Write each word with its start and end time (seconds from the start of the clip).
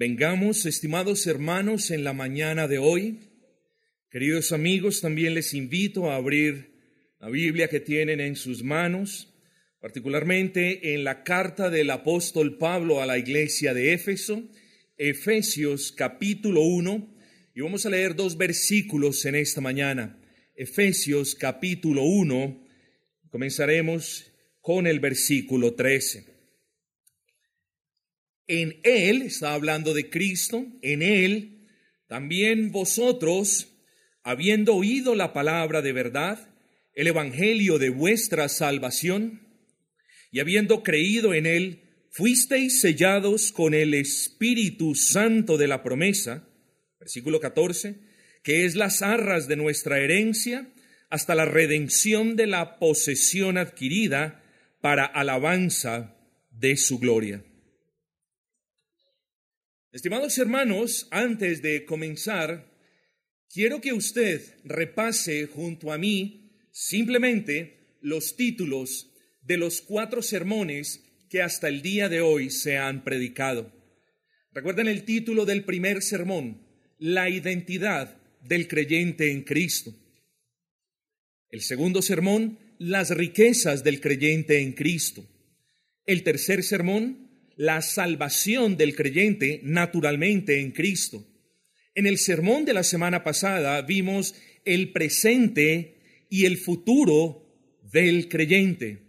Vengamos, 0.00 0.64
estimados 0.64 1.26
hermanos, 1.26 1.90
en 1.90 2.04
la 2.04 2.12
mañana 2.12 2.68
de 2.68 2.78
hoy. 2.78 3.18
Queridos 4.12 4.52
amigos, 4.52 5.00
también 5.00 5.34
les 5.34 5.54
invito 5.54 6.08
a 6.08 6.14
abrir 6.14 6.70
la 7.18 7.28
Biblia 7.28 7.66
que 7.66 7.80
tienen 7.80 8.20
en 8.20 8.36
sus 8.36 8.62
manos, 8.62 9.34
particularmente 9.80 10.94
en 10.94 11.02
la 11.02 11.24
carta 11.24 11.68
del 11.68 11.90
apóstol 11.90 12.58
Pablo 12.58 13.02
a 13.02 13.06
la 13.06 13.18
iglesia 13.18 13.74
de 13.74 13.92
Éfeso, 13.92 14.48
Efesios 14.96 15.90
capítulo 15.90 16.62
1, 16.62 17.16
y 17.56 17.60
vamos 17.60 17.84
a 17.84 17.90
leer 17.90 18.14
dos 18.14 18.36
versículos 18.36 19.24
en 19.24 19.34
esta 19.34 19.60
mañana. 19.60 20.16
Efesios 20.54 21.34
capítulo 21.34 22.04
1, 22.04 22.64
comenzaremos 23.30 24.30
con 24.60 24.86
el 24.86 25.00
versículo 25.00 25.74
13. 25.74 26.37
En 28.48 28.80
Él, 28.82 29.22
está 29.22 29.52
hablando 29.52 29.92
de 29.92 30.08
Cristo, 30.08 30.64
en 30.80 31.02
Él, 31.02 31.68
también 32.08 32.72
vosotros, 32.72 33.68
habiendo 34.22 34.74
oído 34.74 35.14
la 35.14 35.34
palabra 35.34 35.82
de 35.82 35.92
verdad, 35.92 36.48
el 36.94 37.08
Evangelio 37.08 37.78
de 37.78 37.90
vuestra 37.90 38.48
salvación, 38.48 39.42
y 40.32 40.40
habiendo 40.40 40.82
creído 40.82 41.34
en 41.34 41.44
Él, 41.44 41.82
fuisteis 42.10 42.80
sellados 42.80 43.52
con 43.52 43.74
el 43.74 43.92
Espíritu 43.92 44.94
Santo 44.94 45.58
de 45.58 45.68
la 45.68 45.82
promesa, 45.82 46.48
versículo 46.98 47.40
14, 47.40 47.96
que 48.42 48.64
es 48.64 48.74
las 48.76 49.02
arras 49.02 49.46
de 49.46 49.56
nuestra 49.56 50.00
herencia, 50.00 50.72
hasta 51.10 51.34
la 51.34 51.44
redención 51.44 52.34
de 52.34 52.46
la 52.46 52.78
posesión 52.78 53.58
adquirida 53.58 54.42
para 54.80 55.04
alabanza 55.04 56.16
de 56.50 56.78
su 56.78 56.98
gloria. 56.98 57.44
Estimados 59.90 60.36
hermanos, 60.36 61.08
antes 61.10 61.62
de 61.62 61.86
comenzar, 61.86 62.70
quiero 63.48 63.80
que 63.80 63.94
usted 63.94 64.42
repase 64.62 65.46
junto 65.46 65.92
a 65.92 65.96
mí 65.96 66.52
simplemente 66.70 67.96
los 68.02 68.36
títulos 68.36 69.10
de 69.40 69.56
los 69.56 69.80
cuatro 69.80 70.20
sermones 70.20 71.02
que 71.30 71.40
hasta 71.40 71.68
el 71.68 71.80
día 71.80 72.10
de 72.10 72.20
hoy 72.20 72.50
se 72.50 72.76
han 72.76 73.02
predicado. 73.02 73.72
Recuerden 74.52 74.88
el 74.88 75.04
título 75.04 75.46
del 75.46 75.64
primer 75.64 76.02
sermón, 76.02 76.66
La 76.98 77.30
identidad 77.30 78.20
del 78.42 78.68
creyente 78.68 79.32
en 79.32 79.42
Cristo. 79.42 79.94
El 81.48 81.62
segundo 81.62 82.02
sermón, 82.02 82.58
Las 82.78 83.08
riquezas 83.08 83.84
del 83.84 84.02
creyente 84.02 84.60
en 84.60 84.72
Cristo. 84.72 85.26
El 86.04 86.24
tercer 86.24 86.62
sermón, 86.62 87.27
la 87.58 87.82
salvación 87.82 88.76
del 88.76 88.94
creyente 88.94 89.60
naturalmente 89.64 90.60
en 90.60 90.70
Cristo. 90.70 91.26
En 91.92 92.06
el 92.06 92.16
sermón 92.16 92.64
de 92.64 92.72
la 92.72 92.84
semana 92.84 93.24
pasada 93.24 93.82
vimos 93.82 94.36
el 94.64 94.92
presente 94.92 96.26
y 96.30 96.44
el 96.44 96.56
futuro 96.56 97.82
del 97.82 98.28
creyente. 98.28 99.02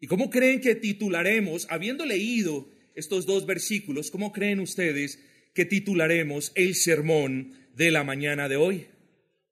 ¿Y 0.00 0.06
cómo 0.06 0.30
creen 0.30 0.62
que 0.62 0.74
titularemos, 0.74 1.66
habiendo 1.68 2.06
leído 2.06 2.70
estos 2.94 3.26
dos 3.26 3.44
versículos, 3.44 4.10
cómo 4.10 4.32
creen 4.32 4.60
ustedes 4.60 5.22
que 5.54 5.66
titularemos 5.66 6.52
el 6.54 6.74
sermón 6.74 7.52
de 7.76 7.90
la 7.90 8.04
mañana 8.04 8.48
de 8.48 8.56
hoy? 8.56 8.86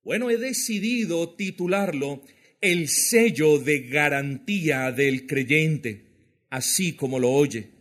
Bueno, 0.03 0.31
he 0.31 0.39
decidido 0.39 1.35
titularlo 1.35 2.23
El 2.63 2.89
sello 2.89 3.59
de 3.59 3.81
garantía 3.81 4.93
del 4.93 5.27
creyente, 5.27 6.07
así 6.49 6.95
como 6.95 7.19
lo 7.19 7.31
oye 7.31 7.80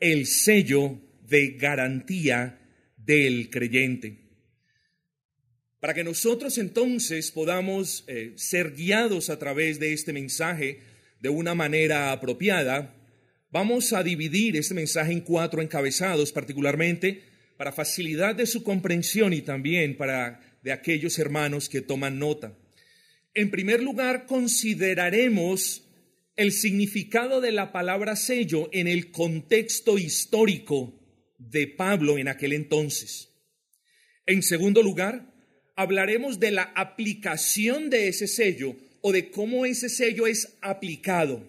el 0.00 0.26
sello 0.26 0.98
de 1.28 1.50
garantía 1.52 2.58
del 2.96 3.50
creyente. 3.50 4.18
Para 5.78 5.94
que 5.94 6.04
nosotros 6.04 6.58
entonces 6.58 7.30
podamos 7.30 8.04
eh, 8.06 8.32
ser 8.36 8.74
guiados 8.74 9.30
a 9.30 9.38
través 9.38 9.78
de 9.78 9.92
este 9.92 10.12
mensaje 10.12 10.80
de 11.20 11.28
una 11.28 11.54
manera 11.54 12.12
apropiada, 12.12 12.94
vamos 13.50 13.92
a 13.92 14.02
dividir 14.02 14.56
este 14.56 14.74
mensaje 14.74 15.12
en 15.12 15.20
cuatro 15.20 15.62
encabezados, 15.62 16.32
particularmente 16.32 17.24
para 17.56 17.72
facilidad 17.72 18.34
de 18.34 18.46
su 18.46 18.62
comprensión 18.62 19.32
y 19.32 19.42
también 19.42 19.96
para 19.96 20.40
de 20.62 20.72
aquellos 20.72 21.18
hermanos 21.18 21.68
que 21.68 21.80
toman 21.80 22.18
nota. 22.18 22.56
En 23.34 23.50
primer 23.50 23.82
lugar, 23.82 24.26
consideraremos 24.26 25.89
el 26.40 26.52
significado 26.52 27.42
de 27.42 27.52
la 27.52 27.70
palabra 27.70 28.16
sello 28.16 28.70
en 28.72 28.88
el 28.88 29.10
contexto 29.10 29.98
histórico 29.98 30.98
de 31.36 31.66
Pablo 31.66 32.16
en 32.16 32.28
aquel 32.28 32.54
entonces. 32.54 33.28
En 34.24 34.42
segundo 34.42 34.82
lugar, 34.82 35.34
hablaremos 35.76 36.40
de 36.40 36.52
la 36.52 36.62
aplicación 36.62 37.90
de 37.90 38.08
ese 38.08 38.26
sello 38.26 38.74
o 39.02 39.12
de 39.12 39.30
cómo 39.30 39.66
ese 39.66 39.90
sello 39.90 40.26
es 40.26 40.56
aplicado. 40.62 41.46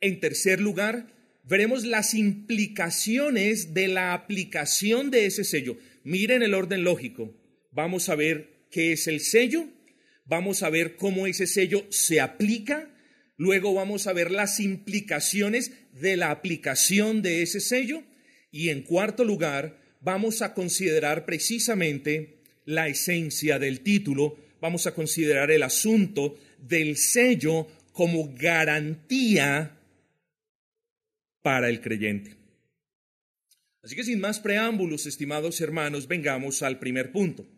En 0.00 0.20
tercer 0.20 0.58
lugar, 0.58 1.12
veremos 1.44 1.84
las 1.84 2.14
implicaciones 2.14 3.74
de 3.74 3.88
la 3.88 4.14
aplicación 4.14 5.10
de 5.10 5.26
ese 5.26 5.44
sello. 5.44 5.76
Miren 6.02 6.42
el 6.42 6.54
orden 6.54 6.82
lógico. 6.82 7.38
Vamos 7.72 8.08
a 8.08 8.14
ver 8.14 8.68
qué 8.70 8.92
es 8.92 9.06
el 9.06 9.20
sello, 9.20 9.68
vamos 10.24 10.62
a 10.62 10.70
ver 10.70 10.96
cómo 10.96 11.26
ese 11.26 11.46
sello 11.46 11.84
se 11.90 12.22
aplica 12.22 12.88
Luego 13.36 13.74
vamos 13.74 14.06
a 14.06 14.12
ver 14.12 14.30
las 14.30 14.60
implicaciones 14.60 15.72
de 15.92 16.16
la 16.16 16.30
aplicación 16.30 17.22
de 17.22 17.42
ese 17.42 17.60
sello. 17.60 18.02
Y 18.50 18.68
en 18.68 18.82
cuarto 18.82 19.24
lugar, 19.24 19.80
vamos 20.00 20.42
a 20.42 20.54
considerar 20.54 21.24
precisamente 21.24 22.38
la 22.64 22.88
esencia 22.88 23.58
del 23.58 23.80
título. 23.80 24.36
Vamos 24.60 24.86
a 24.86 24.94
considerar 24.94 25.50
el 25.50 25.62
asunto 25.62 26.36
del 26.58 26.96
sello 26.96 27.66
como 27.92 28.34
garantía 28.34 29.78
para 31.42 31.68
el 31.68 31.80
creyente. 31.80 32.36
Así 33.82 33.96
que 33.96 34.04
sin 34.04 34.20
más 34.20 34.38
preámbulos, 34.38 35.06
estimados 35.06 35.60
hermanos, 35.60 36.06
vengamos 36.06 36.62
al 36.62 36.78
primer 36.78 37.10
punto. 37.10 37.48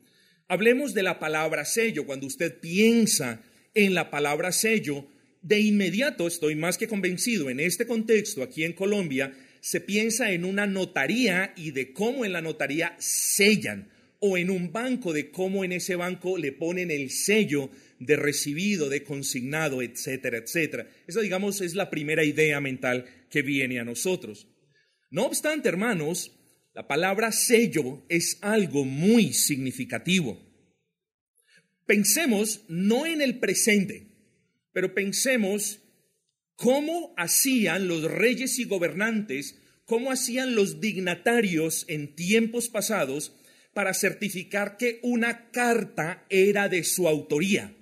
Hablemos 0.49 0.95
de 0.95 1.03
la 1.03 1.19
palabra 1.19 1.65
sello. 1.65 2.07
Cuando 2.07 2.27
usted 2.27 2.61
piensa 2.61 3.43
en 3.75 3.93
la 3.93 4.11
palabra 4.11 4.53
sello, 4.53 5.07
de 5.45 5.61
inmediato 5.61 6.27
estoy 6.27 6.57
más 6.57 6.79
que 6.79 6.89
convencido, 6.89 7.51
en 7.51 7.61
este 7.61 7.87
contexto, 7.87 8.43
aquí 8.43 8.65
en 8.65 8.73
Colombia, 8.73 9.33
se 9.61 9.81
piensa 9.81 10.33
en 10.33 10.47
una 10.47 10.67
notaría 10.67 11.53
y 11.55 11.71
de 11.71 11.93
cómo 11.93 12.25
en 12.25 12.33
la 12.33 12.41
notaría 12.41 12.97
sellan, 12.99 13.91
o 14.21 14.39
en 14.39 14.49
un 14.49 14.73
banco, 14.73 15.13
de 15.13 15.31
cómo 15.31 15.63
en 15.63 15.73
ese 15.73 15.97
banco 15.97 16.39
le 16.39 16.53
ponen 16.53 16.91
el 16.91 17.11
sello 17.11 17.71
de 17.99 18.17
recibido, 18.17 18.89
de 18.89 19.05
consignado, 19.05 19.83
etcétera, 19.83 20.39
etcétera. 20.39 20.89
Esa, 21.07 21.21
digamos, 21.21 21.61
es 21.61 21.75
la 21.75 21.91
primera 21.91 22.25
idea 22.25 22.59
mental 22.59 23.05
que 23.29 23.43
viene 23.43 23.79
a 23.79 23.85
nosotros. 23.85 24.49
No 25.11 25.27
obstante, 25.27 25.69
hermanos, 25.69 26.33
la 26.73 26.89
palabra 26.89 27.33
sello 27.33 28.07
es 28.09 28.39
algo 28.41 28.87
muy 28.87 29.35
significativo. 29.35 30.43
Pensemos 31.85 32.65
no 32.69 33.05
en 33.05 33.21
el 33.21 33.39
presente, 33.39 34.14
pero 34.75 34.93
pensemos 34.93 35.79
cómo 36.57 37.15
hacían 37.17 37.89
los 37.89 38.03
reyes 38.03 38.59
y 38.59 38.65
gobernantes, 38.65 39.59
cómo 39.87 40.11
hacían 40.11 40.55
los 40.55 40.81
dignatarios 40.81 41.87
en 41.89 42.15
tiempos 42.15 42.69
pasados 42.69 43.33
para 43.73 43.95
certificar 43.95 44.77
que 44.77 44.99
una 45.03 45.51
carta 45.51 46.27
era 46.29 46.69
de 46.69 46.85
su 46.85 47.09
autoría. 47.09 47.75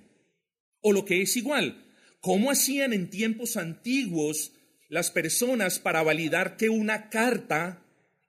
O 0.81 0.93
lo 0.93 1.03
que 1.03 1.21
es 1.21 1.35
igual, 1.35 1.83
cómo 2.21 2.51
hacían 2.51 2.93
en 2.93 3.09
tiempos 3.09 3.57
antiguos 3.57 4.53
las 4.87 5.09
personas 5.09 5.79
para 5.79 6.03
validar 6.03 6.57
que 6.57 6.69
una 6.69 7.09
carta 7.09 7.83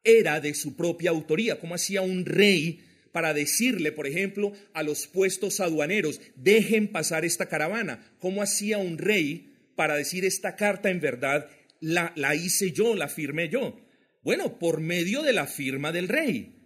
era 0.04 0.40
de 0.40 0.54
su 0.54 0.74
propia 0.74 1.10
autoría, 1.10 1.60
cómo 1.60 1.74
hacía 1.74 2.00
un 2.00 2.24
rey 2.24 2.80
para 3.14 3.32
decirle, 3.32 3.92
por 3.92 4.08
ejemplo, 4.08 4.52
a 4.72 4.82
los 4.82 5.06
puestos 5.06 5.60
aduaneros, 5.60 6.20
dejen 6.34 6.88
pasar 6.88 7.24
esta 7.24 7.46
caravana. 7.46 8.04
¿Cómo 8.18 8.42
hacía 8.42 8.78
un 8.78 8.98
rey 8.98 9.54
para 9.76 9.94
decir 9.94 10.24
esta 10.24 10.56
carta 10.56 10.90
en 10.90 10.98
verdad 10.98 11.48
la, 11.78 12.12
la 12.16 12.34
hice 12.34 12.72
yo, 12.72 12.96
la 12.96 13.06
firmé 13.06 13.48
yo? 13.48 13.78
Bueno, 14.24 14.58
por 14.58 14.80
medio 14.80 15.22
de 15.22 15.32
la 15.32 15.46
firma 15.46 15.92
del 15.92 16.08
rey. 16.08 16.56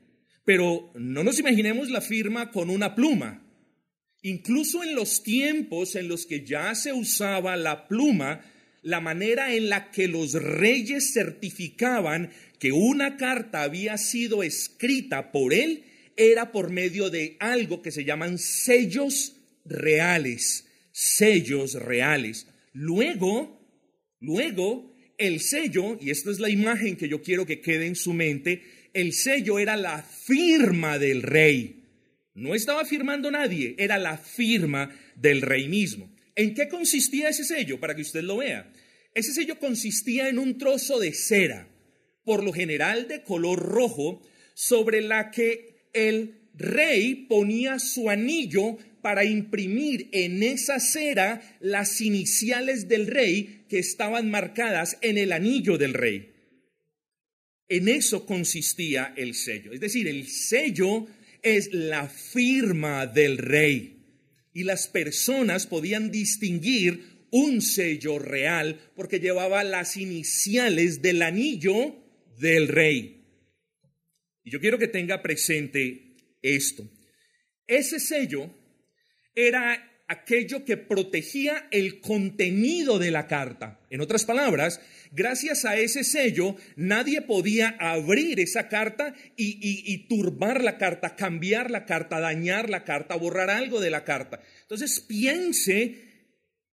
Pero 0.47 0.91
no 0.95 1.23
nos 1.23 1.39
imaginemos 1.39 1.91
la 1.91 2.01
firma 2.01 2.51
con 2.51 2.71
una 2.71 2.95
pluma. 2.95 3.47
Incluso 4.23 4.83
en 4.83 4.95
los 4.95 5.23
tiempos 5.23 5.97
en 5.97 6.09
los 6.09 6.25
que 6.25 6.47
ya 6.47 6.75
se 6.75 6.95
usaba 6.95 7.59
la 7.59 7.89
pluma, 7.89 8.41
la 8.81 9.03
manera 9.03 9.53
en 9.53 9.69
la 9.69 9.91
que 9.91 10.09
los 10.09 10.33
reyes 10.33 11.13
certificaban 11.13 12.31
que 12.59 12.73
una 12.73 13.19
carta 13.19 13.65
había 13.65 13.99
sido 13.99 14.43
escrita 14.43 15.31
por 15.31 15.53
él 15.53 15.85
era 16.19 16.51
por 16.51 16.71
medio 16.71 17.09
de 17.09 17.37
algo 17.39 17.81
que 17.81 17.93
se 17.93 18.05
llaman 18.05 18.39
sellos 18.39 19.37
reales, 19.65 20.67
sellos 20.93 21.75
reales. 21.75 22.49
Luego, 22.73 23.61
luego, 24.21 24.95
el 25.17 25.41
sello, 25.41 25.97
y 26.01 26.11
esta 26.11 26.31
es 26.31 26.41
la 26.41 26.51
imagen 26.51 26.97
que 26.97 27.09
yo 27.09 27.23
quiero 27.23 27.47
que 27.47 27.61
quede 27.61 27.87
en 27.87 27.97
su 27.97 28.13
mente, 28.13 28.63
El 28.95 29.13
sello 29.13 29.59
era 29.59 29.77
la 29.77 30.03
firma 30.03 30.99
del 30.99 31.23
rey. 31.23 31.85
No 32.35 32.55
estaba 32.55 32.85
firmando 32.85 33.31
nadie, 33.31 33.77
era 33.79 33.99
la 33.99 34.17
firma 34.17 34.91
del 35.15 35.43
rey 35.43 35.69
mismo. 35.69 36.11
¿En 36.35 36.55
qué 36.55 36.69
consistía 36.69 37.29
ese 37.29 37.45
sello? 37.45 37.79
Para 37.79 37.95
que 37.95 38.03
usted 38.03 38.23
lo 38.23 38.39
vea. 38.39 38.73
Ese 39.15 39.33
sello 39.35 39.59
consistía 39.59 40.29
en 40.29 40.39
un 40.39 40.57
trozo 40.57 40.99
de 40.99 41.13
cera, 41.13 41.69
por 42.25 42.43
lo 42.43 42.53
general 42.53 43.09
de 43.09 43.23
color 43.23 43.61
rojo, 43.61 44.27
sobre 44.55 45.03
la 45.03 45.31
que 45.31 45.78
el 46.07 46.35
rey 46.55 47.27
ponía 47.29 47.79
su 47.79 48.11
anillo 48.11 48.79
para 49.03 49.25
imprimir 49.25 50.09
en 50.13 50.43
esa 50.43 50.81
cera 50.81 51.41
las 51.61 52.01
iniciales 52.01 52.89
del 52.89 53.07
rey 53.07 53.65
que 53.69 53.79
estaban 53.79 54.31
marcadas 54.31 54.99
en 55.01 55.19
el 55.19 55.33
anillo 55.33 55.79
del 55.79 55.95
rey. 55.95 56.33
En 57.69 57.89
eso 57.89 58.27
consistía 58.27 59.13
el 59.17 59.35
sello. 59.35 59.73
Es 59.73 59.81
decir, 59.81 60.09
el 60.09 60.27
sello 60.27 61.07
es 61.43 61.73
la 61.73 62.09
firma 62.09 63.07
del 63.07 63.39
rey. 63.39 63.95
Y 64.55 64.65
las 64.65 64.89
personas 64.89 65.67
podían 65.67 66.11
distinguir 66.11 67.19
un 67.31 67.61
sello 67.61 68.19
real 68.19 68.81
porque 68.97 69.21
llevaba 69.21 69.63
las 69.65 69.97
iniciales 69.97 71.03
del 71.03 71.23
anillo 71.23 71.95
del 72.39 72.69
rey. 72.69 73.18
Y 74.49 74.51
yo 74.51 74.61
quiero 74.61 74.79
que 74.79 74.89
tenga 74.89 75.21
presente 75.21 76.17
esto. 76.41 76.89
Ese 77.67 78.01
sello 78.01 78.51
era 79.35 80.03
aquello 80.09 80.65
que 80.65 80.79
protegía 80.79 81.69
el 81.71 82.01
contenido 82.01 82.99
de 82.99 83.11
la 83.11 83.27
carta. 83.27 83.79
En 83.91 84.01
otras 84.01 84.25
palabras, 84.25 84.81
gracias 85.13 85.67
a 85.67 85.77
ese 85.77 86.03
sello, 86.03 86.57
nadie 86.77 87.21
podía 87.21 87.77
abrir 87.79 88.41
esa 88.41 88.69
carta 88.69 89.15
y, 89.37 89.59
y, 89.61 90.09
turbar 90.09 90.65
la 90.65 90.79
carta, 90.79 91.15
cambiar 91.15 91.71
la 91.71 91.85
carta, 91.85 92.19
dañar 92.19 92.71
la 92.71 92.85
carta, 92.85 93.17
borrar 93.17 93.51
algo 93.51 93.83
de 93.83 93.91
la 93.91 94.05
carta. 94.05 94.41
Entonces, 94.63 95.01
piense 95.01 96.07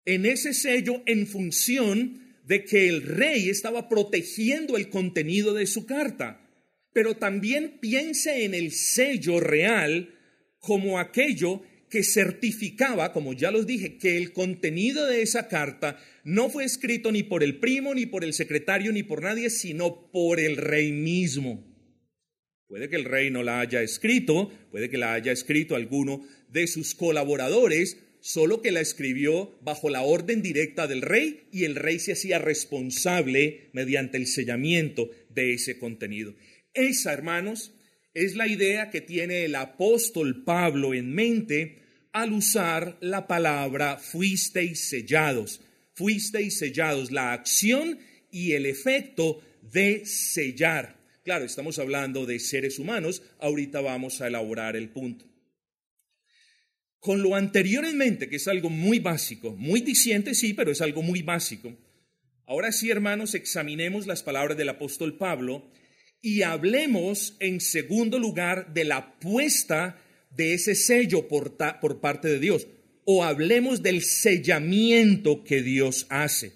en 0.03 0.25
ese 0.25 0.53
sello 0.53 1.03
en 1.05 1.25
función 1.25 2.35
de 2.43 2.65
que 2.65 2.89
el 2.89 3.03
rey 3.03 3.47
estaba 3.47 3.87
protegiendo 3.87 4.75
el 4.75 4.89
contenido 4.89 5.53
de 5.53 5.67
su 5.67 5.85
carta, 5.85 6.40
pero 6.93 7.15
también 7.15 7.77
piense 7.79 8.45
en 8.45 8.53
el 8.53 8.71
sello 8.71 9.39
real 9.39 10.13
como 10.59 10.99
aquello 10.99 11.61
que 11.89 12.03
certificaba, 12.03 13.11
como 13.11 13.33
ya 13.33 13.51
los 13.51 13.67
dije, 13.67 13.97
que 13.97 14.15
el 14.15 14.31
contenido 14.31 15.05
de 15.07 15.21
esa 15.21 15.49
carta 15.49 15.99
no 16.23 16.49
fue 16.49 16.63
escrito 16.63 17.11
ni 17.11 17.23
por 17.23 17.43
el 17.43 17.59
primo, 17.59 17.93
ni 17.93 18.05
por 18.05 18.23
el 18.23 18.33
secretario, 18.33 18.93
ni 18.93 19.03
por 19.03 19.21
nadie, 19.21 19.49
sino 19.49 20.09
por 20.09 20.39
el 20.39 20.55
rey 20.55 20.93
mismo. 20.93 21.67
Puede 22.67 22.87
que 22.87 22.95
el 22.95 23.03
rey 23.03 23.29
no 23.29 23.43
la 23.43 23.59
haya 23.59 23.81
escrito, 23.81 24.49
puede 24.71 24.89
que 24.89 24.97
la 24.97 25.13
haya 25.13 25.33
escrito 25.33 25.75
alguno 25.75 26.25
de 26.47 26.67
sus 26.67 26.95
colaboradores, 26.95 27.97
solo 28.21 28.61
que 28.61 28.71
la 28.71 28.79
escribió 28.79 29.59
bajo 29.61 29.89
la 29.89 30.03
orden 30.03 30.41
directa 30.41 30.87
del 30.87 31.01
rey 31.01 31.47
y 31.51 31.65
el 31.65 31.75
rey 31.75 31.99
se 31.99 32.13
hacía 32.13 32.39
responsable 32.39 33.69
mediante 33.73 34.17
el 34.17 34.27
sellamiento 34.27 35.11
de 35.29 35.53
ese 35.53 35.77
contenido. 35.77 36.33
Esa, 36.73 37.13
hermanos, 37.13 37.73
es 38.13 38.35
la 38.35 38.47
idea 38.47 38.89
que 38.89 39.01
tiene 39.01 39.45
el 39.45 39.55
apóstol 39.55 40.43
Pablo 40.43 40.93
en 40.93 41.13
mente 41.13 41.81
al 42.11 42.33
usar 42.33 42.97
la 42.99 43.27
palabra 43.27 43.97
fuisteis 43.97 44.89
sellados. 44.89 45.61
Fuisteis 45.93 46.57
sellados, 46.57 47.11
la 47.11 47.33
acción 47.33 47.99
y 48.31 48.53
el 48.53 48.65
efecto 48.65 49.41
de 49.61 50.05
sellar. 50.05 50.99
Claro, 51.23 51.45
estamos 51.45 51.77
hablando 51.79 52.25
de 52.25 52.39
seres 52.39 52.79
humanos, 52.79 53.21
ahorita 53.39 53.81
vamos 53.81 54.21
a 54.21 54.27
elaborar 54.27 54.75
el 54.75 54.89
punto. 54.89 55.25
Con 56.99 57.21
lo 57.21 57.35
anterior 57.35 57.85
en 57.85 57.97
mente, 57.97 58.29
que 58.29 58.35
es 58.37 58.47
algo 58.47 58.69
muy 58.69 58.99
básico, 58.99 59.55
muy 59.55 59.81
diciente, 59.81 60.33
sí, 60.33 60.53
pero 60.53 60.71
es 60.71 60.81
algo 60.81 61.01
muy 61.01 61.21
básico. 61.21 61.75
Ahora 62.45 62.71
sí, 62.71 62.89
hermanos, 62.89 63.33
examinemos 63.33 64.07
las 64.07 64.23
palabras 64.23 64.57
del 64.57 64.69
apóstol 64.69 65.17
Pablo 65.17 65.71
y 66.21 66.43
hablemos 66.43 67.35
en 67.39 67.59
segundo 67.59 68.19
lugar 68.19 68.73
de 68.73 68.83
la 68.83 69.19
puesta 69.19 69.99
de 70.29 70.53
ese 70.53 70.75
sello 70.75 71.27
por, 71.27 71.57
parte 71.99 72.27
de 72.27 72.39
Dios 72.39 72.67
o 73.03 73.23
hablemos 73.23 73.81
del 73.81 74.03
sellamiento 74.03 75.43
que 75.43 75.61
Dios 75.61 76.05
hace. 76.09 76.53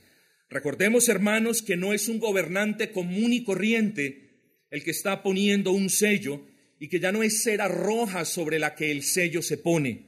Recordemos, 0.50 1.10
hermanos, 1.10 1.62
que 1.62 1.76
no 1.76 1.94
es 1.94 2.08
un 2.08 2.20
gobernante 2.20 2.92
común 2.92 3.34
y 3.34 3.44
corriente 3.44 4.26
el 4.70 4.84
que 4.84 4.92
está 4.92 5.24
poniendo 5.24 5.72
un 5.72 5.90
sello 5.90 6.46
y 6.80 6.88
que 6.88 7.00
ya 7.00 7.12
no 7.12 7.24
es 7.24 7.42
cera 7.44 7.68
roja 7.68 8.26
sobre 8.26 8.60
la 8.60 8.76
que 8.76 8.92
el 8.92 9.04
sello 9.04 9.42
se 9.42 9.58
pone. 9.58 10.06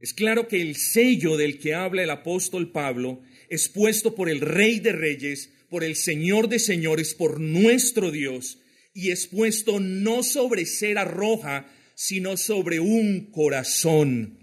Es 0.00 0.14
claro 0.14 0.48
que 0.48 0.62
el 0.62 0.76
sello 0.76 1.36
del 1.36 1.58
que 1.58 1.74
habla 1.74 2.02
el 2.02 2.10
apóstol 2.10 2.72
Pablo 2.72 3.20
es 3.50 3.68
puesto 3.68 4.14
por 4.14 4.30
el 4.30 4.40
Rey 4.40 4.80
de 4.80 4.92
Reyes, 4.92 5.52
por 5.70 5.84
el 5.84 5.96
Señor 5.96 6.48
de 6.48 6.58
Señores, 6.58 7.14
por 7.14 7.40
nuestro 7.40 8.10
Dios, 8.10 8.58
y 8.92 9.12
es 9.12 9.28
puesto 9.28 9.80
no 9.80 10.22
sobre 10.22 10.66
cera 10.66 11.04
roja, 11.04 11.72
sino 11.94 12.36
sobre 12.36 12.80
un 12.80 13.30
corazón. 13.30 14.40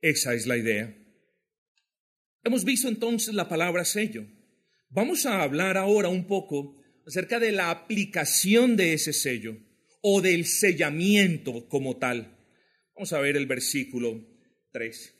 Esa 0.00 0.34
es 0.34 0.46
la 0.46 0.56
idea. 0.56 0.96
Hemos 2.42 2.64
visto 2.64 2.88
entonces 2.88 3.34
la 3.34 3.48
palabra 3.48 3.84
sello. 3.84 4.26
Vamos 4.88 5.26
a 5.26 5.42
hablar 5.42 5.76
ahora 5.76 6.08
un 6.08 6.26
poco 6.26 6.80
acerca 7.06 7.38
de 7.38 7.52
la 7.52 7.70
aplicación 7.70 8.76
de 8.76 8.94
ese 8.94 9.12
sello 9.12 9.58
o 10.00 10.20
del 10.22 10.46
sellamiento 10.46 11.68
como 11.68 11.96
tal. 11.98 12.38
Vamos 12.94 13.12
a 13.12 13.20
ver 13.20 13.36
el 13.36 13.46
versículo 13.46 14.24
3. 14.72 15.15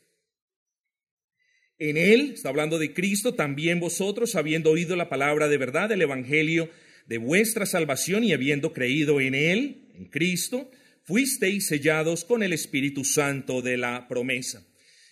En 1.78 1.98
él, 1.98 2.32
está 2.34 2.48
hablando 2.48 2.78
de 2.78 2.94
Cristo, 2.94 3.34
también 3.34 3.80
vosotros, 3.80 4.34
habiendo 4.34 4.70
oído 4.70 4.96
la 4.96 5.10
palabra 5.10 5.48
de 5.48 5.58
verdad 5.58 5.90
del 5.90 6.02
Evangelio 6.02 6.70
de 7.06 7.18
vuestra 7.18 7.66
salvación 7.66 8.24
y 8.24 8.32
habiendo 8.32 8.72
creído 8.72 9.20
en 9.20 9.34
él, 9.34 9.88
en 9.94 10.06
Cristo, 10.06 10.70
fuisteis 11.04 11.66
sellados 11.66 12.24
con 12.24 12.42
el 12.42 12.52
Espíritu 12.52 13.04
Santo 13.04 13.60
de 13.60 13.76
la 13.76 14.08
promesa. 14.08 14.66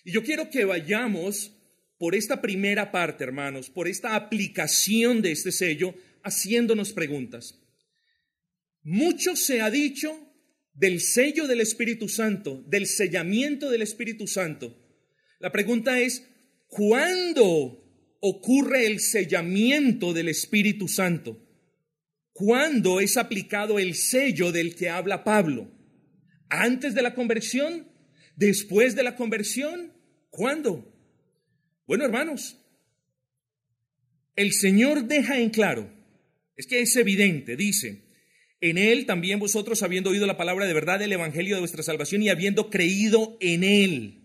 Y 0.04 0.12
yo 0.12 0.22
quiero 0.22 0.48
que 0.48 0.64
vayamos 0.64 1.52
por 1.98 2.14
esta 2.14 2.40
primera 2.40 2.90
parte, 2.90 3.24
hermanos, 3.24 3.70
por 3.70 3.86
esta 3.86 4.16
aplicación 4.16 5.22
de 5.22 5.32
este 5.32 5.52
sello, 5.52 5.94
haciéndonos 6.22 6.92
preguntas. 6.92 7.60
Mucho 8.82 9.36
se 9.36 9.60
ha 9.60 9.70
dicho 9.70 10.18
del 10.72 11.00
sello 11.00 11.46
del 11.46 11.60
Espíritu 11.60 12.08
Santo, 12.08 12.64
del 12.66 12.86
sellamiento 12.86 13.70
del 13.70 13.82
Espíritu 13.82 14.26
Santo. 14.26 14.76
La 15.38 15.52
pregunta 15.52 16.00
es, 16.00 16.26
¿cuándo 16.74 17.80
ocurre 18.18 18.86
el 18.86 18.98
sellamiento 18.98 20.12
del 20.12 20.28
Espíritu 20.28 20.88
Santo? 20.88 21.40
¿Cuándo 22.32 22.98
es 23.00 23.16
aplicado 23.16 23.78
el 23.78 23.94
sello 23.94 24.50
del 24.50 24.74
que 24.74 24.88
habla 24.90 25.22
Pablo? 25.22 25.70
¿Antes 26.48 26.94
de 26.94 27.02
la 27.02 27.14
conversión? 27.14 27.86
¿Después 28.34 28.96
de 28.96 29.04
la 29.04 29.14
conversión? 29.14 29.92
¿Cuándo? 30.30 30.92
Bueno, 31.86 32.04
hermanos, 32.04 32.58
el 34.34 34.52
Señor 34.52 35.04
deja 35.04 35.38
en 35.38 35.50
claro, 35.50 35.92
es 36.56 36.66
que 36.66 36.80
es 36.80 36.96
evidente, 36.96 37.54
dice, 37.54 38.02
en 38.60 38.78
Él 38.78 39.06
también 39.06 39.38
vosotros, 39.38 39.84
habiendo 39.84 40.10
oído 40.10 40.26
la 40.26 40.36
palabra 40.36 40.66
de 40.66 40.74
verdad 40.74 40.98
del 40.98 41.12
Evangelio 41.12 41.54
de 41.54 41.60
vuestra 41.60 41.84
salvación 41.84 42.22
y 42.22 42.30
habiendo 42.30 42.68
creído 42.68 43.36
en 43.40 43.62
Él. 43.62 44.24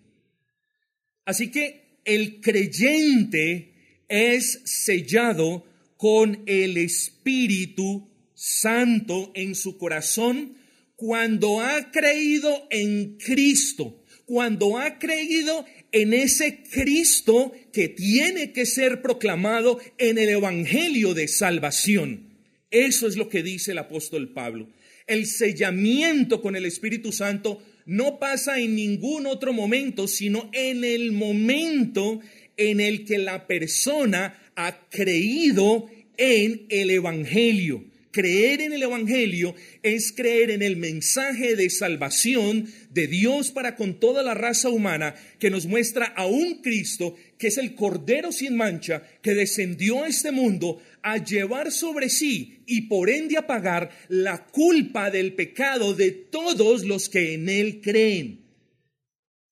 Así 1.25 1.51
que 1.51 1.88
el 2.09 2.41
creyente 2.41 3.71
es 4.07 4.61
sellado 4.65 5.63
con 5.95 6.41
el 6.47 6.77
Espíritu 6.77 8.09
Santo 8.33 9.31
en 9.35 9.53
su 9.53 9.77
corazón 9.77 10.57
cuando 10.95 11.61
ha 11.61 11.91
creído 11.91 12.67
en 12.71 13.17
Cristo, 13.17 14.03
cuando 14.25 14.79
ha 14.79 14.97
creído 14.97 15.67
en 15.91 16.15
ese 16.15 16.63
Cristo 16.63 17.51
que 17.71 17.89
tiene 17.89 18.53
que 18.53 18.65
ser 18.65 19.03
proclamado 19.03 19.79
en 19.99 20.17
el 20.17 20.29
Evangelio 20.29 21.13
de 21.13 21.27
salvación. 21.27 22.39
Eso 22.71 23.07
es 23.07 23.17
lo 23.17 23.29
que 23.29 23.43
dice 23.43 23.73
el 23.73 23.77
apóstol 23.77 24.33
Pablo. 24.33 24.67
El 25.05 25.27
sellamiento 25.27 26.41
con 26.41 26.55
el 26.55 26.65
Espíritu 26.65 27.11
Santo 27.11 27.61
no 27.89 28.19
pasa 28.19 28.59
en 28.59 28.75
ningún 28.75 29.25
otro 29.25 29.51
momento, 29.51 30.07
sino 30.07 30.47
en 30.53 30.83
el 30.83 31.11
momento 31.11 32.19
en 32.55 32.81
el 32.81 33.03
que 33.03 33.17
la 33.17 33.47
persona 33.47 34.39
ha 34.55 34.87
creído 34.89 35.87
en 36.15 36.67
el 36.69 36.91
Evangelio, 36.91 37.83
Creer 38.11 38.61
en 38.61 38.73
el 38.73 38.81
Evangelio 38.81 39.53
es 39.83 40.11
creer 40.11 40.49
en 40.49 40.63
el 40.63 40.77
mensaje 40.77 41.55
de 41.55 41.69
salvación 41.69 42.67
de 42.89 43.05
Dios 43.05 43.51
para 43.51 43.75
con 43.75 43.99
toda 43.99 44.23
la 44.23 44.33
raza 44.33 44.69
humana 44.69 45.13
que 45.37 45.51
nos 45.51 45.67
muestra 45.67 46.05
a 46.05 46.25
un 46.25 46.61
Cristo 46.61 47.15
que 47.37 47.47
es 47.47 47.59
el 47.59 47.75
Cordero 47.75 48.31
sin 48.31 48.57
mancha 48.57 49.03
que 49.21 49.35
descendió 49.35 50.03
a 50.03 50.07
este 50.07 50.31
mundo 50.31 50.81
a 51.03 51.23
llevar 51.23 51.71
sobre 51.71 52.09
sí 52.09 52.63
y 52.65 52.87
por 52.87 53.11
ende 53.11 53.37
a 53.37 53.45
pagar 53.45 53.91
la 54.07 54.47
culpa 54.47 55.11
del 55.11 55.33
pecado 55.33 55.93
de 55.93 56.09
todos 56.09 56.85
los 56.85 57.09
que 57.09 57.35
en 57.35 57.47
él 57.47 57.79
creen. 57.79 58.45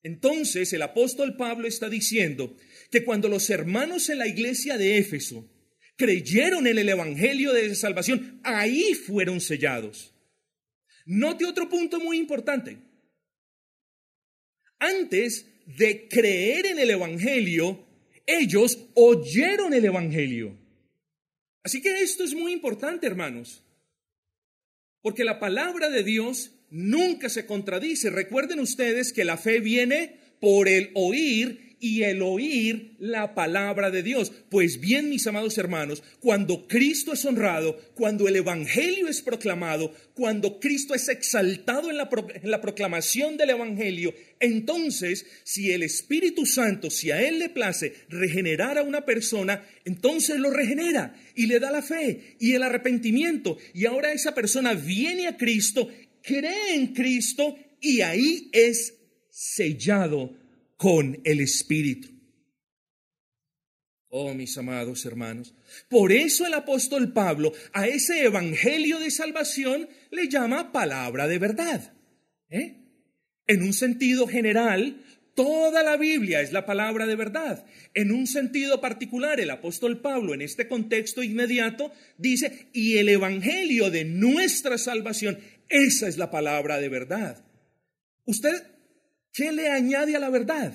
Entonces 0.02 0.74
el 0.74 0.82
apóstol 0.82 1.38
Pablo 1.38 1.68
está 1.68 1.90
diciendo 1.90 2.56
que 2.90 3.04
cuando 3.04 3.30
los 3.30 3.52
hermanos 3.52 4.10
en 4.10 4.18
la 4.18 4.28
iglesia 4.28 4.80
de 4.80 4.98
Éfeso 4.98 5.48
creyeron 5.98 6.68
en 6.68 6.78
el 6.78 6.88
Evangelio 6.88 7.52
de 7.54 7.76
salvación, 7.76 8.40
ahí 8.44 8.94
fueron 8.94 9.42
sellados. 9.42 10.14
Note 11.06 11.46
otro 11.46 11.68
punto 11.68 12.00
muy 12.00 12.18
importante. 12.18 12.78
Antes 14.80 15.48
de 15.66 16.08
creer 16.08 16.68
en 16.68 16.80
el 16.80 16.92
Evangelio, 16.92 17.86
ellos 18.26 18.78
oyeron 18.94 19.74
el 19.74 19.86
Evangelio. 19.86 20.56
Así 21.64 21.82
que 21.82 22.02
esto 22.02 22.24
es 22.24 22.34
muy 22.34 22.54
importante, 22.54 23.08
hermanos, 23.08 23.64
porque 25.02 25.26
la 25.26 25.40
palabra 25.40 25.90
de 25.90 26.04
Dios 26.04 26.52
nunca 26.70 27.30
se 27.30 27.46
contradice. 27.46 28.10
Recuerden 28.10 28.60
ustedes 28.60 29.12
que 29.12 29.26
la 29.26 29.38
fe 29.38 29.60
viene 29.60 30.20
por 30.40 30.68
el 30.68 30.92
oír 30.94 31.67
y 31.80 32.04
el 32.04 32.22
oír 32.22 32.96
la 33.00 33.36
palabra 33.36 33.92
de 33.92 34.04
Dios. 34.04 34.32
Pues 34.50 34.80
bien, 34.80 35.10
mis 35.10 35.28
amados 35.28 35.58
hermanos, 35.58 36.04
cuando 36.20 36.68
Cristo 36.68 37.14
es 37.14 37.24
honrado, 37.26 37.78
cuando 37.94 38.28
el 38.28 38.36
Evangelio 38.36 39.08
es 39.08 39.22
proclamado, 39.22 39.94
cuando 40.14 40.60
Cristo 40.60 40.96
es 40.96 41.08
exaltado 41.10 41.90
en 41.90 41.98
la, 41.98 42.10
en 42.42 42.52
la, 42.52 42.62
proclamación 42.62 43.38
del 43.38 43.52
Evangelio, 43.52 44.14
entonces, 44.40 45.26
si 45.44 45.72
el 45.72 45.84
Espíritu 45.84 46.46
Santo, 46.46 46.90
si 46.90 47.12
a 47.12 47.22
Él 47.22 47.40
le 47.40 47.50
place 47.50 47.94
regenerar 48.10 48.78
a 48.78 48.84
una 48.84 49.06
persona, 49.06 49.64
entonces 49.86 50.40
lo 50.40 50.50
regenera 50.50 51.16
y 51.36 51.46
le 51.46 51.60
da 51.60 51.72
la 51.72 51.82
fe 51.82 52.36
y 52.40 52.54
el 52.54 52.64
arrepentimiento. 52.64 53.58
Y 53.74 53.86
ahora 53.86 54.14
esa 54.14 54.34
persona 54.34 54.74
viene 54.74 55.28
a 55.28 55.38
Cristo, 55.38 55.90
cree 56.22 56.76
en 56.76 56.88
Cristo 56.94 57.56
y 57.80 58.02
ahí 58.02 58.50
es 58.52 58.96
sellado 59.30 60.47
con 60.78 61.20
el 61.24 61.42
Espíritu. 61.42 62.10
Oh, 64.10 64.34
mis 64.34 64.58
amados 64.58 65.06
hermanos, 65.06 65.54
por 65.90 66.14
eso 66.14 66.46
el 66.46 66.54
apóstol 66.54 67.12
Pablo 67.12 67.52
a 67.74 67.88
ese 67.88 68.24
evangelio 68.24 69.00
de 69.00 69.12
salvación 69.12 69.90
le 70.12 70.30
llama 70.30 70.72
palabra 70.72 71.28
de 71.28 71.40
verdad. 71.40 71.94
¿eh? 72.50 72.78
En 73.48 73.64
un 73.64 73.74
sentido 73.74 74.26
general, 74.26 75.04
toda 75.36 75.84
la 75.84 75.98
Biblia 75.98 76.42
es 76.42 76.54
la 76.54 76.66
palabra 76.66 77.06
de 77.06 77.18
verdad. 77.18 77.66
En 77.94 78.12
un 78.12 78.28
sentido 78.28 78.80
particular, 78.80 79.42
el 79.42 79.50
apóstol 79.50 80.00
Pablo, 80.00 80.34
en 80.34 80.42
este 80.42 80.70
contexto 80.70 81.22
inmediato, 81.22 81.92
dice, 82.18 82.70
y 82.72 82.98
el 82.98 83.10
evangelio 83.10 83.92
de 83.92 84.06
nuestra 84.06 84.78
salvación, 84.78 85.38
esa 85.68 86.08
es 86.08 86.18
la 86.18 86.32
palabra 86.32 86.80
de 86.80 86.88
verdad. 86.88 87.44
Usted 88.24 88.77
¿Qué 89.38 89.52
le 89.52 89.70
añade 89.70 90.16
a 90.16 90.20
la 90.20 90.32
verdad? 90.32 90.74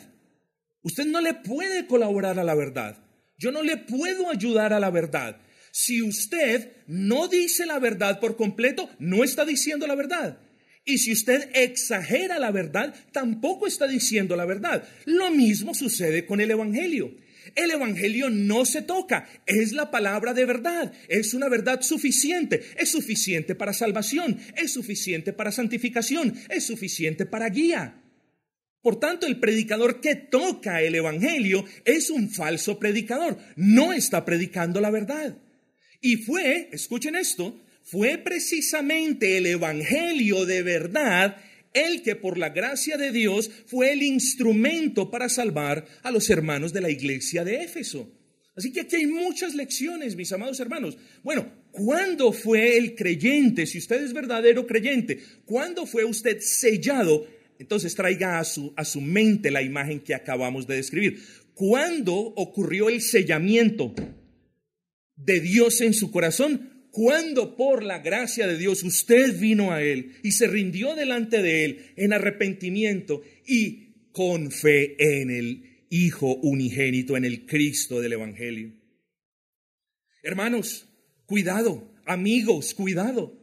Usted 0.83 1.07
no 1.07 1.21
le 1.21 1.35
puede 1.35 1.89
colaborar 1.89 2.39
a 2.39 2.45
la 2.45 2.55
verdad. 2.55 2.97
Yo 3.37 3.51
no 3.51 3.61
le 3.61 3.77
puedo 3.77 4.31
ayudar 4.31 4.73
a 4.73 4.79
la 4.79 4.89
verdad. 4.89 5.41
Si 5.73 6.01
usted 6.01 6.71
no 6.87 7.27
dice 7.27 7.67
la 7.67 7.81
verdad 7.81 8.21
por 8.21 8.37
completo, 8.37 8.89
no 9.01 9.25
está 9.25 9.45
diciendo 9.45 9.89
la 9.89 9.97
verdad. 9.97 10.39
Y 10.85 10.99
si 10.99 11.11
usted 11.11 11.51
exagera 11.55 12.39
la 12.39 12.53
verdad, 12.53 12.95
tampoco 13.11 13.67
está 13.67 13.89
diciendo 13.89 14.37
la 14.37 14.45
verdad. 14.45 14.85
Lo 15.07 15.33
mismo 15.33 15.75
sucede 15.75 16.25
con 16.25 16.41
el 16.41 16.53
Evangelio. 16.53 17.17
El 17.57 17.73
Evangelio 17.73 18.31
no 18.31 18.65
se 18.65 18.83
toca, 18.83 19.29
es 19.45 19.73
la 19.73 19.91
palabra 19.91 20.35
de 20.35 20.45
verdad, 20.45 20.93
es 21.09 21.35
una 21.35 21.49
verdad 21.49 21.81
suficiente, 21.81 22.63
es 22.77 22.93
suficiente 22.93 23.57
para 23.57 23.73
salvación, 23.73 24.39
es 24.57 24.73
suficiente 24.73 25.33
para 25.33 25.51
santificación, 25.51 26.39
es 26.49 26.65
suficiente 26.65 27.27
para 27.27 27.49
guía. 27.49 28.02
Por 28.83 28.99
tanto, 28.99 29.27
el 29.27 29.39
predicador 29.39 30.01
que 30.01 30.17
toca 30.17 30.83
el 30.83 30.97
Evangelio 30.97 31.65
es 31.85 32.11
un 32.11 32.29
falso 32.29 32.79
predicador, 32.79 33.39
no 33.55 33.93
está 33.93 34.25
predicando 34.25 34.81
la 34.81 34.91
verdad. 34.91 35.39
Y 36.01 36.17
fue, 36.17 36.69
escuchen 36.73 37.15
esto, 37.15 37.61
fue 37.85 38.19
precisamente 38.19 39.39
el 39.39 39.47
Evangelio 39.47 40.45
de 40.45 40.63
verdad 40.63 41.37
el 41.73 42.03
que 42.03 42.17
por 42.17 42.39
la 42.39 42.51
gracia 42.51 42.97
de 42.97 43.13
Dios 43.13 43.51
fue 43.67 43.93
el 43.93 44.03
instrumento 44.03 45.11
para 45.11 45.29
salvar 45.29 45.87
a 46.03 46.11
los 46.11 46.29
hermanos 46.29 46.73
de 46.73 46.81
la 46.81 46.91
iglesia 46.91 47.45
de 47.45 47.63
Éfeso. 47.63 48.13
Así 48.55 48.73
que 48.73 48.83
aquí 48.83 48.97
hay 48.97 49.07
muchas 49.07 49.55
lecciones, 49.55 50.15
mis 50.15 50.33
amados 50.33 50.61
hermanos. 50.61 50.99
Bueno, 51.23 51.51
¿cuándo 51.71 52.33
fue 52.33 52.77
el 52.77 52.95
creyente, 52.95 53.65
si 53.67 53.79
usted 53.79 54.03
es 54.03 54.13
verdadero 54.13 54.67
creyente, 54.67 55.23
cuándo 55.47 55.87
fue 55.87 56.05
usted 56.05 56.39
sellado 56.41 57.27
entonces 57.59 57.95
traiga 57.95 58.39
a 58.39 58.45
su, 58.45 58.73
a 58.77 58.85
su 58.85 59.01
mente 59.01 59.51
la 59.51 59.63
imagen 59.63 60.01
que 60.01 60.15
acabamos 60.15 60.67
de 60.67 60.77
describir. 60.77 61.23
¿Cuándo 61.55 62.15
ocurrió 62.15 62.89
el 62.89 63.01
sellamiento 63.01 63.95
de 65.17 65.41
Dios 65.41 65.81
en 65.81 65.95
su 65.95 66.11
corazón? 66.11 66.89
Cuando 66.91 67.57
por 67.57 67.83
la 67.83 68.01
gracia 68.01 68.47
de 68.47 68.59
Dios 68.59 68.83
usted 68.83 69.39
vino 69.39 69.73
a 69.73 69.83
Él 69.83 70.17
y 70.23 70.33
se 70.33 70.47
rindió 70.47 70.95
delante 70.95 71.41
de 71.43 71.65
Él 71.65 71.93
en 71.97 72.13
arrepentimiento 72.13 73.23
y 73.47 74.11
con 74.13 74.51
fe 74.51 74.97
en 74.99 75.31
el 75.31 75.87
Hijo 75.89 76.37
unigénito, 76.37 77.19
en 77.19 77.27
el 77.27 77.45
Cristo 77.45 78.01
del 78.01 78.15
Evangelio. 78.15 78.73
Hermanos, 80.23 80.89
cuidado, 81.27 81.95
amigos, 82.07 82.73
cuidado, 82.73 83.39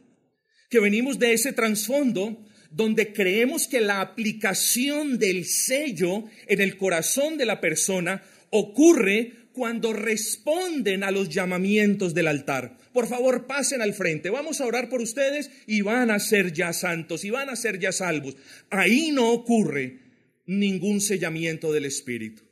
que 0.68 0.80
venimos 0.80 1.18
de 1.18 1.32
ese 1.32 1.52
trasfondo 1.52 2.44
donde 2.70 3.12
creemos 3.12 3.66
que 3.66 3.80
la 3.80 4.00
aplicación 4.00 5.18
del 5.18 5.44
sello 5.44 6.24
en 6.46 6.60
el 6.60 6.76
corazón 6.76 7.36
de 7.36 7.46
la 7.46 7.60
persona 7.60 8.22
ocurre 8.50 9.34
cuando 9.52 9.92
responden 9.92 11.02
a 11.02 11.10
los 11.10 11.28
llamamientos 11.28 12.14
del 12.14 12.28
altar. 12.28 12.78
Por 12.92 13.08
favor, 13.08 13.46
pasen 13.46 13.82
al 13.82 13.94
frente. 13.94 14.30
Vamos 14.30 14.60
a 14.60 14.66
orar 14.66 14.88
por 14.88 15.00
ustedes 15.00 15.50
y 15.66 15.82
van 15.82 16.10
a 16.10 16.18
ser 16.18 16.52
ya 16.52 16.72
santos 16.72 17.24
y 17.24 17.30
van 17.30 17.50
a 17.50 17.56
ser 17.56 17.78
ya 17.78 17.92
salvos. 17.92 18.36
Ahí 18.70 19.10
no 19.10 19.30
ocurre 19.30 19.98
ningún 20.46 21.00
sellamiento 21.00 21.72
del 21.72 21.84
Espíritu. 21.84 22.42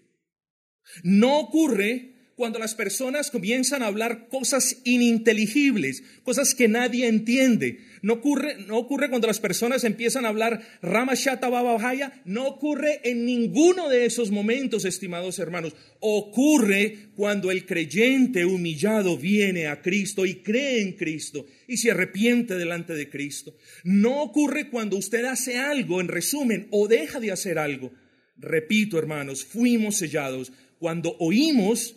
No 1.02 1.38
ocurre 1.38 2.17
cuando 2.38 2.60
las 2.60 2.76
personas 2.76 3.32
comienzan 3.32 3.82
a 3.82 3.88
hablar 3.88 4.28
cosas 4.28 4.76
ininteligibles, 4.84 6.04
cosas 6.22 6.54
que 6.54 6.68
nadie 6.68 7.08
entiende. 7.08 7.80
No 8.00 8.14
ocurre, 8.14 8.58
no 8.64 8.78
ocurre 8.78 9.10
cuando 9.10 9.26
las 9.26 9.40
personas 9.40 9.82
empiezan 9.82 10.24
a 10.24 10.28
hablar 10.28 10.62
Ramashata 10.80 11.48
Babahaya, 11.48 12.22
no 12.24 12.46
ocurre 12.46 13.00
en 13.02 13.26
ninguno 13.26 13.88
de 13.88 14.06
esos 14.06 14.30
momentos, 14.30 14.84
estimados 14.84 15.40
hermanos. 15.40 15.74
Ocurre 15.98 17.08
cuando 17.16 17.50
el 17.50 17.66
creyente 17.66 18.44
humillado 18.44 19.18
viene 19.18 19.66
a 19.66 19.82
Cristo 19.82 20.24
y 20.24 20.36
cree 20.36 20.80
en 20.80 20.92
Cristo 20.92 21.44
y 21.66 21.78
se 21.78 21.90
arrepiente 21.90 22.54
delante 22.54 22.94
de 22.94 23.10
Cristo. 23.10 23.56
No 23.82 24.22
ocurre 24.22 24.70
cuando 24.70 24.96
usted 24.96 25.24
hace 25.24 25.58
algo, 25.58 26.00
en 26.00 26.06
resumen, 26.06 26.68
o 26.70 26.86
deja 26.86 27.18
de 27.18 27.32
hacer 27.32 27.58
algo. 27.58 27.90
Repito, 28.36 28.96
hermanos, 28.96 29.44
fuimos 29.44 29.96
sellados 29.96 30.52
cuando 30.78 31.16
oímos 31.18 31.96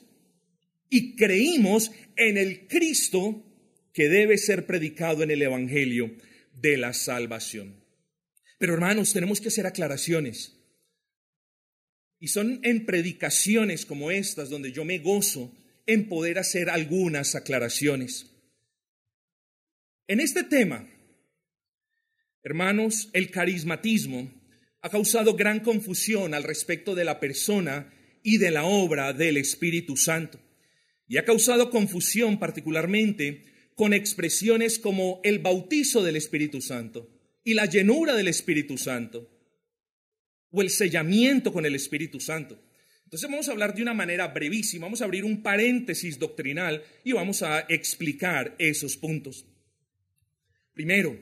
y 0.92 1.16
creímos 1.16 1.92
en 2.18 2.38
el 2.38 2.68
Cristo 2.68 3.44
que 3.94 4.10
debe 4.10 4.38
ser 4.38 4.68
predicado 4.68 5.24
en 5.24 5.32
el 5.32 5.42
Evangelio 5.42 6.14
de 6.54 6.78
la 6.78 6.94
salvación. 6.94 7.82
Pero 8.60 8.74
hermanos, 8.74 9.14
tenemos 9.14 9.40
que 9.40 9.48
hacer 9.48 9.66
aclaraciones. 9.66 10.58
Y 12.20 12.28
son 12.28 12.60
en 12.64 12.86
predicaciones 12.86 13.86
como 13.86 14.12
estas 14.12 14.50
donde 14.50 14.74
yo 14.74 14.84
me 14.84 15.00
gozo 15.00 15.56
en 15.88 16.10
poder 16.10 16.38
hacer 16.38 16.70
algunas 16.70 17.36
aclaraciones. 17.36 18.30
En 20.08 20.20
este 20.20 20.44
tema, 20.44 20.88
hermanos, 22.44 23.10
el 23.14 23.32
carismatismo 23.32 24.30
ha 24.82 24.90
causado 24.90 25.36
gran 25.36 25.62
confusión 25.62 26.34
al 26.34 26.44
respecto 26.44 26.96
de 26.96 27.06
la 27.06 27.22
persona 27.22 27.94
y 28.24 28.38
de 28.40 28.52
la 28.52 28.66
obra 28.66 29.14
del 29.14 29.38
Espíritu 29.38 29.96
Santo 29.96 30.51
y 31.12 31.18
ha 31.18 31.26
causado 31.26 31.70
confusión 31.70 32.40
particularmente 32.40 33.44
con 33.76 33.94
expresiones 33.94 34.80
como 34.80 35.20
el 35.26 35.40
bautizo 35.40 36.04
del 36.04 36.16
Espíritu 36.16 36.62
Santo 36.62 37.10
y 37.44 37.54
la 37.54 37.66
llenura 37.66 38.16
del 38.16 38.30
Espíritu 38.30 38.78
Santo 38.78 39.30
o 40.52 40.62
el 40.62 40.70
sellamiento 40.70 41.52
con 41.52 41.66
el 41.66 41.76
Espíritu 41.76 42.22
Santo. 42.22 42.64
Entonces 43.04 43.30
vamos 43.30 43.50
a 43.50 43.52
hablar 43.52 43.76
de 43.76 43.82
una 43.82 43.94
manera 43.94 44.30
brevísima, 44.30 44.86
vamos 44.86 45.02
a 45.02 45.04
abrir 45.04 45.26
un 45.26 45.44
paréntesis 45.44 46.18
doctrinal 46.18 46.82
y 47.04 47.12
vamos 47.12 47.44
a 47.44 47.60
explicar 47.68 48.56
esos 48.58 48.96
puntos. 48.96 49.46
Primero, 50.74 51.20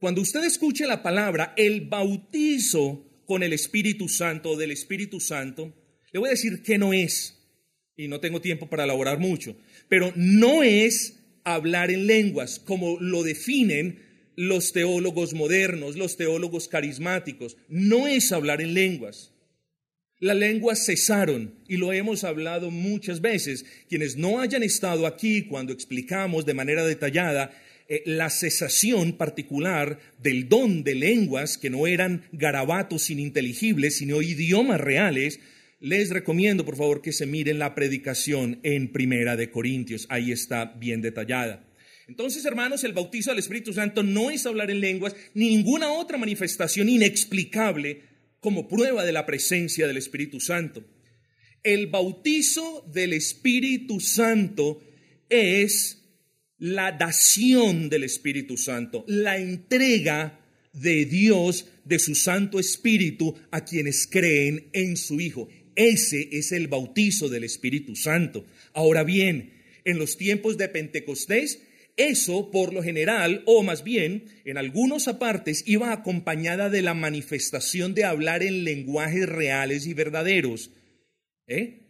cuando 0.00 0.22
usted 0.22 0.42
escuche 0.42 0.88
la 0.88 1.04
palabra 1.04 1.54
el 1.56 1.82
bautizo 1.82 3.22
con 3.26 3.44
el 3.44 3.52
Espíritu 3.52 4.08
Santo 4.08 4.50
o 4.50 4.56
del 4.56 4.72
Espíritu 4.72 5.20
Santo, 5.20 5.72
le 6.10 6.18
voy 6.18 6.30
a 6.30 6.32
decir 6.32 6.64
que 6.64 6.78
no 6.78 6.92
es, 6.92 7.41
y 8.02 8.08
no 8.08 8.20
tengo 8.20 8.40
tiempo 8.40 8.68
para 8.68 8.84
elaborar 8.84 9.18
mucho, 9.18 9.56
pero 9.88 10.12
no 10.16 10.62
es 10.62 11.18
hablar 11.44 11.90
en 11.90 12.06
lenguas 12.06 12.58
como 12.58 12.98
lo 13.00 13.22
definen 13.22 13.98
los 14.36 14.72
teólogos 14.72 15.34
modernos, 15.34 15.96
los 15.96 16.16
teólogos 16.16 16.68
carismáticos, 16.68 17.56
no 17.68 18.06
es 18.06 18.32
hablar 18.32 18.60
en 18.60 18.74
lenguas. 18.74 19.32
Las 20.18 20.36
lenguas 20.36 20.86
cesaron 20.86 21.54
y 21.66 21.76
lo 21.76 21.92
hemos 21.92 22.22
hablado 22.22 22.70
muchas 22.70 23.20
veces. 23.20 23.66
Quienes 23.88 24.16
no 24.16 24.40
hayan 24.40 24.62
estado 24.62 25.06
aquí 25.06 25.42
cuando 25.42 25.72
explicamos 25.72 26.46
de 26.46 26.54
manera 26.54 26.84
detallada 26.84 27.50
eh, 27.88 28.04
la 28.06 28.30
cesación 28.30 29.14
particular 29.14 29.98
del 30.22 30.48
don 30.48 30.84
de 30.84 30.94
lenguas 30.94 31.58
que 31.58 31.70
no 31.70 31.88
eran 31.88 32.24
garabatos 32.30 33.10
ininteligibles, 33.10 33.96
sino 33.96 34.22
idiomas 34.22 34.80
reales, 34.80 35.40
les 35.82 36.10
recomiendo 36.10 36.64
por 36.64 36.76
favor 36.76 37.02
que 37.02 37.12
se 37.12 37.26
miren 37.26 37.58
la 37.58 37.74
predicación 37.74 38.60
en 38.62 38.92
Primera 38.92 39.34
de 39.34 39.50
Corintios. 39.50 40.06
Ahí 40.10 40.30
está 40.30 40.64
bien 40.64 41.02
detallada. 41.02 41.68
Entonces, 42.06 42.44
hermanos, 42.44 42.84
el 42.84 42.92
bautizo 42.92 43.30
del 43.30 43.40
Espíritu 43.40 43.72
Santo 43.72 44.04
no 44.04 44.30
es 44.30 44.46
hablar 44.46 44.70
en 44.70 44.80
lenguas 44.80 45.16
ni 45.34 45.48
ninguna 45.48 45.90
otra 45.90 46.18
manifestación 46.18 46.88
inexplicable 46.88 48.02
como 48.38 48.68
prueba 48.68 49.04
de 49.04 49.10
la 49.10 49.26
presencia 49.26 49.88
del 49.88 49.96
Espíritu 49.96 50.38
Santo. 50.38 50.84
El 51.64 51.88
bautizo 51.88 52.88
del 52.92 53.12
Espíritu 53.12 53.98
Santo 53.98 54.80
es 55.28 56.00
la 56.58 56.92
dación 56.92 57.88
del 57.88 58.04
Espíritu 58.04 58.56
Santo, 58.56 59.04
la 59.08 59.36
entrega 59.36 60.38
de 60.72 61.06
Dios 61.06 61.66
de 61.84 61.98
su 61.98 62.14
Santo 62.14 62.60
Espíritu 62.60 63.34
a 63.50 63.64
quienes 63.64 64.06
creen 64.06 64.68
en 64.72 64.96
su 64.96 65.20
Hijo. 65.20 65.48
Ese 65.74 66.28
es 66.32 66.52
el 66.52 66.68
bautizo 66.68 67.28
del 67.28 67.44
Espíritu 67.44 67.96
Santo. 67.96 68.44
Ahora 68.72 69.04
bien, 69.04 69.52
en 69.84 69.98
los 69.98 70.16
tiempos 70.16 70.58
de 70.58 70.68
Pentecostés, 70.68 71.62
eso, 71.96 72.50
por 72.50 72.72
lo 72.72 72.82
general, 72.82 73.42
o 73.46 73.62
más 73.62 73.84
bien, 73.84 74.24
en 74.44 74.56
algunos 74.56 75.08
apartes, 75.08 75.64
iba 75.66 75.92
acompañada 75.92 76.70
de 76.70 76.82
la 76.82 76.94
manifestación 76.94 77.94
de 77.94 78.04
hablar 78.04 78.42
en 78.42 78.64
lenguajes 78.64 79.28
reales 79.28 79.86
y 79.86 79.94
verdaderos. 79.94 80.70
¿Eh? 81.46 81.80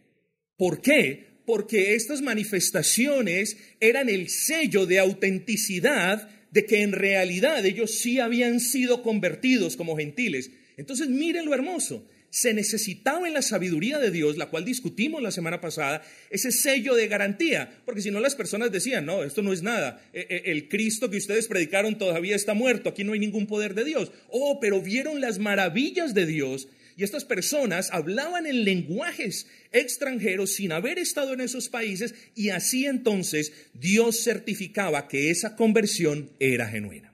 ¿Por 0.57 0.81
qué? 0.81 1.27
Porque 1.45 1.95
estas 1.95 2.21
manifestaciones 2.21 3.57
eran 3.79 4.09
el 4.09 4.29
sello 4.29 4.85
de 4.85 4.99
autenticidad 4.99 6.29
de 6.51 6.65
que 6.65 6.83
en 6.83 6.91
realidad 6.91 7.65
ellos 7.65 7.91
sí 7.91 8.19
habían 8.19 8.59
sido 8.59 9.03
convertidos 9.03 9.75
como 9.75 9.97
gentiles. 9.97 10.51
Entonces, 10.77 11.09
miren 11.09 11.45
lo 11.45 11.53
hermoso 11.53 12.07
se 12.33 12.51
necesitaba 12.55 13.27
en 13.27 13.35
la 13.35 13.43
sabiduría 13.43 13.99
de 13.99 14.09
Dios, 14.09 14.37
la 14.37 14.47
cual 14.47 14.65
discutimos 14.65 15.21
la 15.21 15.29
semana 15.29 15.61
pasada, 15.61 16.01
ese 16.31 16.51
sello 16.51 16.95
de 16.95 17.07
garantía, 17.07 17.79
porque 17.85 18.01
si 18.01 18.09
no 18.09 18.19
las 18.19 18.33
personas 18.33 18.71
decían, 18.71 19.05
no, 19.05 19.23
esto 19.23 19.43
no 19.43 19.53
es 19.53 19.61
nada, 19.61 20.03
e, 20.13 20.25
e, 20.27 20.51
el 20.51 20.67
Cristo 20.67 21.11
que 21.11 21.17
ustedes 21.17 21.47
predicaron 21.47 21.99
todavía 21.99 22.35
está 22.35 22.55
muerto, 22.55 22.89
aquí 22.89 23.03
no 23.03 23.13
hay 23.13 23.19
ningún 23.19 23.45
poder 23.45 23.75
de 23.75 23.85
Dios. 23.85 24.11
Oh, 24.29 24.59
pero 24.59 24.81
vieron 24.81 25.21
las 25.21 25.37
maravillas 25.37 26.15
de 26.15 26.25
Dios. 26.25 26.67
Y 26.97 27.03
estas 27.03 27.23
personas 27.23 27.89
hablaban 27.91 28.47
en 28.47 28.63
lenguajes 28.63 29.45
extranjeros 29.71 30.53
sin 30.53 30.71
haber 30.71 30.97
estado 30.97 31.33
en 31.33 31.41
esos 31.41 31.69
países. 31.69 32.15
Y 32.33 32.49
así 32.49 32.87
entonces 32.87 33.53
Dios 33.75 34.23
certificaba 34.23 35.07
que 35.07 35.29
esa 35.29 35.55
conversión 35.55 36.31
era 36.39 36.67
genuina. 36.67 37.12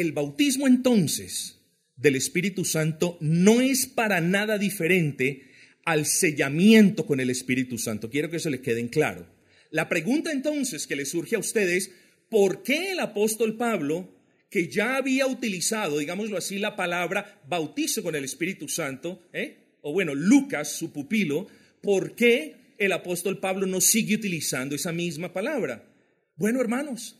El 0.00 0.12
bautismo 0.12 0.66
entonces 0.66 1.58
del 1.94 2.16
Espíritu 2.16 2.64
Santo 2.64 3.18
no 3.20 3.60
es 3.60 3.86
para 3.86 4.22
nada 4.22 4.56
diferente 4.56 5.50
al 5.84 6.06
sellamiento 6.06 7.04
con 7.04 7.20
el 7.20 7.28
Espíritu 7.28 7.76
Santo. 7.76 8.08
Quiero 8.08 8.30
que 8.30 8.38
eso 8.38 8.48
le 8.48 8.62
quede 8.62 8.80
en 8.80 8.88
claro. 8.88 9.26
La 9.70 9.90
pregunta 9.90 10.32
entonces 10.32 10.86
que 10.86 10.96
le 10.96 11.04
surge 11.04 11.36
a 11.36 11.38
ustedes, 11.38 11.90
¿por 12.30 12.62
qué 12.62 12.92
el 12.92 13.00
apóstol 13.00 13.58
Pablo, 13.58 14.10
que 14.48 14.68
ya 14.68 14.96
había 14.96 15.26
utilizado, 15.26 15.98
digámoslo 15.98 16.38
así, 16.38 16.58
la 16.58 16.76
palabra 16.76 17.38
bautizo 17.46 18.02
con 18.02 18.16
el 18.16 18.24
Espíritu 18.24 18.68
Santo, 18.68 19.28
eh? 19.34 19.58
o 19.82 19.92
bueno, 19.92 20.14
Lucas, 20.14 20.72
su 20.72 20.94
pupilo, 20.94 21.46
¿por 21.82 22.14
qué 22.14 22.56
el 22.78 22.92
apóstol 22.92 23.38
Pablo 23.38 23.66
no 23.66 23.82
sigue 23.82 24.14
utilizando 24.14 24.74
esa 24.74 24.92
misma 24.92 25.34
palabra? 25.34 25.92
Bueno, 26.36 26.58
hermanos, 26.58 27.19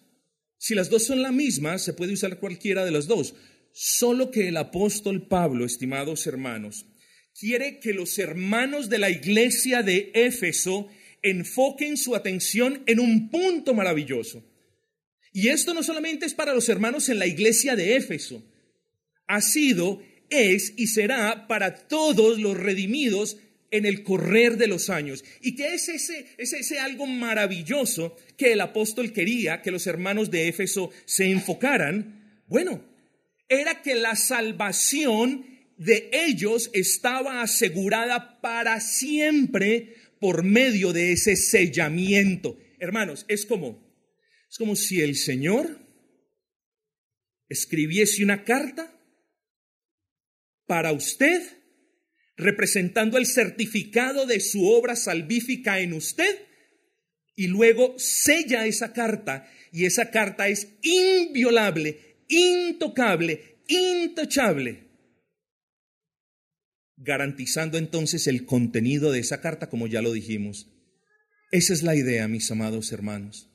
si 0.60 0.74
las 0.74 0.90
dos 0.90 1.06
son 1.06 1.22
la 1.22 1.32
misma, 1.32 1.78
se 1.78 1.94
puede 1.94 2.12
usar 2.12 2.38
cualquiera 2.38 2.84
de 2.84 2.90
las 2.90 3.06
dos. 3.06 3.34
Solo 3.72 4.30
que 4.30 4.48
el 4.48 4.58
apóstol 4.58 5.26
Pablo, 5.26 5.64
estimados 5.64 6.26
hermanos, 6.26 6.84
quiere 7.32 7.80
que 7.80 7.94
los 7.94 8.18
hermanos 8.18 8.90
de 8.90 8.98
la 8.98 9.08
iglesia 9.08 9.82
de 9.82 10.10
Éfeso 10.12 10.90
enfoquen 11.22 11.96
su 11.96 12.14
atención 12.14 12.82
en 12.84 13.00
un 13.00 13.30
punto 13.30 13.72
maravilloso. 13.72 14.44
Y 15.32 15.48
esto 15.48 15.72
no 15.72 15.82
solamente 15.82 16.26
es 16.26 16.34
para 16.34 16.52
los 16.52 16.68
hermanos 16.68 17.08
en 17.08 17.18
la 17.18 17.26
iglesia 17.26 17.74
de 17.74 17.96
Éfeso, 17.96 18.44
ha 19.26 19.40
sido, 19.40 20.02
es 20.28 20.74
y 20.76 20.88
será 20.88 21.46
para 21.48 21.88
todos 21.88 22.38
los 22.38 22.54
redimidos 22.54 23.38
en 23.70 23.86
el 23.86 24.02
correr 24.02 24.56
de 24.56 24.66
los 24.66 24.90
años. 24.90 25.24
¿Y 25.40 25.54
qué 25.54 25.74
es 25.74 25.88
ese, 25.88 26.26
ese 26.38 26.78
algo 26.78 27.06
maravilloso 27.06 28.16
que 28.36 28.52
el 28.52 28.60
apóstol 28.60 29.12
quería 29.12 29.62
que 29.62 29.70
los 29.70 29.86
hermanos 29.86 30.30
de 30.30 30.48
Éfeso 30.48 30.90
se 31.04 31.30
enfocaran? 31.30 32.42
Bueno, 32.46 32.84
era 33.48 33.82
que 33.82 33.94
la 33.94 34.16
salvación 34.16 35.46
de 35.76 36.10
ellos 36.12 36.70
estaba 36.72 37.42
asegurada 37.42 38.40
para 38.40 38.80
siempre 38.80 39.94
por 40.18 40.44
medio 40.44 40.92
de 40.92 41.12
ese 41.12 41.36
sellamiento. 41.36 42.58
Hermanos, 42.78 43.24
es 43.28 43.46
como, 43.46 43.82
es 44.50 44.58
como 44.58 44.76
si 44.76 45.00
el 45.00 45.16
Señor 45.16 45.78
escribiese 47.48 48.22
una 48.22 48.44
carta 48.44 48.92
para 50.66 50.92
usted 50.92 51.59
representando 52.40 53.18
el 53.18 53.26
certificado 53.26 54.26
de 54.26 54.40
su 54.40 54.66
obra 54.66 54.96
salvífica 54.96 55.80
en 55.80 55.92
usted 55.92 56.36
y 57.36 57.46
luego 57.46 57.94
sella 57.98 58.66
esa 58.66 58.92
carta 58.92 59.48
y 59.72 59.84
esa 59.84 60.10
carta 60.10 60.48
es 60.48 60.68
inviolable, 60.82 62.24
intocable, 62.28 63.62
intachable, 63.68 64.88
garantizando 66.96 67.78
entonces 67.78 68.26
el 68.26 68.44
contenido 68.44 69.12
de 69.12 69.20
esa 69.20 69.40
carta 69.40 69.68
como 69.68 69.86
ya 69.86 70.02
lo 70.02 70.12
dijimos. 70.12 70.68
Esa 71.52 71.72
es 71.72 71.82
la 71.82 71.96
idea, 71.96 72.28
mis 72.28 72.50
amados 72.50 72.92
hermanos. 72.92 73.48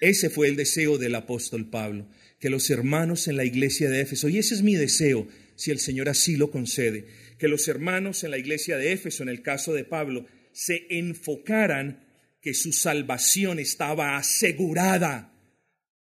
Ese 0.00 0.28
fue 0.28 0.48
el 0.48 0.56
deseo 0.56 0.98
del 0.98 1.14
apóstol 1.14 1.70
Pablo, 1.70 2.08
que 2.38 2.50
los 2.50 2.68
hermanos 2.70 3.28
en 3.28 3.36
la 3.36 3.44
iglesia 3.44 3.88
de 3.88 4.02
Éfeso, 4.02 4.28
y 4.28 4.38
ese 4.38 4.54
es 4.54 4.62
mi 4.62 4.74
deseo, 4.74 5.26
si 5.56 5.70
el 5.70 5.80
Señor 5.80 6.08
así 6.08 6.36
lo 6.36 6.50
concede, 6.50 7.06
que 7.38 7.48
los 7.48 7.68
hermanos 7.68 8.24
en 8.24 8.30
la 8.30 8.38
iglesia 8.38 8.76
de 8.76 8.92
Éfeso, 8.92 9.22
en 9.22 9.28
el 9.28 9.42
caso 9.42 9.72
de 9.74 9.84
Pablo, 9.84 10.26
se 10.52 10.86
enfocaran 10.90 12.04
que 12.40 12.54
su 12.54 12.72
salvación 12.72 13.58
estaba 13.58 14.16
asegurada, 14.16 15.32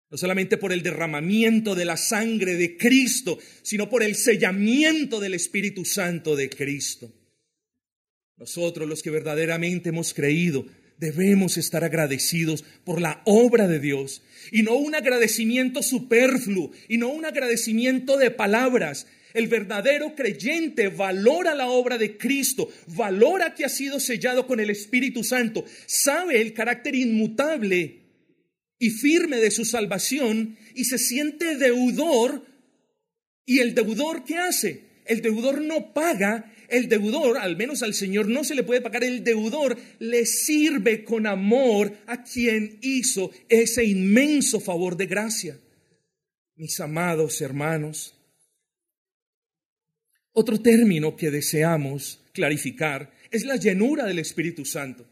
no 0.09 0.17
solamente 0.17 0.57
por 0.57 0.73
el 0.73 0.83
derramamiento 0.83 1.75
de 1.75 1.85
la 1.85 1.97
sangre 1.97 2.55
de 2.55 2.77
Cristo, 2.77 3.39
sino 3.61 3.89
por 3.89 4.03
el 4.03 4.15
sellamiento 4.15 5.19
del 5.19 5.35
Espíritu 5.35 5.85
Santo 5.85 6.35
de 6.35 6.49
Cristo. 6.49 7.13
Nosotros 8.37 8.89
los 8.89 9.03
que 9.03 9.11
verdaderamente 9.11 9.89
hemos 9.89 10.13
creído, 10.13 10.65
debemos 10.97 11.57
estar 11.57 11.83
agradecidos 11.83 12.63
por 12.83 13.01
la 13.01 13.21
obra 13.25 13.67
de 13.67 13.79
Dios 13.79 14.21
y 14.51 14.63
no 14.63 14.75
un 14.75 14.95
agradecimiento 14.95 15.81
superfluo 15.81 16.71
y 16.87 16.97
no 16.97 17.09
un 17.09 17.25
agradecimiento 17.25 18.17
de 18.17 18.31
palabras, 18.31 19.07
el 19.33 19.47
verdadero 19.47 20.15
creyente 20.15 20.89
valora 20.89 21.55
la 21.55 21.67
obra 21.69 21.97
de 21.97 22.17
Cristo, 22.17 22.69
valora 22.87 23.53
que 23.53 23.65
ha 23.65 23.69
sido 23.69 23.99
sellado 23.99 24.47
con 24.47 24.59
el 24.59 24.69
Espíritu 24.69 25.23
Santo, 25.23 25.65
sabe 25.85 26.41
el 26.41 26.53
carácter 26.53 26.95
inmutable 26.95 28.01
y 28.79 28.89
firme 28.89 29.37
de 29.37 29.51
su 29.51 29.63
salvación 29.63 30.57
y 30.73 30.85
se 30.85 30.97
siente 30.97 31.55
deudor. 31.55 32.45
¿Y 33.45 33.59
el 33.59 33.75
deudor 33.75 34.23
qué 34.25 34.37
hace? 34.37 34.91
El 35.05 35.21
deudor 35.21 35.61
no 35.61 35.93
paga, 35.93 36.51
el 36.67 36.87
deudor, 36.87 37.37
al 37.37 37.57
menos 37.57 37.83
al 37.83 37.93
Señor 37.93 38.27
no 38.27 38.43
se 38.43 38.55
le 38.55 38.63
puede 38.63 38.81
pagar, 38.81 39.03
el 39.03 39.23
deudor 39.23 39.77
le 39.99 40.25
sirve 40.25 41.03
con 41.03 41.27
amor 41.27 41.97
a 42.07 42.23
quien 42.23 42.79
hizo 42.81 43.31
ese 43.49 43.83
inmenso 43.83 44.59
favor 44.59 44.95
de 44.95 45.05
gracia. 45.05 45.59
Mis 46.55 46.79
amados 46.79 47.41
hermanos, 47.41 48.15
otro 50.33 50.61
término 50.61 51.15
que 51.15 51.31
deseamos 51.31 52.21
clarificar 52.33 53.11
es 53.31 53.45
la 53.45 53.55
llenura 53.55 54.05
del 54.05 54.19
Espíritu 54.19 54.65
Santo. 54.65 55.07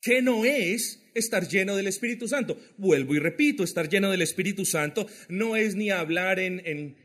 ¿Qué 0.00 0.22
no 0.22 0.44
es 0.44 1.02
estar 1.14 1.48
lleno 1.48 1.74
del 1.74 1.86
Espíritu 1.86 2.28
Santo? 2.28 2.60
Vuelvo 2.76 3.14
y 3.14 3.18
repito, 3.18 3.64
estar 3.64 3.88
lleno 3.88 4.10
del 4.10 4.22
Espíritu 4.22 4.64
Santo 4.64 5.06
no 5.28 5.56
es 5.56 5.74
ni 5.74 5.90
hablar 5.90 6.38
en, 6.38 6.62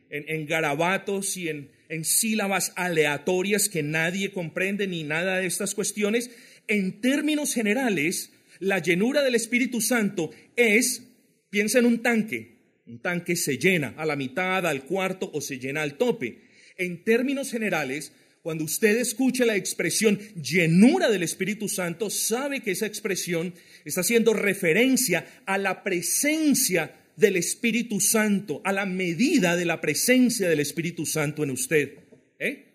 en, 0.09 0.45
garabatos 0.45 1.35
y 1.37 1.49
en, 1.49 1.71
en 1.89 2.05
sílabas 2.05 2.73
aleatorias 2.75 3.69
que 3.69 3.81
nadie 3.81 4.31
comprende 4.31 4.87
ni 4.87 5.03
nada 5.03 5.37
de 5.37 5.47
estas 5.47 5.73
cuestiones. 5.73 6.29
En 6.67 7.01
términos 7.01 7.53
generales, 7.53 8.33
la 8.59 8.79
llenura 8.79 9.23
del 9.23 9.35
Espíritu 9.35 9.81
Santo 9.81 10.29
es, 10.55 11.07
piensa 11.49 11.79
en 11.79 11.85
un 11.85 12.03
tanque, 12.03 12.59
un 12.85 12.99
tanque 12.99 13.35
se 13.35 13.57
llena 13.57 13.95
a 13.97 14.05
la 14.05 14.15
mitad, 14.15 14.67
al 14.67 14.83
cuarto 14.83 15.31
o 15.33 15.41
se 15.41 15.57
llena 15.57 15.81
al 15.81 15.97
tope. 15.97 16.50
En 16.81 17.03
términos 17.03 17.51
generales, 17.51 18.11
cuando 18.41 18.63
usted 18.63 18.97
escucha 18.97 19.45
la 19.45 19.55
expresión 19.55 20.17
llenura 20.41 21.11
del 21.11 21.21
Espíritu 21.21 21.69
Santo, 21.69 22.09
sabe 22.09 22.61
que 22.61 22.71
esa 22.71 22.87
expresión 22.87 23.53
está 23.85 24.01
haciendo 24.01 24.33
referencia 24.33 25.43
a 25.45 25.59
la 25.59 25.83
presencia 25.83 26.95
del 27.15 27.35
Espíritu 27.35 27.99
Santo, 27.99 28.61
a 28.63 28.71
la 28.71 28.87
medida 28.87 29.55
de 29.55 29.65
la 29.65 29.79
presencia 29.79 30.49
del 30.49 30.59
Espíritu 30.59 31.05
Santo 31.05 31.43
en 31.43 31.51
usted. 31.51 31.99
¿eh? 32.39 32.65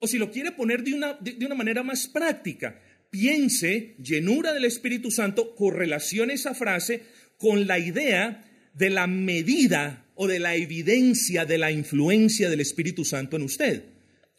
O 0.00 0.08
si 0.08 0.18
lo 0.18 0.32
quiere 0.32 0.50
poner 0.50 0.82
de 0.82 0.94
una, 0.94 1.12
de, 1.20 1.46
una 1.46 1.54
manera 1.54 1.84
más 1.84 2.08
práctica, 2.08 2.80
piense 3.08 3.94
llenura 4.02 4.52
del 4.52 4.64
Espíritu 4.64 5.12
Santo, 5.12 5.54
correlacione 5.54 6.34
esa 6.34 6.54
frase 6.54 7.02
con 7.36 7.68
la 7.68 7.78
idea 7.78 8.44
de 8.74 8.90
la 8.90 9.06
medida 9.06 10.07
o 10.20 10.26
de 10.26 10.40
la 10.40 10.56
evidencia 10.56 11.44
de 11.44 11.58
la 11.58 11.70
influencia 11.70 12.50
del 12.50 12.60
Espíritu 12.60 13.04
Santo 13.04 13.36
en 13.36 13.42
usted 13.42 13.84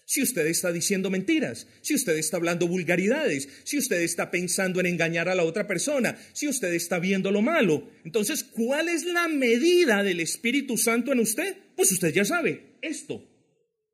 si 0.09 0.23
usted 0.23 0.47
está 0.47 0.71
diciendo 0.71 1.11
mentiras, 1.11 1.67
si 1.81 1.93
usted 1.93 2.17
está 2.17 2.37
hablando 2.37 2.67
vulgaridades, 2.67 3.47
si 3.63 3.77
usted 3.77 4.01
está 4.01 4.31
pensando 4.31 4.79
en 4.79 4.87
engañar 4.87 5.29
a 5.29 5.35
la 5.35 5.43
otra 5.43 5.67
persona, 5.67 6.17
si 6.33 6.47
usted 6.47 6.73
está 6.73 6.97
viendo 6.97 7.29
lo 7.29 7.43
malo. 7.43 7.91
Entonces, 8.03 8.43
¿cuál 8.43 8.89
es 8.89 9.05
la 9.05 9.27
medida 9.27 10.01
del 10.01 10.19
Espíritu 10.19 10.79
Santo 10.79 11.11
en 11.11 11.19
usted? 11.19 11.55
Pues 11.75 11.91
usted 11.91 12.11
ya 12.11 12.25
sabe, 12.25 12.79
esto, 12.81 13.23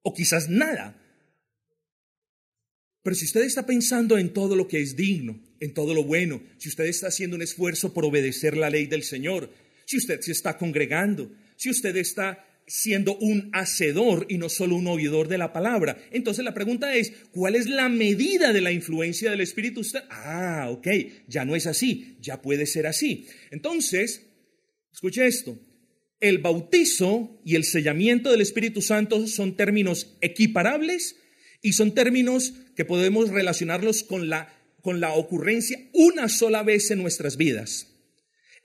o 0.03 0.13
quizás 0.13 0.47
nada. 0.47 0.97
Pero 3.03 3.13
si 3.17 3.25
usted 3.25 3.41
está 3.41 3.65
pensando 3.65 4.17
en 4.17 4.31
todo 4.31 4.55
lo 4.55 4.69
que 4.69 4.79
es 4.79 4.95
digno, 4.95 5.43
en 5.59 5.73
todo 5.73 5.93
lo 5.93 6.05
bueno, 6.05 6.41
si 6.59 6.69
usted 6.69 6.85
está 6.85 7.07
haciendo 7.07 7.35
un 7.35 7.41
esfuerzo 7.41 7.93
por 7.93 8.05
obedecer 8.05 8.55
la 8.55 8.69
ley 8.69 8.85
del 8.85 9.03
Señor, 9.03 9.51
si 9.85 9.97
usted 9.97 10.21
se 10.21 10.31
está 10.31 10.57
congregando, 10.57 11.29
si 11.57 11.69
usted 11.69 11.95
está 11.97 12.45
siendo 12.67 13.15
un 13.17 13.49
hacedor 13.53 14.25
y 14.29 14.37
no 14.37 14.49
solo 14.49 14.75
un 14.75 14.87
oidor 14.87 15.27
de 15.27 15.37
la 15.37 15.53
palabra. 15.53 15.97
Entonces 16.11 16.43
la 16.43 16.53
pregunta 16.53 16.95
es, 16.95 17.13
¿cuál 17.31 17.55
es 17.55 17.67
la 17.67 17.89
medida 17.89 18.53
de 18.53 18.61
la 18.61 18.71
influencia 18.71 19.29
del 19.29 19.41
Espíritu 19.41 19.81
Ah, 20.09 20.67
ok, 20.71 20.87
ya 21.27 21.45
no 21.45 21.55
es 21.55 21.67
así, 21.67 22.17
ya 22.21 22.41
puede 22.41 22.65
ser 22.65 22.87
así. 22.87 23.27
Entonces, 23.51 24.25
escuche 24.91 25.27
esto, 25.27 25.59
el 26.19 26.39
bautizo 26.39 27.39
y 27.45 27.55
el 27.55 27.65
sellamiento 27.65 28.31
del 28.31 28.41
Espíritu 28.41 28.81
Santo 28.81 29.27
son 29.27 29.55
términos 29.55 30.17
equiparables 30.21 31.17
y 31.61 31.73
son 31.73 31.93
términos 31.93 32.53
que 32.75 32.85
podemos 32.85 33.29
relacionarlos 33.29 34.03
con 34.03 34.29
la, 34.29 34.53
con 34.81 34.99
la 34.99 35.13
ocurrencia 35.13 35.79
una 35.93 36.29
sola 36.29 36.63
vez 36.63 36.89
en 36.91 37.01
nuestras 37.01 37.37
vidas. 37.37 37.91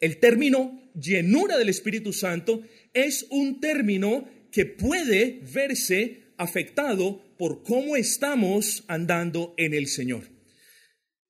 El 0.01 0.19
término 0.19 0.91
llenura 0.95 1.59
del 1.59 1.69
Espíritu 1.69 2.13
Santo 2.13 2.63
es 2.93 3.27
un 3.31 3.61
término 3.61 4.29
que 4.51 4.67
puede 4.67 5.41
verse 5.53 6.33
afectado 6.37 7.23
por 7.37 7.63
cómo 7.63 7.97
estamos 7.97 8.85
andando 8.89 9.55
en 9.57 9.75
el 9.75 9.87
Señor. 9.87 10.25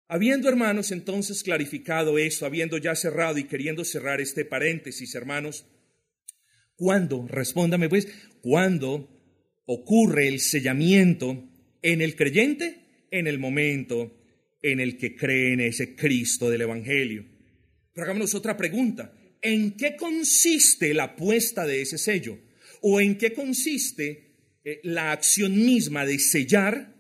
Habiendo, 0.09 0.49
hermanos, 0.49 0.91
entonces 0.91 1.43
clarificado 1.43 2.19
eso, 2.19 2.47
habiendo 2.47 2.79
ya 2.79 2.97
cerrado 2.97 3.39
y 3.39 3.45
queriendo 3.45 3.85
cerrar 3.85 4.21
este 4.21 4.45
paréntesis, 4.45 5.15
hermanos, 5.15 5.67
¿cuándo? 6.75 7.27
Respóndame 7.29 7.89
pues, 7.89 8.09
¿cuándo 8.41 9.09
ocurre 9.67 10.27
el 10.27 10.41
sellamiento 10.41 11.49
en 11.83 12.01
el 12.01 12.17
creyente? 12.17 13.07
En 13.13 13.27
el 13.27 13.39
momento 13.39 14.17
en 14.63 14.81
el 14.81 14.97
que 14.97 15.17
cree 15.17 15.53
en 15.53 15.61
ese 15.61 15.95
Cristo 15.95 16.51
del 16.51 16.63
Evangelio. 16.63 17.25
Pero 17.93 18.05
hagámonos 18.05 18.35
otra 18.35 18.57
pregunta. 18.57 19.13
¿En 19.43 19.77
qué 19.77 19.97
consiste 19.97 20.93
la 20.95 21.17
puesta 21.17 21.67
de 21.67 21.83
ese 21.83 21.99
sello? 21.99 22.39
¿O 22.83 23.01
en 23.01 23.17
qué 23.17 23.33
consiste 23.33 24.35
eh, 24.65 24.81
la 24.83 25.13
acción 25.13 25.57
misma 25.57 26.05
de 26.05 26.19
sellar? 26.19 26.95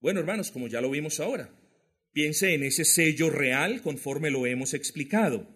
Bueno, 0.00 0.20
hermanos, 0.20 0.50
como 0.50 0.68
ya 0.68 0.80
lo 0.80 0.90
vimos 0.90 1.20
ahora, 1.20 1.50
piense 2.12 2.54
en 2.54 2.62
ese 2.62 2.84
sello 2.84 3.30
real 3.30 3.82
conforme 3.82 4.30
lo 4.30 4.46
hemos 4.46 4.74
explicado. 4.74 5.48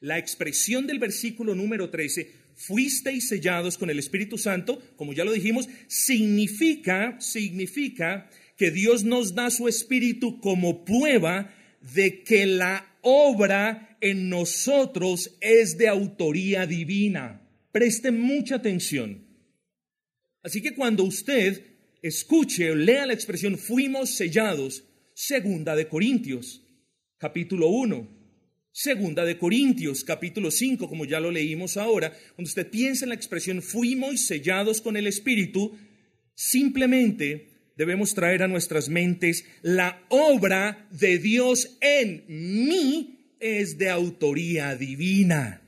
La 0.00 0.18
expresión 0.18 0.86
del 0.86 0.98
versículo 0.98 1.54
número 1.54 1.90
13, 1.90 2.30
fuisteis 2.54 3.28
sellados 3.28 3.78
con 3.78 3.90
el 3.90 3.98
Espíritu 3.98 4.38
Santo, 4.38 4.82
como 4.96 5.12
ya 5.12 5.24
lo 5.24 5.32
dijimos, 5.32 5.68
significa, 5.88 7.20
significa 7.20 8.28
que 8.56 8.70
Dios 8.70 9.04
nos 9.04 9.34
da 9.34 9.50
su 9.50 9.68
Espíritu 9.68 10.40
como 10.40 10.84
prueba 10.84 11.54
de 11.94 12.22
que 12.22 12.46
la 12.46 12.98
obra 13.02 13.96
en 14.00 14.28
nosotros 14.28 15.36
es 15.40 15.78
de 15.78 15.88
autoría 15.88 16.66
divina. 16.66 17.48
Preste 17.72 18.10
mucha 18.10 18.56
atención. 18.56 19.24
Así 20.42 20.62
que 20.62 20.74
cuando 20.74 21.04
usted 21.04 21.62
escuche 22.02 22.70
o 22.70 22.74
lea 22.74 23.06
la 23.06 23.12
expresión 23.12 23.58
fuimos 23.58 24.10
sellados, 24.10 24.84
segunda 25.14 25.76
de 25.76 25.88
Corintios, 25.88 26.62
capítulo 27.18 27.68
1, 27.68 28.08
segunda 28.72 29.24
de 29.24 29.38
Corintios, 29.38 30.04
capítulo 30.04 30.50
5, 30.50 30.88
como 30.88 31.04
ya 31.04 31.20
lo 31.20 31.30
leímos 31.30 31.76
ahora, 31.76 32.12
cuando 32.34 32.48
usted 32.48 32.70
piensa 32.70 33.04
en 33.04 33.10
la 33.10 33.14
expresión 33.14 33.62
fuimos 33.62 34.26
sellados 34.26 34.80
con 34.80 34.96
el 34.96 35.06
Espíritu, 35.06 35.76
simplemente 36.34 37.55
debemos 37.76 38.14
traer 38.14 38.42
a 38.42 38.48
nuestras 38.48 38.88
mentes 38.88 39.44
la 39.62 40.04
obra 40.08 40.88
de 40.90 41.18
Dios 41.18 41.76
en 41.80 42.24
mí 42.28 43.34
es 43.38 43.78
de 43.78 43.90
autoría 43.90 44.74
divina. 44.74 45.62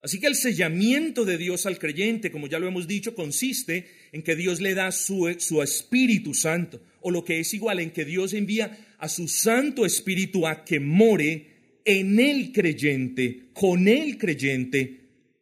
Así 0.00 0.20
que 0.20 0.28
el 0.28 0.36
sellamiento 0.36 1.24
de 1.24 1.36
Dios 1.36 1.66
al 1.66 1.80
creyente, 1.80 2.30
como 2.30 2.46
ya 2.46 2.60
lo 2.60 2.68
hemos 2.68 2.86
dicho, 2.86 3.16
consiste 3.16 3.88
en 4.12 4.22
que 4.22 4.36
Dios 4.36 4.60
le 4.60 4.74
da 4.74 4.92
su, 4.92 5.34
su, 5.38 5.62
Espíritu 5.62 6.32
Santo, 6.32 6.80
o 7.00 7.10
lo 7.10 7.24
que 7.24 7.40
es 7.40 7.52
igual, 7.54 7.80
en 7.80 7.90
que 7.90 8.04
Dios 8.04 8.32
envía 8.32 8.94
a 8.98 9.08
su 9.08 9.26
Santo 9.26 9.84
Espíritu 9.84 10.46
a 10.46 10.64
que 10.64 10.78
more 10.78 11.80
en 11.84 12.20
el 12.20 12.52
creyente, 12.52 13.48
con 13.52 13.88
el 13.88 14.16
creyente, 14.16 15.00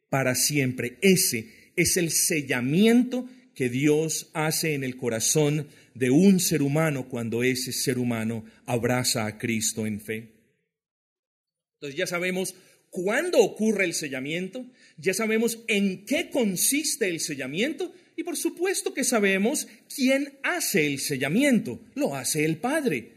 para 0.09 0.35
siempre. 0.35 0.97
Ese 1.03 1.73
es 1.77 1.99
el 1.99 2.11
sellamiento 2.11 3.29
que 3.55 3.69
Dios 3.69 4.31
hace 4.35 4.75
en 4.75 4.85
el 4.85 4.97
corazón 4.97 5.69
de 5.95 6.11
un 6.11 6.41
ser 6.41 6.63
humano 6.63 7.09
cuando 7.09 7.43
ese 7.43 7.73
ser 7.73 7.99
humano 7.99 8.45
abraza 8.67 9.27
a 9.27 9.39
Cristo 9.39 9.87
en 9.87 10.01
fe. 10.01 10.33
Entonces 11.75 11.99
ya 11.99 12.07
sabemos 12.07 12.55
cuándo 12.91 13.39
ocurre 13.39 13.85
el 13.85 13.95
sellamiento, 13.95 14.67
ya 14.97 15.15
sabemos 15.15 15.61
en 15.69 16.05
qué 16.05 16.31
consiste 16.31 17.09
el 17.09 17.21
sellamiento 17.21 17.93
y 18.17 18.23
por 18.23 18.37
supuesto 18.37 18.95
que 18.95 19.05
sabemos 19.05 19.67
quién 19.95 20.39
hace 20.43 20.87
el 20.87 20.99
sellamiento. 20.99 21.81
Lo 21.95 22.15
hace 22.15 22.45
el 22.45 22.59
Padre. 22.59 23.13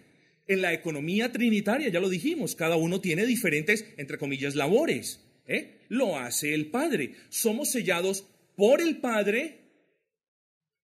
En 0.47 0.61
la 0.61 0.73
economía 0.73 1.31
trinitaria, 1.31 1.89
ya 1.89 1.99
lo 1.99 2.09
dijimos, 2.09 2.55
cada 2.55 2.77
uno 2.77 3.01
tiene 3.01 3.25
diferentes, 3.25 3.85
entre 3.97 4.17
comillas, 4.17 4.55
labores. 4.55 5.19
¿eh? 5.45 5.79
Lo 5.89 6.17
hace 6.17 6.53
el 6.53 6.67
Padre. 6.67 7.15
Somos 7.29 7.71
sellados 7.71 8.25
por 8.55 8.81
el 8.81 8.97
Padre 8.97 9.66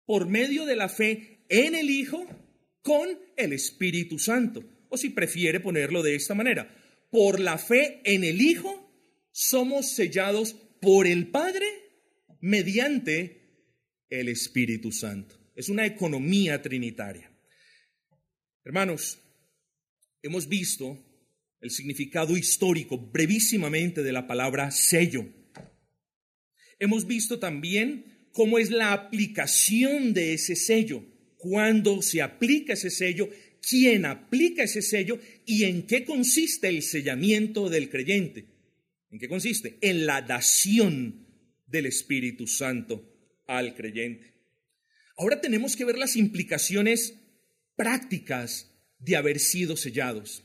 por 0.05 0.29
medio 0.29 0.67
de 0.67 0.77
la 0.77 0.89
fe 0.89 1.45
en 1.49 1.75
el 1.75 1.91
Hijo 1.91 2.27
con 2.83 3.09
el 3.37 3.53
Espíritu 3.53 4.19
Santo. 4.19 4.65
O 4.89 4.97
si 4.97 5.11
prefiere 5.11 5.61
ponerlo 5.61 6.03
de 6.03 6.15
esta 6.15 6.35
manera, 6.35 6.75
por 7.11 7.41
la 7.41 7.59
fe 7.59 8.01
en 8.05 8.25
el 8.25 8.41
Hijo 8.41 8.91
somos 9.31 9.93
sellados 9.93 10.55
por 10.81 11.07
el 11.07 11.29
Padre 11.29 11.67
mediante 12.41 13.43
el 14.11 14.29
Espíritu 14.29 14.93
Santo. 14.93 15.39
Es 15.55 15.69
una 15.69 15.87
economía 15.87 16.61
trinitaria. 16.61 17.31
Hermanos, 18.65 19.19
hemos 20.23 20.49
visto 20.49 20.99
el 21.61 21.71
significado 21.71 22.37
histórico 22.37 22.99
brevísimamente 22.99 24.03
de 24.03 24.13
la 24.13 24.27
palabra 24.27 24.71
sello. 24.71 25.25
Hemos 26.79 27.07
visto 27.07 27.39
también 27.39 28.12
cómo 28.33 28.59
es 28.59 28.71
la 28.71 28.93
aplicación 28.93 30.15
de 30.15 30.35
ese 30.35 30.57
sello, 30.57 31.05
cuándo 31.37 32.03
se 32.03 32.23
aplica 32.23 32.73
ese 32.73 32.91
sello, 32.91 33.31
quién 33.61 34.05
aplica 34.05 34.65
ese 34.65 34.83
sello 34.83 35.21
y 35.47 35.65
en 35.65 35.87
qué 35.87 36.05
consiste 36.05 36.69
el 36.69 36.83
sellamiento 36.83 37.69
del 37.69 37.89
creyente. 37.89 38.47
¿En 39.11 39.19
qué 39.19 39.29
consiste? 39.29 39.79
En 39.81 40.07
la 40.07 40.23
dación 40.23 41.27
del 41.67 41.87
Espíritu 41.87 42.47
Santo 42.47 43.43
al 43.47 43.75
creyente. 43.75 44.33
Ahora 45.17 45.41
tenemos 45.41 45.77
que 45.77 45.85
ver 45.85 45.99
las 45.99 46.17
implicaciones 46.17 47.15
prácticas 47.77 48.71
de 48.99 49.17
haber 49.17 49.39
sido 49.39 49.77
sellados. 49.77 50.43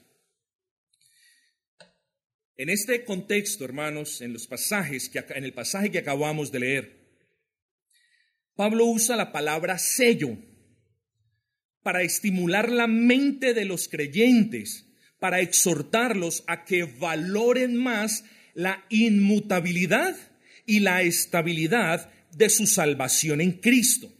En 2.58 2.69
este 2.69 3.06
contexto, 3.06 3.63
hermanos, 3.65 4.21
en 4.21 4.34
los 4.34 4.47
pasajes 4.47 5.10
que 5.10 5.23
en 5.30 5.43
el 5.43 5.54
pasaje 5.54 5.91
que 5.91 6.00
acabamos 6.00 6.52
de 6.52 6.60
leer, 6.60 6.96
Pablo 8.58 8.88
usa 8.88 9.15
la 9.15 9.32
palabra 9.32 9.78
sello 9.78 10.36
para 11.84 12.02
estimular 12.02 12.72
la 12.72 12.88
mente 12.88 13.54
de 13.54 13.65
los 13.65 13.88
creyentes, 13.88 14.88
para 15.20 15.41
exhortarlos 15.41 16.43
a 16.48 16.65
que 16.65 16.84
valoren 16.84 17.76
más 17.76 18.26
la 18.56 18.84
inmutabilidad 18.89 20.17
y 20.65 20.80
la 20.80 21.04
estabilidad 21.04 22.12
de 22.36 22.50
su 22.50 22.65
salvación 22.65 23.41
en 23.41 23.54
Cristo. 23.54 24.12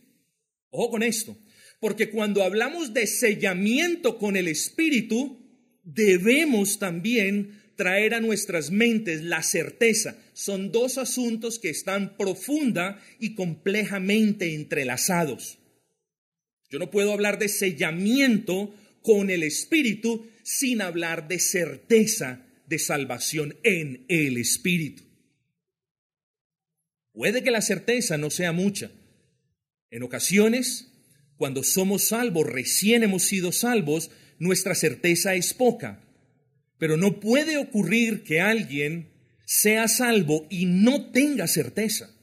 Ojo 0.70 0.92
con 0.92 1.04
esto, 1.04 1.36
porque 1.80 2.12
cuando 2.12 2.44
hablamos 2.44 2.94
de 2.94 3.08
sellamiento 3.08 4.20
con 4.20 4.38
el 4.38 4.48
Espíritu, 4.48 5.44
debemos 5.84 6.78
también 6.78 7.57
traer 7.78 8.14
a 8.14 8.20
nuestras 8.20 8.72
mentes 8.72 9.24
la 9.24 9.42
certeza. 9.44 10.18
Son 10.34 10.72
dos 10.74 10.98
asuntos 10.98 11.60
que 11.60 11.70
están 11.70 12.18
profunda 12.18 13.02
y 13.20 13.36
complejamente 13.36 14.54
entrelazados. 14.54 15.60
Yo 16.70 16.80
no 16.80 16.92
puedo 16.92 17.14
hablar 17.14 17.40
de 17.40 17.48
sellamiento 17.48 18.76
con 19.02 19.30
el 19.30 19.44
Espíritu 19.44 20.28
sin 20.44 20.82
hablar 20.82 21.30
de 21.30 21.40
certeza 21.40 22.46
de 22.68 22.80
salvación 22.80 23.56
en 23.64 24.06
el 24.10 24.38
Espíritu. 24.38 25.04
Puede 27.14 27.42
que 27.42 27.52
la 27.52 27.62
certeza 27.62 28.18
no 28.18 28.30
sea 28.30 28.52
mucha. 28.52 28.92
En 29.90 30.04
ocasiones, 30.04 30.92
cuando 31.38 31.64
somos 31.64 32.04
salvos, 32.04 32.46
recién 32.46 33.04
hemos 33.04 33.24
sido 33.24 33.52
salvos, 33.52 34.12
nuestra 34.40 34.76
certeza 34.76 35.36
es 35.36 35.54
poca. 35.54 36.04
Pero 36.78 36.98
no 36.98 37.20
puede 37.20 37.58
ocurrir 37.58 38.24
que 38.24 38.42
alguien 38.42 39.10
sea 39.46 39.88
salvo 39.88 40.46
y 40.50 40.66
no 40.66 41.12
tenga 41.12 41.48
certeza. 41.48 42.14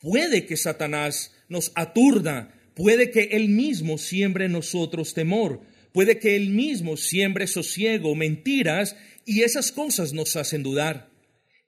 Puede 0.00 0.46
que 0.46 0.56
Satanás 0.56 1.32
nos 1.48 1.72
aturda, 1.74 2.54
puede 2.74 3.10
que 3.10 3.30
él 3.32 3.48
mismo 3.48 3.98
siembre 3.98 4.46
en 4.46 4.52
nosotros 4.52 5.14
temor, 5.14 5.62
puede 5.92 6.18
que 6.18 6.36
él 6.36 6.50
mismo 6.50 6.96
siembre 6.96 7.46
sosiego, 7.46 8.14
mentiras, 8.14 8.96
y 9.24 9.42
esas 9.42 9.72
cosas 9.72 10.12
nos 10.12 10.36
hacen 10.36 10.62
dudar. 10.62 11.10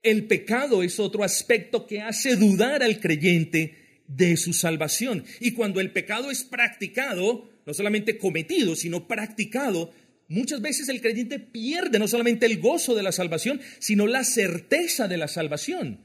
El 0.02 0.26
pecado 0.26 0.82
es 0.82 0.98
otro 0.98 1.24
aspecto 1.24 1.86
que 1.86 2.00
hace 2.00 2.36
dudar 2.36 2.82
al 2.82 3.00
creyente 3.00 4.02
de 4.06 4.36
su 4.36 4.52
salvación. 4.52 5.24
Y 5.40 5.52
cuando 5.52 5.80
el 5.80 5.92
pecado 5.92 6.30
es 6.30 6.42
practicado, 6.42 7.50
no 7.66 7.74
solamente 7.74 8.18
cometido, 8.18 8.74
sino 8.76 9.06
practicado, 9.06 9.92
muchas 10.30 10.62
veces 10.62 10.88
el 10.88 11.02
creyente 11.02 11.38
pierde 11.38 11.98
no 11.98 12.08
solamente 12.08 12.46
el 12.46 12.58
gozo 12.60 12.94
de 12.94 13.02
la 13.02 13.12
salvación, 13.12 13.60
sino 13.78 14.06
la 14.06 14.24
certeza 14.24 15.08
de 15.08 15.18
la 15.18 15.28
salvación. 15.28 16.00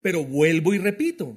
Pero 0.00 0.24
vuelvo 0.24 0.74
y 0.74 0.78
repito, 0.78 1.36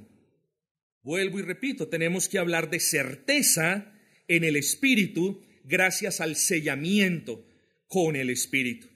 vuelvo 1.02 1.40
y 1.40 1.42
repito, 1.42 1.88
tenemos 1.88 2.30
que 2.30 2.38
hablar 2.38 2.70
de 2.70 2.80
certeza 2.80 3.94
en 4.28 4.44
el 4.44 4.56
Espíritu 4.58 5.42
gracias 5.64 6.22
al 6.22 6.36
sellamiento 6.36 7.46
con 7.88 8.16
el 8.16 8.30
Espíritu. 8.30 8.88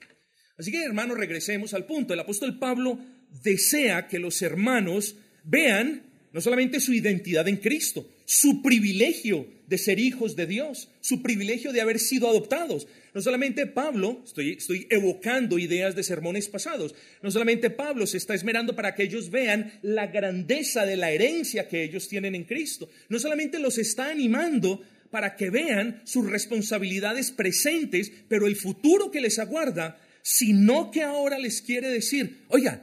Así 0.58 0.72
que 0.72 0.84
hermanos, 0.84 1.18
regresemos 1.18 1.74
al 1.74 1.86
punto. 1.86 2.14
El 2.14 2.20
apóstol 2.20 2.60
Pablo 2.60 3.00
desea 3.44 4.08
que 4.08 4.20
los 4.20 4.42
hermanos 4.42 5.16
vean 5.44 6.04
no 6.32 6.42
solamente 6.42 6.80
su 6.80 6.94
identidad 6.94 7.48
en 7.48 7.58
Cristo, 7.58 8.10
su 8.26 8.62
privilegio 8.62 9.48
de 9.68 9.78
ser 9.78 10.00
hijos 10.00 10.36
de 10.36 10.48
Dios, 10.48 10.90
su 11.00 11.22
privilegio 11.22 11.72
de 11.72 11.82
haber 11.82 12.00
sido 12.00 12.28
adoptados. 12.28 12.88
No 13.14 13.22
solamente 13.22 13.68
Pablo, 13.68 14.24
estoy, 14.26 14.88
evocando 14.90 15.60
ideas 15.60 15.96
de 15.96 16.04
sermones 16.04 16.48
pasados, 16.48 16.96
no 17.22 17.30
solamente 17.30 17.70
Pablo 17.70 18.08
se 18.08 18.18
está 18.18 18.34
esmerando 18.34 18.76
para 18.76 18.96
que 18.96 19.04
ellos 19.04 19.30
vean 19.30 19.80
la 19.84 20.08
grandeza 20.08 20.86
de 20.86 20.98
la 20.98 21.12
herencia 21.12 21.68
que 21.68 21.84
ellos 21.84 22.08
tienen 22.10 22.34
en 22.34 22.46
Cristo, 22.46 22.90
no 23.10 23.20
solamente 23.20 23.60
los 23.60 23.78
está 23.78 24.10
animando 24.10 24.82
para 25.12 25.36
que 25.36 25.52
vean 25.52 26.02
sus 26.06 26.28
responsabilidades 26.28 27.30
presentes, 27.30 28.12
pero 28.28 28.48
el 28.48 28.56
futuro 28.56 29.12
que 29.12 29.22
les 29.22 29.38
aguarda, 29.38 30.02
sino 30.24 30.90
que 30.90 31.04
ahora 31.04 31.38
les 31.38 31.62
quiere 31.62 31.90
decir, 31.90 32.46
oigan, 32.48 32.82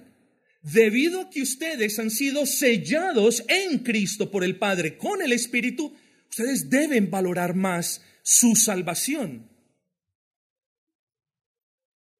debido 0.62 1.22
a 1.22 1.30
que 1.30 1.42
ustedes 1.42 1.98
han 1.98 2.10
sido 2.10 2.46
sellados 2.46 3.42
en 3.48 3.78
Cristo 3.78 4.30
por 4.30 4.44
el 4.44 4.58
Padre 4.58 4.96
con 4.96 5.22
el 5.22 5.32
Espíritu, 5.32 5.92
ustedes 6.28 6.70
deben 6.70 7.10
valorar 7.10 7.56
más 7.56 8.00
su 8.22 8.54
salvación. 8.54 9.49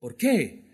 ¿Por 0.00 0.16
qué? 0.16 0.64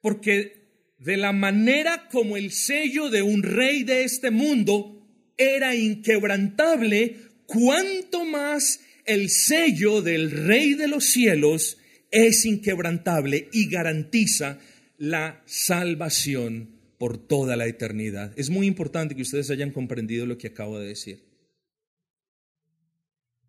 Porque 0.00 0.62
de 0.98 1.16
la 1.16 1.32
manera 1.32 2.08
como 2.10 2.36
el 2.36 2.50
sello 2.50 3.08
de 3.08 3.22
un 3.22 3.42
rey 3.42 3.84
de 3.84 4.04
este 4.04 4.30
mundo 4.30 5.08
era 5.36 5.74
inquebrantable, 5.74 7.16
cuanto 7.46 8.24
más 8.24 8.80
el 9.04 9.30
sello 9.30 10.02
del 10.02 10.30
rey 10.30 10.74
de 10.74 10.88
los 10.88 11.06
cielos 11.06 11.78
es 12.10 12.44
inquebrantable 12.44 13.48
y 13.52 13.68
garantiza 13.68 14.60
la 14.98 15.42
salvación 15.46 16.70
por 16.98 17.18
toda 17.18 17.56
la 17.56 17.66
eternidad. 17.66 18.32
Es 18.36 18.50
muy 18.50 18.66
importante 18.66 19.16
que 19.16 19.22
ustedes 19.22 19.50
hayan 19.50 19.72
comprendido 19.72 20.26
lo 20.26 20.38
que 20.38 20.48
acabo 20.48 20.78
de 20.78 20.88
decir. 20.88 21.24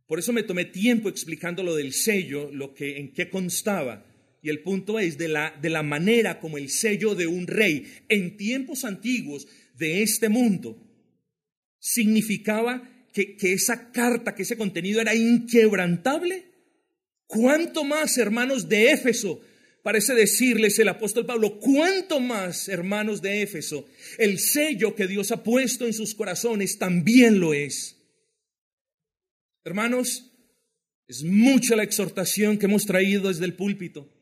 Por 0.08 0.20
eso 0.20 0.34
me 0.34 0.44
tomé 0.44 0.66
tiempo 0.66 1.10
explicando 1.10 1.62
lo 1.62 1.76
del 1.76 1.94
sello, 1.94 2.50
lo 2.52 2.74
que 2.74 2.98
en 2.98 3.14
qué 3.14 3.30
constaba. 3.30 4.06
Y 4.44 4.50
el 4.50 4.62
punto 4.62 5.00
es 5.00 5.18
de 5.18 5.30
la, 5.30 5.58
de 5.62 5.70
la 5.70 5.84
manera 5.84 6.40
como 6.42 6.58
el 6.58 6.70
sello 6.70 7.16
de 7.16 7.28
un 7.28 7.48
rey 7.48 7.88
en 8.10 8.36
tiempos 8.36 8.84
antiguos 8.84 9.48
de 9.76 10.04
este 10.04 10.28
mundo 10.28 10.78
significaba 11.80 13.08
que, 13.14 13.38
que 13.38 13.54
esa 13.54 13.92
carta, 13.92 14.36
que 14.36 14.44
ese 14.44 14.58
contenido 14.58 15.00
era 15.00 15.16
inquebrantable. 15.16 16.46
¿Cuánto 17.26 17.86
más, 17.86 18.18
hermanos 18.18 18.68
de 18.68 18.92
Éfeso, 18.92 19.42
parece 19.82 20.14
decirles 20.14 20.78
el 20.78 20.90
apóstol 20.90 21.26
Pablo, 21.26 21.60
cuánto 21.60 22.20
más, 22.20 22.68
hermanos 22.68 23.22
de 23.22 23.44
Éfeso, 23.44 23.88
el 24.18 24.40
sello 24.40 24.94
que 24.94 25.08
Dios 25.08 25.32
ha 25.32 25.42
puesto 25.42 25.86
en 25.86 25.94
sus 25.94 26.16
corazones 26.16 26.78
también 26.78 27.40
lo 27.40 27.54
es. 27.54 27.96
Hermanos, 29.64 30.32
es 31.08 31.24
mucha 31.24 31.78
la 31.78 31.84
exhortación 31.84 32.58
que 32.58 32.66
hemos 32.66 32.86
traído 32.86 33.30
desde 33.30 33.46
el 33.46 33.56
púlpito. 33.56 34.13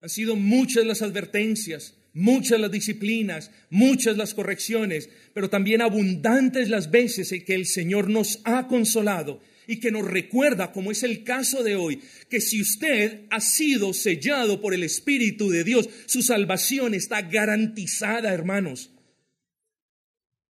Han 0.00 0.08
sido 0.08 0.36
muchas 0.36 0.86
las 0.86 1.02
advertencias, 1.02 1.94
muchas 2.12 2.60
las 2.60 2.70
disciplinas, 2.70 3.50
muchas 3.70 4.16
las 4.16 4.34
correcciones, 4.34 5.08
pero 5.34 5.50
también 5.50 5.82
abundantes 5.82 6.68
las 6.68 6.90
veces 6.90 7.32
en 7.32 7.44
que 7.44 7.54
el 7.54 7.66
Señor 7.66 8.08
nos 8.08 8.40
ha 8.44 8.68
consolado 8.68 9.40
y 9.66 9.80
que 9.80 9.90
nos 9.90 10.06
recuerda, 10.06 10.72
como 10.72 10.90
es 10.90 11.02
el 11.02 11.24
caso 11.24 11.62
de 11.62 11.76
hoy, 11.76 12.00
que 12.30 12.40
si 12.40 12.60
usted 12.60 13.26
ha 13.30 13.40
sido 13.40 13.92
sellado 13.92 14.60
por 14.60 14.72
el 14.72 14.82
Espíritu 14.82 15.50
de 15.50 15.64
Dios, 15.64 15.88
su 16.06 16.22
salvación 16.22 16.94
está 16.94 17.22
garantizada, 17.22 18.32
hermanos. 18.32 18.90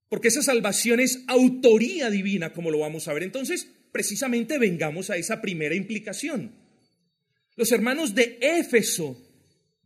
Porque 0.08 0.28
esa 0.28 0.42
salvación 0.42 1.00
es 1.00 1.24
autoría 1.26 2.10
divina, 2.10 2.52
como 2.52 2.70
lo 2.70 2.78
vamos 2.78 3.08
a 3.08 3.12
ver. 3.12 3.24
Entonces, 3.24 3.68
precisamente 3.92 4.58
vengamos 4.58 5.10
a 5.10 5.16
esa 5.16 5.40
primera 5.40 5.74
implicación. 5.74 6.52
Los 7.56 7.72
hermanos 7.72 8.14
de 8.14 8.38
Éfeso 8.40 9.27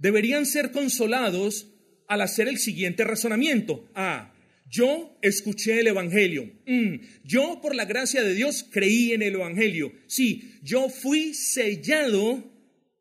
deberían 0.02 0.46
ser 0.46 0.72
consolados 0.72 1.68
al 2.08 2.20
hacer 2.22 2.48
el 2.48 2.58
siguiente 2.58 3.04
razonamiento. 3.04 3.88
Ah, 3.94 4.34
yo 4.68 5.16
escuché 5.22 5.78
el 5.78 5.86
Evangelio. 5.86 6.50
Mm, 6.66 6.96
yo, 7.24 7.60
por 7.62 7.76
la 7.76 7.84
gracia 7.84 8.22
de 8.22 8.34
Dios, 8.34 8.66
creí 8.68 9.12
en 9.12 9.22
el 9.22 9.34
Evangelio. 9.34 9.92
Sí, 10.08 10.58
yo 10.62 10.88
fui 10.88 11.34
sellado 11.34 12.42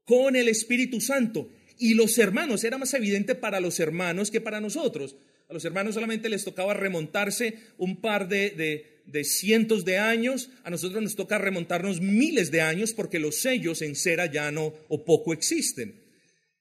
con 0.06 0.36
el 0.36 0.48
Espíritu 0.48 1.02
Santo. 1.02 1.50
Y 1.80 1.96
los 1.96 2.20
hermanos, 2.20 2.64
era 2.64 2.78
más 2.78 2.94
evidente 2.94 3.34
para 3.34 3.60
los 3.60 3.80
hermanos 3.80 4.30
que 4.30 4.40
para 4.40 4.62
nosotros. 4.62 5.16
A 5.50 5.54
los 5.54 5.66
hermanos 5.66 5.96
solamente 5.96 6.30
les 6.30 6.46
tocaba 6.46 6.76
remontarse 6.76 7.56
un 7.78 8.00
par 8.00 8.28
de, 8.28 9.02
de 9.06 9.24
cientos 9.24 9.86
de 9.86 9.98
años. 9.98 10.52
A 10.64 10.70
nosotros 10.70 11.02
nos 11.02 11.16
toca 11.16 11.40
remontarnos 11.40 12.00
miles 12.00 12.52
de 12.52 12.62
años 12.62 12.94
porque 12.94 13.18
los 13.18 13.38
sellos 13.38 13.82
en 13.82 13.96
cera 13.96 14.28
ya 14.28 14.52
no 14.52 14.76
o 14.88 15.04
poco 15.04 15.34
existen. 15.34 16.01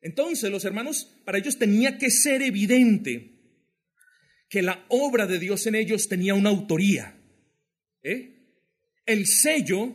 Entonces, 0.02 0.50
los 0.50 0.64
hermanos, 0.64 1.14
para 1.24 1.38
ellos 1.38 1.58
tenía 1.58 1.98
que 1.98 2.10
ser 2.10 2.42
evidente 2.42 3.30
que 4.48 4.62
la 4.62 4.84
obra 4.88 5.26
de 5.26 5.38
Dios 5.38 5.66
en 5.66 5.74
ellos 5.74 6.08
tenía 6.08 6.34
una 6.34 6.50
autoría. 6.50 7.16
¿eh? 8.02 8.34
El 9.06 9.26
sello 9.26 9.94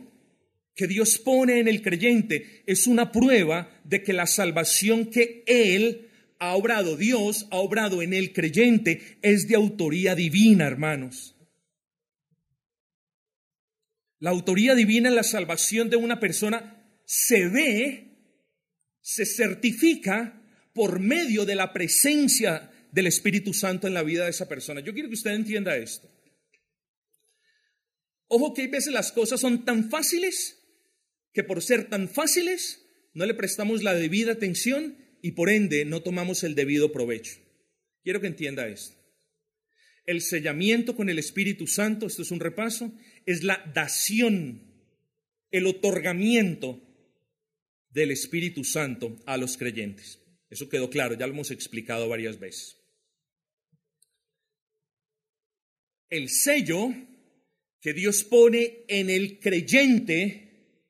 que 0.74 0.86
Dios 0.86 1.18
pone 1.18 1.58
en 1.58 1.68
el 1.68 1.82
creyente 1.82 2.62
es 2.66 2.86
una 2.86 3.10
prueba 3.10 3.80
de 3.84 4.02
que 4.02 4.12
la 4.12 4.26
salvación 4.26 5.06
que 5.06 5.42
Él 5.46 6.08
ha 6.38 6.54
obrado, 6.54 6.96
Dios 6.96 7.48
ha 7.50 7.56
obrado 7.56 8.02
en 8.02 8.12
el 8.12 8.32
creyente, 8.32 9.18
es 9.22 9.48
de 9.48 9.56
autoría 9.56 10.14
divina, 10.14 10.66
hermanos. 10.66 11.34
La 14.18 14.30
autoría 14.30 14.74
divina 14.74 15.08
en 15.08 15.14
la 15.14 15.22
salvación 15.22 15.90
de 15.90 15.96
una 15.96 16.20
persona 16.20 16.82
se 17.04 17.48
ve, 17.48 18.15
se 19.06 19.24
certifica 19.24 20.42
por 20.74 20.98
medio 20.98 21.44
de 21.44 21.54
la 21.54 21.72
presencia 21.72 22.72
del 22.90 23.06
Espíritu 23.06 23.54
Santo 23.54 23.86
en 23.86 23.94
la 23.94 24.02
vida 24.02 24.24
de 24.24 24.30
esa 24.30 24.48
persona. 24.48 24.80
Yo 24.80 24.92
quiero 24.92 25.08
que 25.08 25.14
usted 25.14 25.30
entienda 25.30 25.76
esto. 25.76 26.10
Ojo 28.26 28.52
que 28.52 28.62
hay 28.62 28.66
veces 28.66 28.92
las 28.92 29.12
cosas 29.12 29.38
son 29.38 29.64
tan 29.64 29.90
fáciles 29.90 30.60
que 31.32 31.44
por 31.44 31.62
ser 31.62 31.88
tan 31.88 32.08
fáciles 32.08 32.84
no 33.14 33.24
le 33.26 33.34
prestamos 33.34 33.84
la 33.84 33.94
debida 33.94 34.32
atención 34.32 34.98
y 35.22 35.32
por 35.32 35.50
ende 35.50 35.84
no 35.84 36.02
tomamos 36.02 36.42
el 36.42 36.56
debido 36.56 36.90
provecho. 36.90 37.36
Quiero 38.02 38.20
que 38.20 38.26
entienda 38.26 38.66
esto. 38.66 38.96
El 40.04 40.20
sellamiento 40.20 40.96
con 40.96 41.08
el 41.10 41.20
Espíritu 41.20 41.68
Santo, 41.68 42.08
esto 42.08 42.22
es 42.22 42.32
un 42.32 42.40
repaso, 42.40 42.92
es 43.24 43.44
la 43.44 43.70
dación, 43.72 44.64
el 45.52 45.66
otorgamiento 45.68 46.85
del 47.96 48.10
Espíritu 48.10 48.62
Santo 48.62 49.16
a 49.24 49.38
los 49.38 49.56
creyentes. 49.56 50.20
Eso 50.50 50.68
quedó 50.68 50.90
claro, 50.90 51.14
ya 51.14 51.26
lo 51.26 51.32
hemos 51.32 51.50
explicado 51.50 52.10
varias 52.10 52.38
veces. 52.38 52.76
El 56.10 56.28
sello 56.28 56.94
que 57.80 57.94
Dios 57.94 58.22
pone 58.22 58.84
en 58.88 59.08
el 59.08 59.40
creyente 59.40 60.82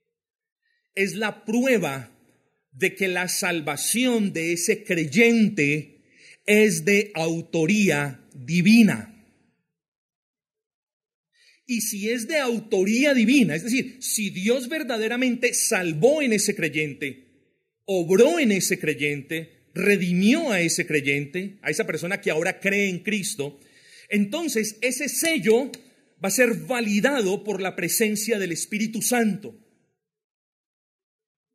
es 0.96 1.14
la 1.14 1.44
prueba 1.44 2.10
de 2.72 2.96
que 2.96 3.06
la 3.06 3.28
salvación 3.28 4.32
de 4.32 4.54
ese 4.54 4.82
creyente 4.82 6.02
es 6.44 6.84
de 6.84 7.12
autoría 7.14 8.28
divina. 8.34 9.15
Y 11.66 11.80
si 11.80 12.10
es 12.10 12.28
de 12.28 12.38
autoría 12.38 13.12
divina, 13.12 13.56
es 13.56 13.64
decir, 13.64 13.96
si 14.00 14.30
Dios 14.30 14.68
verdaderamente 14.68 15.52
salvó 15.52 16.22
en 16.22 16.32
ese 16.32 16.54
creyente, 16.54 17.26
obró 17.84 18.38
en 18.38 18.52
ese 18.52 18.78
creyente, 18.78 19.66
redimió 19.74 20.52
a 20.52 20.60
ese 20.60 20.86
creyente, 20.86 21.58
a 21.62 21.70
esa 21.70 21.84
persona 21.84 22.20
que 22.20 22.30
ahora 22.30 22.60
cree 22.60 22.88
en 22.88 23.00
Cristo, 23.00 23.58
entonces 24.08 24.78
ese 24.80 25.08
sello 25.08 25.72
va 26.24 26.28
a 26.28 26.30
ser 26.30 26.54
validado 26.54 27.42
por 27.42 27.60
la 27.60 27.74
presencia 27.74 28.38
del 28.38 28.52
Espíritu 28.52 29.02
Santo. 29.02 29.58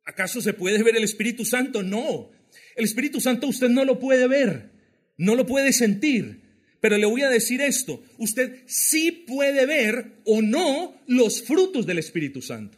¿Acaso 0.04 0.40
se 0.42 0.52
puede 0.52 0.82
ver 0.82 0.96
el 0.96 1.04
Espíritu 1.04 1.44
Santo? 1.44 1.82
No. 1.82 2.30
El 2.76 2.84
Espíritu 2.84 3.20
Santo 3.20 3.46
usted 3.46 3.68
no 3.68 3.84
lo 3.84 3.98
puede 3.98 4.28
ver, 4.28 4.72
no 5.16 5.34
lo 5.36 5.46
puede 5.46 5.72
sentir. 5.72 6.41
Pero 6.82 6.98
le 6.98 7.06
voy 7.06 7.22
a 7.22 7.30
decir 7.30 7.60
esto, 7.60 8.02
usted 8.18 8.64
sí 8.66 9.12
puede 9.12 9.66
ver 9.66 10.14
o 10.24 10.42
no 10.42 11.00
los 11.06 11.44
frutos 11.44 11.86
del 11.86 12.00
Espíritu 12.00 12.42
Santo. 12.42 12.76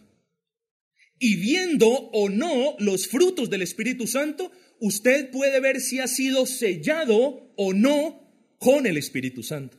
Y 1.18 1.36
viendo 1.36 1.88
o 1.88 2.28
no 2.28 2.76
los 2.80 3.08
frutos 3.08 3.48
del 3.48 3.62
Espíritu 3.62 4.06
Santo, 4.06 4.52
usted 4.78 5.30
puede 5.30 5.58
ver 5.58 5.80
si 5.80 6.00
ha 6.00 6.06
sido 6.06 6.44
sellado 6.44 7.50
o 7.56 7.72
no 7.72 8.20
con 8.58 8.86
el 8.86 8.98
Espíritu 8.98 9.42
Santo. 9.42 9.78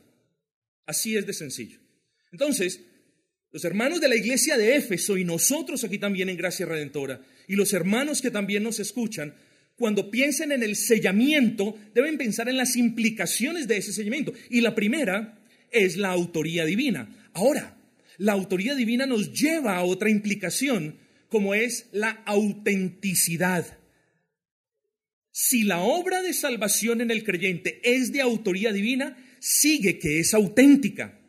Así 0.86 1.16
es 1.16 1.24
de 1.24 1.32
sencillo. 1.32 1.78
Entonces, 2.32 2.80
los 3.52 3.64
hermanos 3.64 4.00
de 4.00 4.08
la 4.08 4.16
iglesia 4.16 4.58
de 4.58 4.74
Éfeso 4.74 5.16
y 5.16 5.24
nosotros 5.24 5.84
aquí 5.84 5.98
también 5.98 6.28
en 6.30 6.36
Gracia 6.36 6.66
Redentora 6.66 7.20
y 7.46 7.54
los 7.54 7.72
hermanos 7.72 8.20
que 8.20 8.32
también 8.32 8.64
nos 8.64 8.80
escuchan, 8.80 9.36
cuando 9.76 10.10
piensen 10.10 10.52
en 10.52 10.62
el 10.62 10.74
sellamiento, 10.74 11.78
deben 11.94 12.16
pensar 12.16 12.48
en 12.48 12.56
las 12.56 12.76
implicaciones 12.76 13.68
de 13.68 13.76
ese 13.76 13.92
sellamiento. 13.92 14.32
Y 14.48 14.62
la 14.62 14.74
primera 14.74 15.38
es 15.70 15.96
la 15.96 16.10
autoría 16.10 16.64
divina. 16.64 17.30
Ahora, 17.34 17.76
la 18.16 18.32
autoría 18.32 18.74
divina 18.74 19.04
nos 19.04 19.32
lleva 19.32 19.76
a 19.76 19.84
otra 19.84 20.08
implicación, 20.08 20.98
como 21.28 21.54
es 21.54 21.88
la 21.92 22.10
autenticidad. 22.24 23.78
Si 25.30 25.64
la 25.64 25.80
obra 25.80 26.22
de 26.22 26.32
salvación 26.32 27.02
en 27.02 27.10
el 27.10 27.22
creyente 27.22 27.80
es 27.84 28.10
de 28.12 28.22
autoría 28.22 28.72
divina, 28.72 29.18
sigue 29.38 29.98
que 29.98 30.20
es 30.20 30.32
auténtica. 30.32 31.20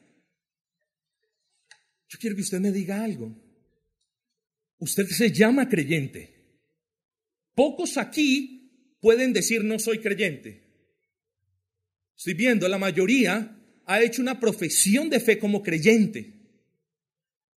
Yo 2.07 2.17
quiero 2.17 2.38
que 2.38 2.43
usted 2.43 2.62
me 2.62 2.71
diga 2.71 3.03
algo. 3.03 3.36
Usted 4.77 5.07
se 5.07 5.33
llama 5.33 5.67
creyente. 5.67 6.37
Pocos 7.57 7.97
aquí 7.97 8.95
pueden 9.01 9.33
decir 9.33 9.63
no 9.63 9.79
soy 9.79 9.97
creyente. 9.97 10.61
Estoy 12.15 12.35
viendo, 12.35 12.67
la 12.67 12.77
mayoría 12.77 13.57
ha 13.87 13.99
hecho 14.03 14.21
una 14.21 14.39
profesión 14.39 15.09
de 15.09 15.19
fe 15.19 15.39
como 15.39 15.63
creyente. 15.63 16.35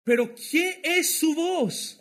Pero 0.06 0.34
¿qué 0.36 0.80
es 0.86 1.20
su 1.20 1.36
voz? 1.36 2.00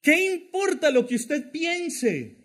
¿Qué 0.00 0.32
importa 0.32 0.90
lo 0.90 1.06
que 1.06 1.16
usted 1.16 1.50
piense? 1.50 2.38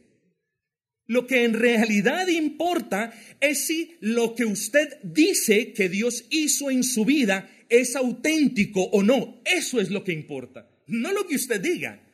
Lo 1.05 1.25
que 1.25 1.45
en 1.45 1.53
realidad 1.53 2.27
importa 2.27 3.13
es 3.39 3.65
si 3.65 3.95
lo 4.01 4.35
que 4.35 4.43
usted 4.43 4.99
dice 5.03 5.71
que 5.71 5.87
Dios 5.87 6.25
hizo 6.31 6.69
en 6.69 6.83
su 6.83 7.05
vida 7.05 7.49
es 7.69 7.95
auténtico 7.95 8.83
o 8.91 9.03
no. 9.03 9.41
Eso 9.45 9.79
es 9.79 9.89
lo 9.89 10.03
que 10.03 10.11
importa, 10.11 10.69
no 10.87 11.13
lo 11.13 11.25
que 11.25 11.35
usted 11.35 11.61
diga. 11.61 12.06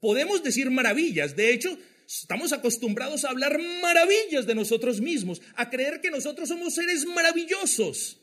Podemos 0.00 0.42
decir 0.42 0.70
maravillas, 0.70 1.36
de 1.36 1.52
hecho, 1.52 1.76
estamos 2.06 2.52
acostumbrados 2.52 3.24
a 3.24 3.30
hablar 3.30 3.58
maravillas 3.82 4.46
de 4.46 4.54
nosotros 4.54 5.00
mismos, 5.00 5.42
a 5.54 5.68
creer 5.70 6.00
que 6.00 6.10
nosotros 6.10 6.48
somos 6.48 6.74
seres 6.74 7.04
maravillosos. 7.04 8.20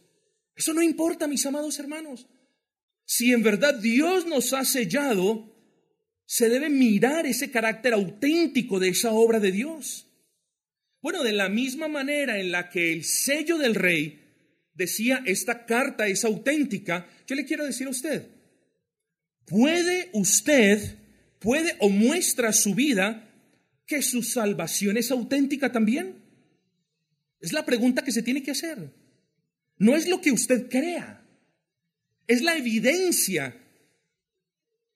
Eso 0.55 0.73
no 0.73 0.81
importa, 0.81 1.27
mis 1.27 1.45
amados 1.45 1.77
hermanos. 1.79 2.27
Si 3.05 3.31
en 3.31 3.43
verdad 3.43 3.75
Dios 3.75 4.25
nos 4.25 4.53
ha 4.53 4.65
sellado, 4.65 5.53
se 6.25 6.49
debe 6.49 6.69
mirar 6.69 7.25
ese 7.27 7.51
carácter 7.51 7.93
auténtico 7.93 8.79
de 8.79 8.89
esa 8.89 9.11
obra 9.11 9.39
de 9.39 9.51
Dios. 9.51 10.07
Bueno, 11.01 11.23
de 11.23 11.33
la 11.33 11.49
misma 11.49 11.87
manera 11.87 12.39
en 12.39 12.51
la 12.51 12.69
que 12.69 12.91
el 12.91 13.03
sello 13.03 13.59
del 13.59 13.75
rey 13.75 14.25
decía, 14.73 15.21
esta 15.25 15.65
carta 15.65 16.07
es 16.07 16.25
auténtica, 16.25 17.07
yo 17.27 17.35
le 17.35 17.45
quiero 17.45 17.63
decir 17.63 17.85
a 17.87 17.91
usted, 17.91 18.27
¿puede 19.45 20.09
usted, 20.13 20.97
puede 21.45 21.75
o 21.79 21.89
muestra 21.89 22.51
su 22.51 22.73
vida 22.73 23.31
que 23.85 24.01
su 24.01 24.23
salvación 24.23 24.97
es 24.97 25.11
auténtica 25.11 25.71
también? 25.71 26.15
Es 27.39 27.53
la 27.53 27.63
pregunta 27.63 28.03
que 28.03 28.11
se 28.11 28.23
tiene 28.23 28.41
que 28.41 28.49
hacer. 28.49 28.91
No 29.77 29.95
es 29.95 30.09
lo 30.09 30.21
que 30.21 30.31
usted 30.31 30.67
crea, 30.69 31.23
es 32.25 32.41
la 32.41 32.57
evidencia 32.57 33.61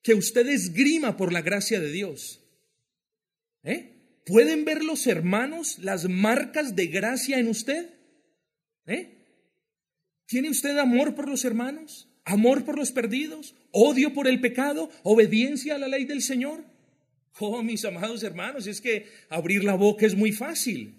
que 0.01 0.15
usted 0.15 0.47
esgrima 0.47 1.17
por 1.17 1.31
la 1.31 1.43
gracia 1.43 1.79
de 1.79 1.91
Dios. 1.91 2.41
¿Eh? 3.61 4.21
¿Pueden 4.25 4.65
ver 4.65 4.83
los 4.83 5.05
hermanos 5.05 5.77
las 5.77 6.09
marcas 6.09 6.75
de 6.75 6.87
gracia 6.87 7.37
en 7.37 7.47
usted? 7.47 7.93
¿Eh? 8.87 9.17
¿Tiene 10.25 10.49
usted 10.49 10.75
amor 10.79 11.13
por 11.13 11.29
los 11.29 11.45
hermanos? 11.45 12.07
¿Amor 12.25 12.63
por 12.65 12.77
los 12.77 12.91
perdidos? 12.91 13.55
¿Odio 13.71 14.13
por 14.13 14.27
el 14.27 14.39
pecado? 14.39 14.89
¿Obediencia 15.03 15.75
a 15.75 15.79
la 15.79 15.87
ley 15.87 16.05
del 16.05 16.21
Señor? 16.21 16.63
Oh, 17.39 17.63
mis 17.63 17.85
amados 17.85 18.23
hermanos, 18.23 18.67
es 18.67 18.81
que 18.81 19.07
abrir 19.29 19.63
la 19.63 19.75
boca 19.75 20.05
es 20.05 20.15
muy 20.15 20.31
fácil. 20.31 20.95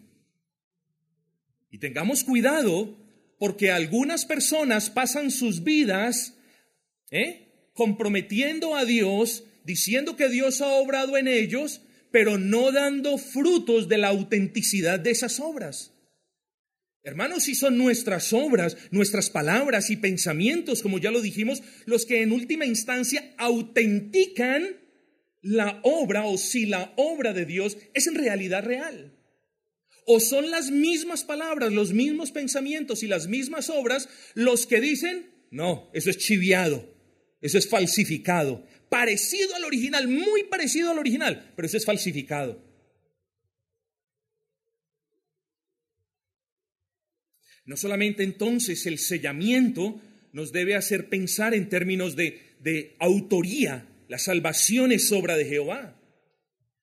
Y 1.70 1.78
tengamos 1.78 2.24
cuidado 2.24 2.96
porque 3.38 3.70
algunas 3.70 4.24
personas 4.24 4.90
pasan 4.90 5.30
sus 5.30 5.62
vidas 5.62 6.34
¿eh? 7.10 7.70
comprometiendo 7.74 8.74
a 8.74 8.84
Dios, 8.84 9.44
diciendo 9.64 10.16
que 10.16 10.28
Dios 10.28 10.60
ha 10.60 10.68
obrado 10.72 11.16
en 11.16 11.28
ellos, 11.28 11.82
pero 12.10 12.38
no 12.38 12.72
dando 12.72 13.18
frutos 13.18 13.88
de 13.88 13.98
la 13.98 14.08
autenticidad 14.08 14.98
de 14.98 15.10
esas 15.10 15.40
obras. 15.40 15.92
Hermanos, 17.02 17.44
si 17.44 17.54
son 17.54 17.78
nuestras 17.78 18.32
obras, 18.34 18.76
nuestras 18.90 19.30
palabras 19.30 19.88
y 19.88 19.96
pensamientos, 19.96 20.82
como 20.82 20.98
ya 20.98 21.10
lo 21.10 21.22
dijimos, 21.22 21.62
los 21.86 22.04
que 22.04 22.20
en 22.22 22.32
última 22.32 22.66
instancia 22.66 23.34
autentican 23.38 24.80
la 25.40 25.80
obra 25.82 26.26
o 26.26 26.36
si 26.36 26.66
la 26.66 26.92
obra 26.96 27.32
de 27.32 27.46
Dios 27.46 27.78
es 27.94 28.06
en 28.06 28.16
realidad 28.16 28.64
real. 28.64 29.16
O 30.06 30.20
son 30.20 30.50
las 30.50 30.70
mismas 30.70 31.24
palabras, 31.24 31.72
los 31.72 31.92
mismos 31.94 32.32
pensamientos 32.32 33.02
y 33.02 33.06
las 33.06 33.28
mismas 33.28 33.70
obras 33.70 34.08
los 34.34 34.66
que 34.66 34.80
dicen, 34.80 35.46
no, 35.50 35.90
eso 35.94 36.10
es 36.10 36.18
chiviado, 36.18 36.94
eso 37.40 37.56
es 37.56 37.66
falsificado, 37.66 38.66
parecido 38.90 39.54
al 39.54 39.64
original, 39.64 40.06
muy 40.06 40.44
parecido 40.44 40.90
al 40.90 40.98
original, 40.98 41.52
pero 41.56 41.64
eso 41.64 41.78
es 41.78 41.86
falsificado. 41.86 42.69
No 47.70 47.76
solamente 47.76 48.24
entonces 48.24 48.84
el 48.86 48.98
sellamiento 48.98 50.02
nos 50.32 50.50
debe 50.50 50.74
hacer 50.74 51.08
pensar 51.08 51.54
en 51.54 51.68
términos 51.68 52.16
de, 52.16 52.96
autoría, 52.98 53.86
la 54.08 54.18
salvación 54.18 54.90
es 54.90 55.12
obra 55.12 55.36
de 55.36 55.44
Jehová, 55.44 55.96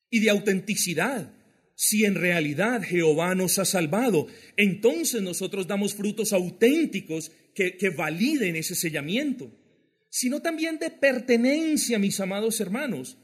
y 0.09 0.21
de 0.21 0.29
autenticidad. 0.29 1.33
Si 1.75 2.05
en 2.05 2.15
realidad 2.15 2.83
Jehová 2.83 3.35
nos 3.35 3.59
ha 3.59 3.65
salvado, 3.65 4.27
entonces 4.55 5.21
nosotros 5.21 5.67
damos 5.67 5.93
frutos 5.93 6.31
auténticos 6.31 7.33
que, 7.53 7.75
que 7.75 7.89
validen 7.89 8.55
ese 8.55 8.73
sellamiento, 8.73 9.51
sino 10.09 10.41
también 10.41 10.79
de 10.79 10.89
pertenencia, 10.89 11.99
mis 11.99 12.17
amados 12.21 12.61
hermanos. 12.61 13.17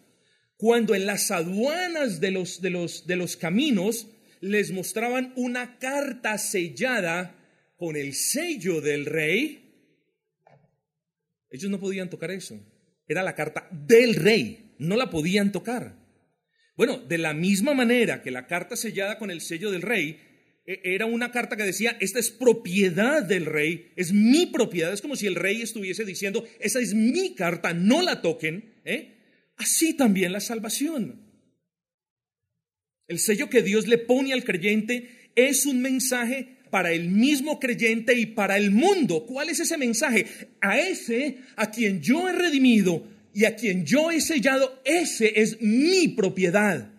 Cuando 0.57 0.95
en 0.95 1.05
las 1.05 1.31
aduanas 1.31 2.19
de 2.19 2.31
los, 2.31 2.61
de 2.61 2.71
los, 2.71 3.07
de 3.07 3.15
los 3.15 3.37
caminos 3.37 4.07
les 4.41 4.71
mostraban 4.71 5.31
una 5.37 5.79
carta 5.79 6.37
sellada 6.37 7.39
con 7.83 7.97
el 7.97 8.13
sello 8.13 8.79
del 8.79 9.05
rey, 9.05 9.59
ellos 11.49 11.69
no 11.69 11.81
podían 11.81 12.09
tocar 12.09 12.31
eso. 12.31 12.57
Era 13.09 13.23
la 13.23 13.35
carta 13.35 13.67
del 13.73 14.15
rey, 14.15 14.73
no 14.79 14.95
la 14.95 15.09
podían 15.09 15.51
tocar. 15.51 15.93
Bueno, 16.77 16.97
de 16.97 17.17
la 17.17 17.33
misma 17.33 17.73
manera 17.73 18.21
que 18.21 18.31
la 18.31 18.47
carta 18.47 18.77
sellada 18.77 19.19
con 19.19 19.29
el 19.31 19.41
sello 19.41 19.69
del 19.69 19.81
rey 19.81 20.17
e, 20.65 20.79
era 20.95 21.07
una 21.07 21.29
carta 21.31 21.57
que 21.57 21.63
decía, 21.63 21.97
esta 21.99 22.19
es 22.19 22.31
propiedad 22.31 23.21
del 23.21 23.45
rey, 23.45 23.91
es 23.97 24.13
mi 24.13 24.45
propiedad, 24.45 24.93
es 24.93 25.01
como 25.01 25.17
si 25.17 25.27
el 25.27 25.35
rey 25.35 25.61
estuviese 25.61 26.05
diciendo, 26.05 26.47
esa 26.61 26.79
es 26.79 26.93
mi 26.93 27.35
carta, 27.35 27.73
no 27.73 28.01
la 28.01 28.21
toquen. 28.21 28.75
¿eh? 28.85 29.51
Así 29.57 29.93
también 29.93 30.31
la 30.31 30.39
salvación. 30.39 31.21
El 33.09 33.19
sello 33.19 33.49
que 33.49 33.61
Dios 33.61 33.89
le 33.89 33.97
pone 33.97 34.31
al 34.31 34.45
creyente 34.45 35.31
es 35.35 35.65
un 35.65 35.81
mensaje 35.81 36.52
para 36.73 36.91
el 36.91 37.07
mismo 37.07 37.59
creyente 37.59 38.15
y 38.17 38.25
para 38.25 38.57
el 38.57 38.71
mundo. 38.71 39.27
¿Cuál 39.27 39.49
es 39.49 39.59
ese 39.59 39.77
mensaje? 39.77 40.25
A 40.59 40.79
ese 40.79 41.37
a 41.55 41.69
quien 41.69 42.01
yo 42.01 42.27
he 42.27 42.31
redimido 42.31 43.03
y 43.31 43.45
a 43.45 43.55
quien 43.55 43.85
yo 43.85 44.09
he 44.09 44.19
sellado, 44.19 44.81
ese 44.83 45.39
es 45.39 45.61
mi 45.61 46.07
propiedad. 46.07 46.89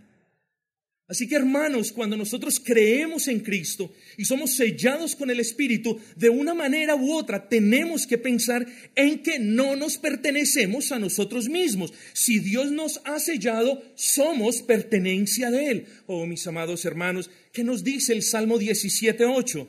Así 1.07 1.29
que 1.29 1.37
hermanos, 1.37 1.93
cuando 1.93 2.17
nosotros 2.17 2.59
creemos 2.59 3.29
en 3.29 3.41
Cristo 3.41 3.93
y 4.17 4.25
somos 4.25 4.55
sellados 4.55 5.15
con 5.15 5.29
el 5.29 5.39
Espíritu, 5.39 6.01
de 6.17 6.31
una 6.31 6.55
manera 6.55 6.97
u 6.97 7.13
otra 7.13 7.47
tenemos 7.47 8.07
que 8.07 8.17
pensar 8.17 8.67
en 8.95 9.23
que 9.23 9.39
no 9.39 9.77
nos 9.77 9.99
pertenecemos 9.99 10.93
a 10.93 10.99
nosotros 10.99 11.51
mismos. 11.51 11.93
Si 12.15 12.39
Dios 12.39 12.73
nos 12.73 13.03
ha 13.05 13.19
sellado, 13.19 13.83
somos 13.97 14.63
pertenencia 14.63 15.51
de 15.51 15.71
Él. 15.71 15.87
Oh, 16.07 16.25
mis 16.25 16.47
amados 16.47 16.87
hermanos, 16.87 17.31
¿qué 17.53 17.65
nos 17.65 17.85
dice 17.85 18.15
el 18.15 18.23
Salmo 18.23 18.59
17.8? 18.59 19.69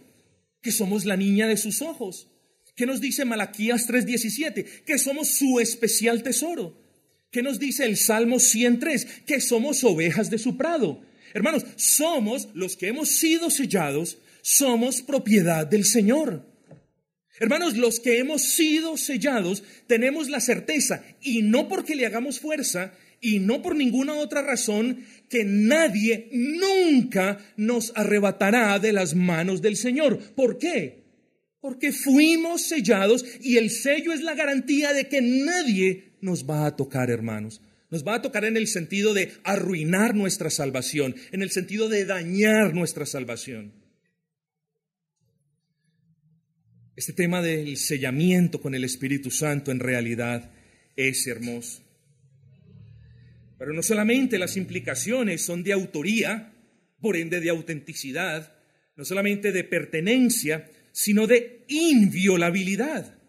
Que 0.62 0.72
somos 0.72 1.04
la 1.04 1.18
niña 1.18 1.48
de 1.48 1.58
sus 1.58 1.82
ojos. 1.82 2.30
¿Qué 2.78 2.86
nos 2.86 3.02
dice 3.02 3.26
Malaquías 3.26 3.90
3.17? 3.90 4.84
Que 4.86 4.98
somos 4.98 5.28
su 5.30 5.60
especial 5.60 6.24
tesoro. 6.24 6.82
¿Qué 7.30 7.42
nos 7.42 7.60
dice 7.60 7.84
el 7.84 7.98
Salmo 7.98 8.40
103? 8.40 9.24
Que 9.26 9.42
somos 9.42 9.84
ovejas 9.84 10.30
de 10.30 10.38
su 10.38 10.56
prado. 10.56 11.02
Hermanos, 11.36 11.66
somos 11.76 12.48
los 12.54 12.78
que 12.78 12.88
hemos 12.88 13.10
sido 13.10 13.50
sellados, 13.50 14.20
somos 14.42 15.02
propiedad 15.02 15.68
del 15.68 15.84
Señor. 15.84 16.46
Hermanos, 17.38 17.76
los 17.76 18.00
que 18.00 18.20
hemos 18.20 18.42
sido 18.42 18.96
sellados 18.96 19.62
tenemos 19.86 20.30
la 20.30 20.40
certeza, 20.40 21.04
y 21.22 21.42
no 21.42 21.68
porque 21.68 21.94
le 21.94 22.06
hagamos 22.06 22.40
fuerza, 22.40 22.94
y 23.20 23.40
no 23.40 23.62
por 23.62 23.76
ninguna 23.76 24.14
otra 24.14 24.44
razón, 24.44 25.04
que 25.28 25.44
nadie 25.44 26.30
nunca 26.32 27.38
nos 27.58 27.92
arrebatará 27.98 28.80
de 28.80 28.94
las 28.94 29.14
manos 29.14 29.62
del 29.62 29.76
Señor. 29.76 30.18
¿Por 30.36 30.58
qué? 30.58 31.04
Porque 31.60 31.92
fuimos 31.92 32.62
sellados 32.62 33.26
y 33.42 33.58
el 33.58 33.72
sello 33.72 34.14
es 34.14 34.22
la 34.22 34.36
garantía 34.36 34.94
de 34.94 35.10
que 35.10 35.22
nadie 35.22 36.14
nos 36.22 36.50
va 36.50 36.66
a 36.66 36.78
tocar, 36.78 37.10
hermanos. 37.10 37.60
Nos 37.92 38.06
va 38.06 38.16
a 38.16 38.22
tocar 38.22 38.46
en 38.46 38.58
el 38.58 38.68
sentido 38.68 39.14
de 39.14 39.34
arruinar 39.44 40.16
nuestra 40.16 40.50
salvación, 40.50 41.16
en 41.32 41.42
el 41.42 41.52
sentido 41.52 41.88
de 41.88 42.06
dañar 42.06 42.74
nuestra 42.74 43.06
salvación. 43.06 43.74
Este 46.96 47.14
tema 47.14 47.42
del 47.42 47.78
sellamiento 47.78 48.62
con 48.62 48.74
el 48.74 48.84
Espíritu 48.84 49.30
Santo 49.30 49.72
en 49.72 49.80
realidad 49.80 50.52
es 50.96 51.28
hermoso. 51.28 51.84
Pero 53.58 53.74
no 53.74 53.84
solamente 53.84 54.40
las 54.40 54.58
implicaciones 54.58 55.42
son 55.42 55.64
de 55.64 55.74
autoría, 55.74 56.54
por 57.00 57.18
ende 57.18 57.40
de 57.40 57.50
autenticidad, 57.50 58.54
no 58.96 59.06
solamente 59.06 59.52
de 59.52 59.64
pertenencia, 59.64 60.70
sino 60.92 61.28
de 61.28 61.66
inviolabilidad. 61.68 63.20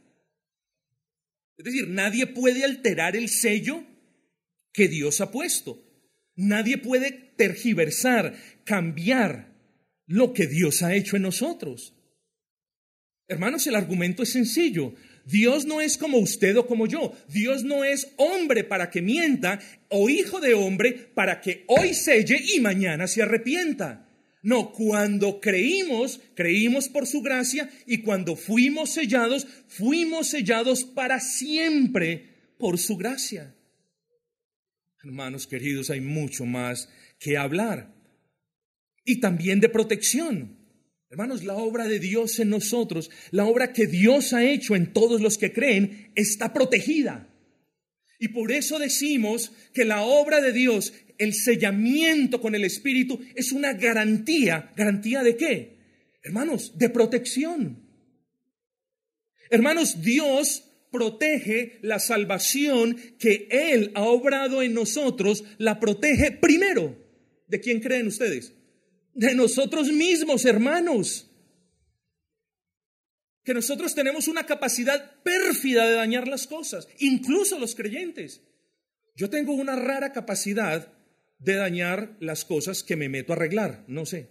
Es 1.58 1.64
decir, 1.64 1.88
nadie 1.88 2.26
puede 2.26 2.64
alterar 2.64 3.16
el 3.16 3.28
sello 3.28 3.84
que 4.76 4.88
Dios 4.88 5.22
ha 5.22 5.32
puesto. 5.32 5.82
Nadie 6.36 6.76
puede 6.76 7.10
tergiversar, 7.10 8.36
cambiar 8.64 9.56
lo 10.06 10.34
que 10.34 10.46
Dios 10.46 10.82
ha 10.82 10.94
hecho 10.94 11.16
en 11.16 11.22
nosotros. 11.22 11.94
Hermanos, 13.26 13.66
el 13.66 13.74
argumento 13.74 14.22
es 14.22 14.28
sencillo. 14.32 14.92
Dios 15.24 15.64
no 15.64 15.80
es 15.80 15.96
como 15.96 16.18
usted 16.18 16.56
o 16.58 16.66
como 16.66 16.86
yo. 16.86 17.14
Dios 17.28 17.64
no 17.64 17.84
es 17.84 18.12
hombre 18.18 18.64
para 18.64 18.90
que 18.90 19.00
mienta 19.00 19.60
o 19.88 20.10
hijo 20.10 20.40
de 20.40 20.52
hombre 20.52 20.92
para 20.92 21.40
que 21.40 21.64
hoy 21.68 21.94
selle 21.94 22.38
y 22.54 22.60
mañana 22.60 23.08
se 23.08 23.22
arrepienta. 23.22 24.06
No, 24.42 24.72
cuando 24.72 25.40
creímos, 25.40 26.20
creímos 26.34 26.90
por 26.90 27.06
su 27.06 27.22
gracia 27.22 27.70
y 27.86 28.02
cuando 28.02 28.36
fuimos 28.36 28.90
sellados, 28.90 29.46
fuimos 29.68 30.28
sellados 30.28 30.84
para 30.84 31.18
siempre 31.18 32.52
por 32.58 32.78
su 32.78 32.98
gracia. 32.98 33.55
Hermanos 35.06 35.46
queridos, 35.46 35.90
hay 35.90 36.00
mucho 36.00 36.44
más 36.44 36.88
que 37.20 37.36
hablar. 37.36 37.94
Y 39.04 39.20
también 39.20 39.60
de 39.60 39.68
protección. 39.68 40.58
Hermanos, 41.08 41.44
la 41.44 41.54
obra 41.54 41.86
de 41.86 42.00
Dios 42.00 42.40
en 42.40 42.50
nosotros, 42.50 43.08
la 43.30 43.44
obra 43.44 43.72
que 43.72 43.86
Dios 43.86 44.32
ha 44.32 44.42
hecho 44.42 44.74
en 44.74 44.92
todos 44.92 45.20
los 45.20 45.38
que 45.38 45.52
creen, 45.52 46.10
está 46.16 46.52
protegida. 46.52 47.32
Y 48.18 48.28
por 48.28 48.50
eso 48.50 48.80
decimos 48.80 49.52
que 49.72 49.84
la 49.84 50.02
obra 50.02 50.40
de 50.40 50.52
Dios, 50.52 50.92
el 51.18 51.34
sellamiento 51.34 52.40
con 52.40 52.56
el 52.56 52.64
Espíritu, 52.64 53.20
es 53.36 53.52
una 53.52 53.74
garantía. 53.74 54.72
¿Garantía 54.74 55.22
de 55.22 55.36
qué? 55.36 55.78
Hermanos, 56.24 56.76
de 56.76 56.90
protección. 56.90 57.80
Hermanos, 59.50 60.02
Dios 60.02 60.64
protege 60.90 61.78
la 61.82 61.98
salvación 61.98 62.96
que 63.18 63.48
Él 63.50 63.92
ha 63.94 64.02
obrado 64.04 64.62
en 64.62 64.74
nosotros, 64.74 65.44
la 65.58 65.80
protege 65.80 66.32
primero. 66.32 66.96
¿De 67.46 67.60
quién 67.60 67.80
creen 67.80 68.08
ustedes? 68.08 68.52
De 69.14 69.34
nosotros 69.34 69.88
mismos, 69.88 70.44
hermanos. 70.44 71.30
Que 73.44 73.54
nosotros 73.54 73.94
tenemos 73.94 74.26
una 74.26 74.44
capacidad 74.44 75.22
pérfida 75.22 75.86
de 75.86 75.94
dañar 75.94 76.26
las 76.26 76.46
cosas, 76.46 76.88
incluso 76.98 77.58
los 77.58 77.74
creyentes. 77.74 78.42
Yo 79.14 79.30
tengo 79.30 79.54
una 79.54 79.76
rara 79.76 80.12
capacidad 80.12 80.92
de 81.38 81.54
dañar 81.54 82.16
las 82.20 82.44
cosas 82.44 82.82
que 82.82 82.96
me 82.96 83.08
meto 83.08 83.32
a 83.32 83.36
arreglar, 83.36 83.84
no 83.86 84.04
sé. 84.04 84.28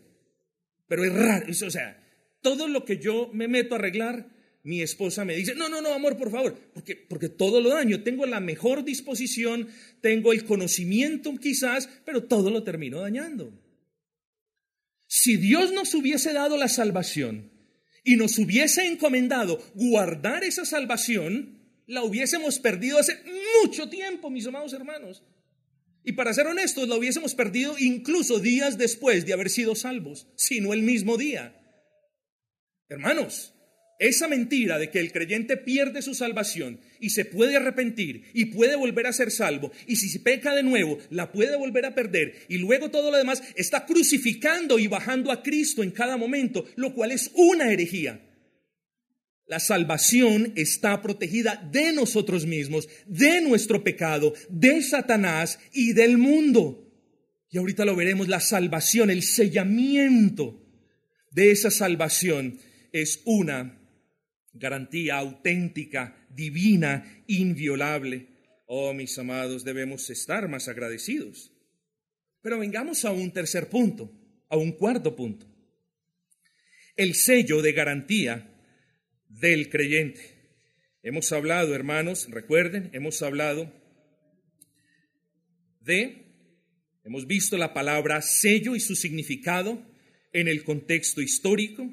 Pero 0.88 1.04
es 1.04 1.14
raro, 1.14 1.48
o 1.50 1.72
sea, 1.72 2.04
todo 2.42 2.68
lo 2.68 2.86
que 2.86 2.98
yo 2.98 3.30
me 3.34 3.48
meto 3.48 3.74
a 3.74 3.80
arreglar 3.80 4.30
mi 4.66 4.82
esposa 4.82 5.24
me 5.26 5.36
dice, 5.36 5.54
no, 5.54 5.70
no, 5.70 5.80
no, 5.80 5.94
amor, 5.94 6.18
por 6.18 6.32
favor, 6.32 6.58
porque, 6.74 6.96
porque 6.96 7.30
todo 7.30 7.62
lo 7.62 7.70
daño, 7.70 8.02
tengo 8.02 8.26
la 8.26 8.40
mejor 8.40 8.84
disposición, 8.84 9.70
tengo 10.02 10.34
el 10.34 10.44
conocimiento 10.44 11.36
quizás, 11.36 11.88
pero 12.04 12.24
todo 12.24 12.50
lo 12.50 12.64
termino 12.64 13.00
dañando. 13.00 13.54
Si 15.08 15.38
Dios 15.38 15.72
nos 15.72 15.94
hubiese 15.94 16.34
dado 16.34 16.58
la 16.58 16.68
salvación 16.68 17.52
y 18.04 18.16
nos 18.16 18.40
hubiese 18.40 18.88
encomendado 18.88 19.64
guardar 19.76 20.44
esa 20.44 20.66
salvación, 20.66 21.60
la 21.86 22.04
hubiésemos 22.04 22.58
perdido 22.58 22.98
hace 22.98 23.20
mucho 23.62 23.88
tiempo, 23.88 24.32
mis 24.32 24.48
amados 24.48 24.74
hermanos. 24.74 25.22
Y 26.04 26.14
para 26.14 26.34
ser 26.34 26.48
honestos, 26.48 26.88
la 26.88 26.96
hubiésemos 26.96 27.36
perdido 27.36 27.76
incluso 27.78 28.40
días 28.40 28.80
después 28.80 29.28
de 29.28 29.34
haber 29.34 29.52
sido 29.52 29.76
salvos, 29.76 30.28
sino 30.36 30.74
el 30.74 30.82
mismo 30.82 31.18
día. 31.18 31.56
Hermanos, 32.90 33.55
esa 34.00 34.28
mentira 34.28 34.78
de 34.78 34.90
que 34.90 35.00
el 35.00 35.12
creyente 35.12 35.58
pierde 35.58 36.02
su 36.02 36.14
salvación 36.14 36.80
y 37.00 37.12
se 37.12 37.26
puede 37.26 37.56
arrepentir 37.56 38.24
y 38.34 38.46
puede 38.46 38.76
volver 38.76 39.08
a 39.08 39.14
ser 39.14 39.32
salvo 39.32 39.72
y 39.88 39.96
si 39.96 40.10
se 40.10 40.20
peca 40.20 40.54
de 40.54 40.64
nuevo 40.64 40.98
la 41.10 41.32
puede 41.32 41.58
volver 41.58 41.86
a 41.86 41.96
perder 41.96 42.46
y 42.50 42.58
luego 42.58 42.92
todo 42.92 43.12
lo 43.12 43.18
demás 43.18 43.42
está 43.56 43.86
crucificando 43.86 44.80
y 44.80 44.88
bajando 44.88 45.32
a 45.32 45.42
Cristo 45.42 45.84
en 45.84 45.92
cada 45.92 46.18
momento, 46.18 46.66
lo 46.76 46.94
cual 46.94 47.12
es 47.12 47.32
una 47.36 47.72
herejía. 47.72 48.22
La 49.48 49.60
salvación 49.60 50.54
está 50.56 51.02
protegida 51.04 51.70
de 51.72 51.94
nosotros 51.94 52.48
mismos, 52.48 52.90
de 53.06 53.42
nuestro 53.42 53.84
pecado, 53.84 54.34
de 54.50 54.82
Satanás 54.82 55.60
y 55.72 55.94
del 55.94 56.18
mundo. 56.18 56.82
Y 57.52 57.60
ahorita 57.60 57.86
lo 57.86 57.96
veremos, 57.96 58.28
la 58.28 58.40
salvación, 58.40 59.12
el 59.12 59.22
sellamiento 59.22 60.62
de 61.32 61.52
esa 61.52 61.70
salvación 61.70 62.60
es 62.92 63.22
una 63.26 63.85
garantía 64.56 65.18
auténtica, 65.18 66.28
divina, 66.30 67.24
inviolable. 67.28 68.28
Oh, 68.66 68.94
mis 68.94 69.18
amados, 69.18 69.64
debemos 69.64 70.10
estar 70.10 70.48
más 70.48 70.68
agradecidos. 70.68 71.52
Pero 72.42 72.60
vengamos 72.60 73.06
a 73.06 73.12
un 73.12 73.32
tercer 73.32 73.70
punto, 73.70 74.12
a 74.50 74.58
un 74.58 74.72
cuarto 74.72 75.16
punto. 75.16 75.48
El 76.96 77.16
sello 77.16 77.62
de 77.62 77.74
garantía 77.74 78.52
del 79.28 79.70
creyente. 79.70 80.36
Hemos 81.04 81.32
hablado, 81.32 81.76
hermanos, 81.76 82.28
recuerden, 82.30 82.90
hemos 82.94 83.22
hablado 83.22 83.72
de, 85.82 86.26
hemos 87.04 87.28
visto 87.28 87.58
la 87.58 87.74
palabra 87.74 88.22
sello 88.22 88.76
y 88.76 88.80
su 88.80 88.96
significado, 88.96 89.86
en 90.36 90.50
el 90.50 90.66
contexto 90.66 91.22
histórico. 91.22 91.90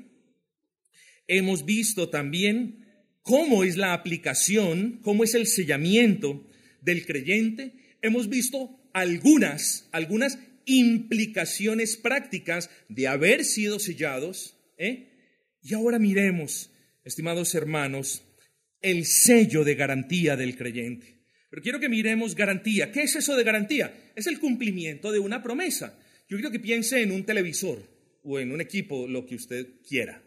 Hemos 1.34 1.64
visto 1.64 2.10
también 2.10 2.84
cómo 3.22 3.64
es 3.64 3.78
la 3.78 3.94
aplicación, 3.94 5.00
cómo 5.02 5.24
es 5.24 5.34
el 5.34 5.46
sellamiento 5.46 6.46
del 6.82 7.06
creyente. 7.06 7.72
Hemos 8.02 8.28
visto 8.28 8.78
algunas, 8.92 9.88
algunas 9.92 10.38
implicaciones 10.66 11.96
prácticas 11.96 12.68
de 12.90 13.08
haber 13.08 13.46
sido 13.46 13.78
sellados. 13.78 14.58
¿eh? 14.76 15.08
Y 15.62 15.72
ahora 15.72 15.98
miremos, 15.98 16.70
estimados 17.02 17.54
hermanos, 17.54 18.22
el 18.82 19.06
sello 19.06 19.64
de 19.64 19.74
garantía 19.74 20.36
del 20.36 20.54
creyente. 20.54 21.22
Pero 21.48 21.62
quiero 21.62 21.80
que 21.80 21.88
miremos 21.88 22.34
garantía. 22.34 22.92
¿Qué 22.92 23.04
es 23.04 23.16
eso 23.16 23.34
de 23.38 23.44
garantía? 23.44 24.12
Es 24.16 24.26
el 24.26 24.38
cumplimiento 24.38 25.10
de 25.10 25.18
una 25.18 25.42
promesa. 25.42 25.98
Yo 26.28 26.36
quiero 26.36 26.50
que 26.50 26.60
piense 26.60 27.00
en 27.00 27.10
un 27.10 27.24
televisor 27.24 27.88
o 28.22 28.38
en 28.38 28.52
un 28.52 28.60
equipo, 28.60 29.08
lo 29.08 29.24
que 29.24 29.36
usted 29.36 29.80
quiera. 29.88 30.21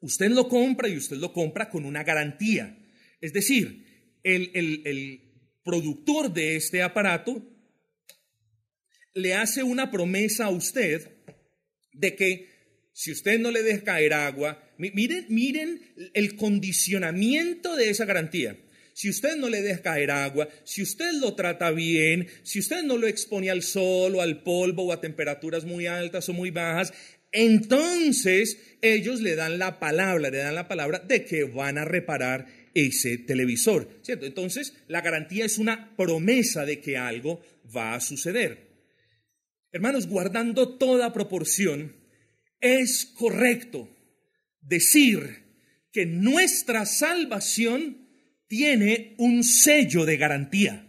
Usted 0.00 0.30
lo 0.30 0.48
compra 0.48 0.88
y 0.88 0.96
usted 0.96 1.16
lo 1.16 1.32
compra 1.32 1.70
con 1.70 1.84
una 1.84 2.04
garantía. 2.04 2.78
Es 3.20 3.32
decir, 3.32 4.18
el, 4.22 4.50
el 4.54 5.28
productor 5.64 6.32
de 6.32 6.56
este 6.56 6.82
aparato 6.82 7.42
le 9.14 9.34
hace 9.34 9.62
una 9.62 9.90
promesa 9.90 10.46
a 10.46 10.50
usted 10.50 11.10
de 11.92 12.14
que 12.14 12.48
si 12.92 13.12
usted 13.12 13.38
no 13.38 13.50
le 13.50 13.62
deja 13.62 13.84
caer 13.84 14.12
agua, 14.12 14.60
miren, 14.76 15.26
miren 15.28 15.80
el 16.14 16.36
condicionamiento 16.36 17.76
de 17.76 17.90
esa 17.90 18.04
garantía. 18.04 18.56
Si 18.92 19.08
usted 19.08 19.36
no 19.36 19.48
le 19.48 19.62
deja 19.62 19.82
caer 19.82 20.10
agua, 20.10 20.48
si 20.64 20.82
usted 20.82 21.12
lo 21.20 21.34
trata 21.36 21.70
bien, 21.70 22.26
si 22.42 22.58
usted 22.58 22.82
no 22.82 22.96
lo 22.96 23.06
expone 23.06 23.50
al 23.50 23.62
sol 23.62 24.16
o 24.16 24.20
al 24.20 24.42
polvo 24.42 24.86
o 24.86 24.92
a 24.92 25.00
temperaturas 25.00 25.64
muy 25.64 25.86
altas 25.86 26.28
o 26.28 26.32
muy 26.32 26.50
bajas, 26.50 26.92
entonces 27.32 28.78
ellos 28.80 29.20
le 29.20 29.34
dan 29.34 29.58
la 29.58 29.78
palabra, 29.78 30.30
le 30.30 30.38
dan 30.38 30.54
la 30.54 30.68
palabra 30.68 31.00
de 31.00 31.24
que 31.24 31.44
van 31.44 31.78
a 31.78 31.84
reparar 31.84 32.46
ese 32.74 33.18
televisor, 33.18 33.88
¿cierto? 34.02 34.26
Entonces, 34.26 34.74
la 34.86 35.00
garantía 35.00 35.44
es 35.44 35.58
una 35.58 35.96
promesa 35.96 36.64
de 36.64 36.80
que 36.80 36.96
algo 36.96 37.42
va 37.74 37.94
a 37.94 38.00
suceder. 38.00 38.68
Hermanos, 39.72 40.06
guardando 40.06 40.78
toda 40.78 41.12
proporción, 41.12 41.96
es 42.60 43.04
correcto 43.04 43.88
decir 44.60 45.44
que 45.92 46.06
nuestra 46.06 46.86
salvación 46.86 48.08
tiene 48.46 49.14
un 49.18 49.44
sello 49.44 50.04
de 50.04 50.16
garantía. 50.16 50.86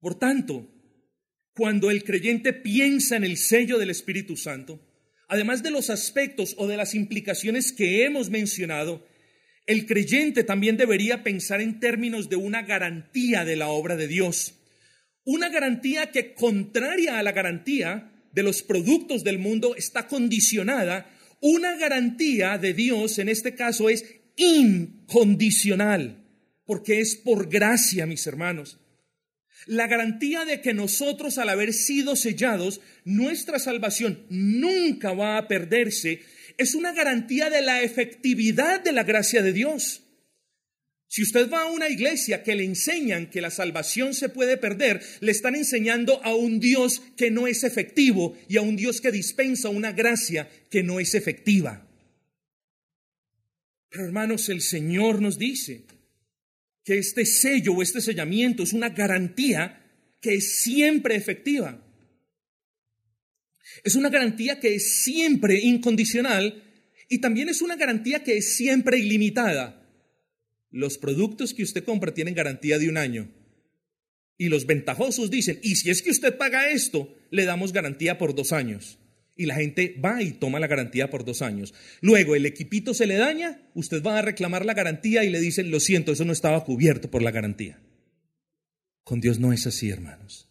Por 0.00 0.18
tanto, 0.18 0.70
cuando 1.58 1.90
el 1.90 2.04
creyente 2.04 2.52
piensa 2.52 3.16
en 3.16 3.24
el 3.24 3.36
sello 3.36 3.78
del 3.78 3.90
Espíritu 3.90 4.36
Santo, 4.36 4.80
además 5.26 5.60
de 5.60 5.72
los 5.72 5.90
aspectos 5.90 6.54
o 6.56 6.68
de 6.68 6.76
las 6.76 6.94
implicaciones 6.94 7.72
que 7.72 8.04
hemos 8.04 8.30
mencionado, 8.30 9.04
el 9.66 9.84
creyente 9.84 10.44
también 10.44 10.76
debería 10.76 11.24
pensar 11.24 11.60
en 11.60 11.80
términos 11.80 12.28
de 12.28 12.36
una 12.36 12.62
garantía 12.62 13.44
de 13.44 13.56
la 13.56 13.70
obra 13.70 13.96
de 13.96 14.06
Dios. 14.06 14.54
Una 15.24 15.48
garantía 15.48 16.12
que, 16.12 16.32
contraria 16.32 17.18
a 17.18 17.24
la 17.24 17.32
garantía 17.32 18.12
de 18.30 18.44
los 18.44 18.62
productos 18.62 19.24
del 19.24 19.40
mundo, 19.40 19.74
está 19.74 20.06
condicionada. 20.06 21.10
Una 21.40 21.76
garantía 21.76 22.56
de 22.56 22.72
Dios, 22.72 23.18
en 23.18 23.28
este 23.28 23.56
caso, 23.56 23.88
es 23.88 24.04
incondicional, 24.36 26.24
porque 26.64 27.00
es 27.00 27.16
por 27.16 27.48
gracia, 27.48 28.06
mis 28.06 28.28
hermanos. 28.28 28.78
La 29.66 29.86
garantía 29.86 30.44
de 30.44 30.60
que 30.60 30.74
nosotros, 30.74 31.38
al 31.38 31.48
haber 31.48 31.72
sido 31.72 32.16
sellados, 32.16 32.80
nuestra 33.04 33.58
salvación 33.58 34.24
nunca 34.30 35.12
va 35.12 35.36
a 35.36 35.48
perderse, 35.48 36.22
es 36.56 36.74
una 36.74 36.92
garantía 36.92 37.50
de 37.50 37.62
la 37.62 37.82
efectividad 37.82 38.80
de 38.80 38.92
la 38.92 39.04
gracia 39.04 39.42
de 39.42 39.52
Dios. 39.52 40.02
Si 41.10 41.22
usted 41.22 41.50
va 41.50 41.62
a 41.62 41.70
una 41.70 41.88
iglesia 41.88 42.42
que 42.42 42.54
le 42.54 42.64
enseñan 42.64 43.30
que 43.30 43.40
la 43.40 43.50
salvación 43.50 44.12
se 44.12 44.28
puede 44.28 44.58
perder, 44.58 45.02
le 45.20 45.32
están 45.32 45.54
enseñando 45.54 46.22
a 46.22 46.34
un 46.34 46.60
Dios 46.60 47.00
que 47.16 47.30
no 47.30 47.46
es 47.46 47.64
efectivo 47.64 48.36
y 48.46 48.58
a 48.58 48.62
un 48.62 48.76
Dios 48.76 49.00
que 49.00 49.10
dispensa 49.10 49.70
una 49.70 49.92
gracia 49.92 50.50
que 50.70 50.82
no 50.82 51.00
es 51.00 51.14
efectiva. 51.14 51.86
Pero 53.88 54.04
hermanos, 54.04 54.50
el 54.50 54.60
Señor 54.60 55.22
nos 55.22 55.38
dice 55.38 55.84
que 56.88 56.96
este 56.96 57.26
sello 57.26 57.74
o 57.74 57.82
este 57.82 58.00
sellamiento 58.00 58.62
es 58.62 58.72
una 58.72 58.88
garantía 58.88 59.84
que 60.22 60.36
es 60.36 60.62
siempre 60.62 61.16
efectiva. 61.16 61.84
Es 63.84 63.94
una 63.94 64.08
garantía 64.08 64.58
que 64.58 64.74
es 64.74 65.02
siempre 65.02 65.60
incondicional 65.60 66.64
y 67.10 67.18
también 67.18 67.50
es 67.50 67.60
una 67.60 67.76
garantía 67.76 68.24
que 68.24 68.38
es 68.38 68.56
siempre 68.56 68.98
ilimitada. 68.98 69.86
Los 70.70 70.96
productos 70.96 71.52
que 71.52 71.62
usted 71.62 71.84
compra 71.84 72.14
tienen 72.14 72.34
garantía 72.34 72.78
de 72.78 72.88
un 72.88 72.96
año. 72.96 73.30
Y 74.38 74.48
los 74.48 74.64
ventajosos 74.64 75.30
dicen, 75.30 75.60
y 75.62 75.76
si 75.76 75.90
es 75.90 76.00
que 76.00 76.10
usted 76.10 76.38
paga 76.38 76.70
esto, 76.70 77.14
le 77.30 77.44
damos 77.44 77.74
garantía 77.74 78.16
por 78.16 78.34
dos 78.34 78.50
años. 78.50 78.98
Y 79.38 79.46
la 79.46 79.54
gente 79.54 79.98
va 80.04 80.22
y 80.22 80.32
toma 80.32 80.60
la 80.60 80.66
garantía 80.66 81.08
por 81.08 81.24
dos 81.24 81.40
años. 81.40 81.72
Luego 82.02 82.34
el 82.34 82.44
equipito 82.44 82.92
se 82.92 83.06
le 83.06 83.16
daña, 83.16 83.62
usted 83.74 84.02
va 84.02 84.18
a 84.18 84.22
reclamar 84.22 84.66
la 84.66 84.74
garantía 84.74 85.24
y 85.24 85.30
le 85.30 85.40
dicen, 85.40 85.70
lo 85.70 85.80
siento, 85.80 86.12
eso 86.12 86.26
no 86.26 86.32
estaba 86.34 86.62
cubierto 86.64 87.10
por 87.10 87.22
la 87.22 87.30
garantía. 87.30 87.80
Con 89.04 89.20
Dios 89.20 89.38
no 89.38 89.54
es 89.54 89.66
así, 89.66 89.88
hermanos. 89.88 90.50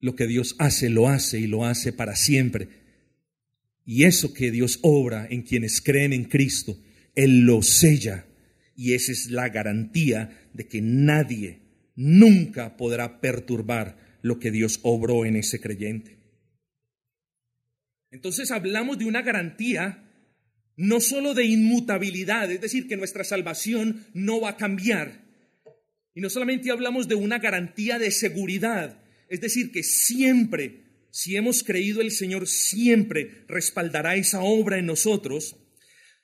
Lo 0.00 0.16
que 0.16 0.26
Dios 0.26 0.56
hace, 0.58 0.88
lo 0.88 1.08
hace 1.08 1.40
y 1.40 1.46
lo 1.46 1.66
hace 1.66 1.92
para 1.92 2.16
siempre. 2.16 2.68
Y 3.84 4.04
eso 4.04 4.32
que 4.32 4.50
Dios 4.50 4.78
obra 4.80 5.26
en 5.28 5.42
quienes 5.42 5.82
creen 5.82 6.14
en 6.14 6.24
Cristo 6.24 6.78
él 7.16 7.40
lo 7.40 7.62
sella 7.62 8.26
y 8.76 8.92
esa 8.92 9.10
es 9.10 9.30
la 9.30 9.48
garantía 9.48 10.48
de 10.52 10.68
que 10.68 10.82
nadie 10.82 11.62
nunca 11.96 12.76
podrá 12.76 13.20
perturbar 13.20 14.18
lo 14.20 14.38
que 14.38 14.50
Dios 14.50 14.80
obró 14.82 15.24
en 15.24 15.36
ese 15.36 15.58
creyente. 15.60 16.15
Entonces 18.16 18.50
hablamos 18.50 18.98
de 18.98 19.04
una 19.04 19.20
garantía 19.20 20.02
no 20.74 21.02
solo 21.02 21.34
de 21.34 21.44
inmutabilidad, 21.44 22.50
es 22.50 22.62
decir, 22.62 22.88
que 22.88 22.96
nuestra 22.96 23.24
salvación 23.24 24.06
no 24.14 24.40
va 24.40 24.50
a 24.50 24.56
cambiar. 24.56 25.22
Y 26.14 26.22
no 26.22 26.30
solamente 26.30 26.70
hablamos 26.70 27.08
de 27.08 27.14
una 27.14 27.38
garantía 27.38 27.98
de 27.98 28.10
seguridad, 28.10 29.02
es 29.28 29.42
decir, 29.42 29.70
que 29.70 29.82
siempre, 29.82 30.84
si 31.10 31.36
hemos 31.36 31.62
creído 31.62 32.00
el 32.00 32.10
Señor, 32.10 32.48
siempre 32.48 33.44
respaldará 33.48 34.16
esa 34.16 34.40
obra 34.40 34.78
en 34.78 34.86
nosotros, 34.86 35.56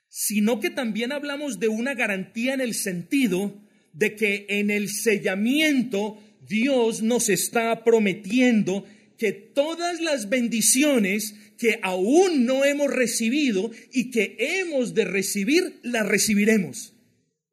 sino 0.09 0.61
que 0.61 0.71
también 0.71 1.13
hablamos 1.13 1.61
de 1.61 1.69
una 1.69 1.93
garantía 1.93 2.55
en 2.55 2.63
el 2.63 2.73
sentido 2.73 3.63
de 3.93 4.17
que 4.17 4.47
en 4.49 4.71
el 4.71 4.89
sellamiento 4.89 6.19
Dios 6.41 7.03
nos 7.03 7.29
está 7.29 7.85
prometiendo 7.85 8.87
que 9.23 9.31
todas 9.31 10.01
las 10.01 10.29
bendiciones 10.29 11.37
que 11.63 11.79
aún 11.81 12.45
no 12.45 12.65
hemos 12.65 12.93
recibido 12.93 13.71
y 13.93 14.11
que 14.11 14.35
hemos 14.37 14.95
de 14.95 15.05
recibir, 15.05 15.79
las 15.85 16.05
recibiremos. 16.05 16.93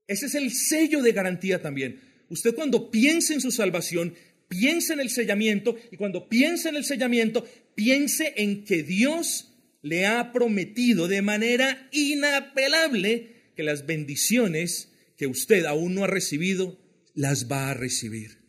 Ese 0.08 0.26
es 0.26 0.34
el 0.34 0.52
sello 0.52 1.04
de 1.04 1.12
garantía 1.12 1.62
también. 1.62 2.00
Usted 2.28 2.56
cuando 2.56 2.90
piense 2.90 3.36
en 3.36 3.42
su 3.42 3.52
salvación, 3.52 4.16
piense 4.48 4.94
en 4.94 5.00
el 5.00 5.12
sellamiento 5.12 5.78
y 5.92 5.98
cuando 5.98 6.28
piense 6.28 6.70
en 6.70 6.78
el 6.78 6.86
sellamiento, 6.86 7.48
piense 7.76 8.34
en 8.38 8.64
que 8.64 8.82
Dios 8.82 9.54
le 9.84 10.08
ha 10.08 10.32
prometido 10.32 11.08
de 11.08 11.22
manera 11.22 11.88
inapelable 11.92 13.52
que 13.56 13.62
las 13.62 13.86
bendiciones 13.86 14.92
que 15.18 15.28
usted 15.28 15.66
aún 15.66 15.94
no 15.94 16.04
ha 16.04 16.08
recibido, 16.08 16.80
las 17.14 17.48
va 17.48 17.70
a 17.70 17.76
recibir. 17.76 18.40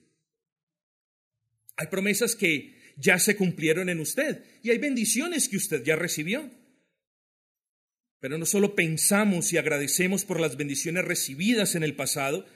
Hay 1.76 1.88
promesas 1.88 2.34
que 2.34 2.79
ya 2.96 3.18
se 3.18 3.36
cumplieron 3.36 3.88
en 3.88 4.00
usted 4.00 4.44
y 4.62 4.70
hay 4.70 4.78
bendiciones 4.78 5.48
que 5.48 5.56
usted 5.56 5.82
ya 5.84 5.96
recibió. 5.96 6.50
Pero 8.20 8.36
no 8.36 8.46
solo 8.46 8.74
pensamos 8.74 9.52
y 9.52 9.58
agradecemos 9.58 10.24
por 10.24 10.40
las 10.40 10.56
bendiciones 10.56 11.04
recibidas 11.04 11.74
en 11.74 11.82
el 11.82 11.96
pasado, 11.96 12.46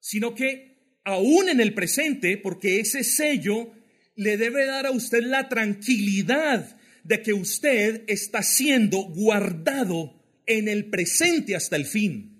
sino 0.00 0.34
que 0.34 1.00
aún 1.04 1.48
en 1.48 1.60
el 1.60 1.74
presente, 1.74 2.36
porque 2.38 2.80
ese 2.80 3.02
sello 3.02 3.72
le 4.14 4.36
debe 4.36 4.66
dar 4.66 4.86
a 4.86 4.90
usted 4.90 5.22
la 5.22 5.48
tranquilidad 5.48 6.78
de 7.04 7.22
que 7.22 7.32
usted 7.32 8.04
está 8.06 8.42
siendo 8.42 8.98
guardado 8.98 10.14
en 10.46 10.68
el 10.68 10.86
presente 10.86 11.56
hasta 11.56 11.76
el 11.76 11.86
fin. 11.86 12.38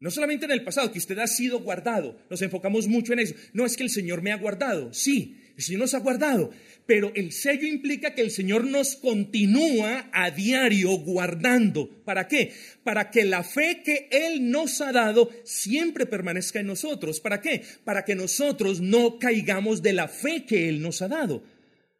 No 0.00 0.10
solamente 0.10 0.46
en 0.46 0.52
el 0.52 0.64
pasado, 0.64 0.90
que 0.92 0.98
usted 0.98 1.18
ha 1.18 1.26
sido 1.26 1.60
guardado. 1.60 2.18
Nos 2.30 2.40
enfocamos 2.40 2.88
mucho 2.88 3.12
en 3.12 3.18
eso. 3.18 3.34
No 3.52 3.66
es 3.66 3.76
que 3.76 3.82
el 3.82 3.90
Señor 3.90 4.22
me 4.22 4.32
ha 4.32 4.38
guardado. 4.38 4.94
Sí, 4.94 5.49
el 5.68 5.78
nos 5.78 5.94
ha 5.94 5.98
guardado. 5.98 6.50
Pero 6.86 7.12
el 7.14 7.32
sello 7.32 7.66
implica 7.66 8.14
que 8.14 8.22
el 8.22 8.30
Señor 8.30 8.64
nos 8.64 8.96
continúa 8.96 10.08
a 10.12 10.30
diario 10.30 10.90
guardando. 10.98 12.02
¿Para 12.04 12.26
qué? 12.26 12.52
Para 12.82 13.10
que 13.10 13.24
la 13.24 13.44
fe 13.44 13.82
que 13.84 14.08
Él 14.10 14.50
nos 14.50 14.80
ha 14.80 14.92
dado 14.92 15.30
siempre 15.44 16.06
permanezca 16.06 16.60
en 16.60 16.66
nosotros. 16.66 17.20
¿Para 17.20 17.40
qué? 17.40 17.62
Para 17.84 18.04
que 18.04 18.14
nosotros 18.14 18.80
no 18.80 19.18
caigamos 19.18 19.82
de 19.82 19.92
la 19.92 20.08
fe 20.08 20.44
que 20.44 20.68
Él 20.68 20.82
nos 20.82 21.02
ha 21.02 21.08
dado. 21.08 21.44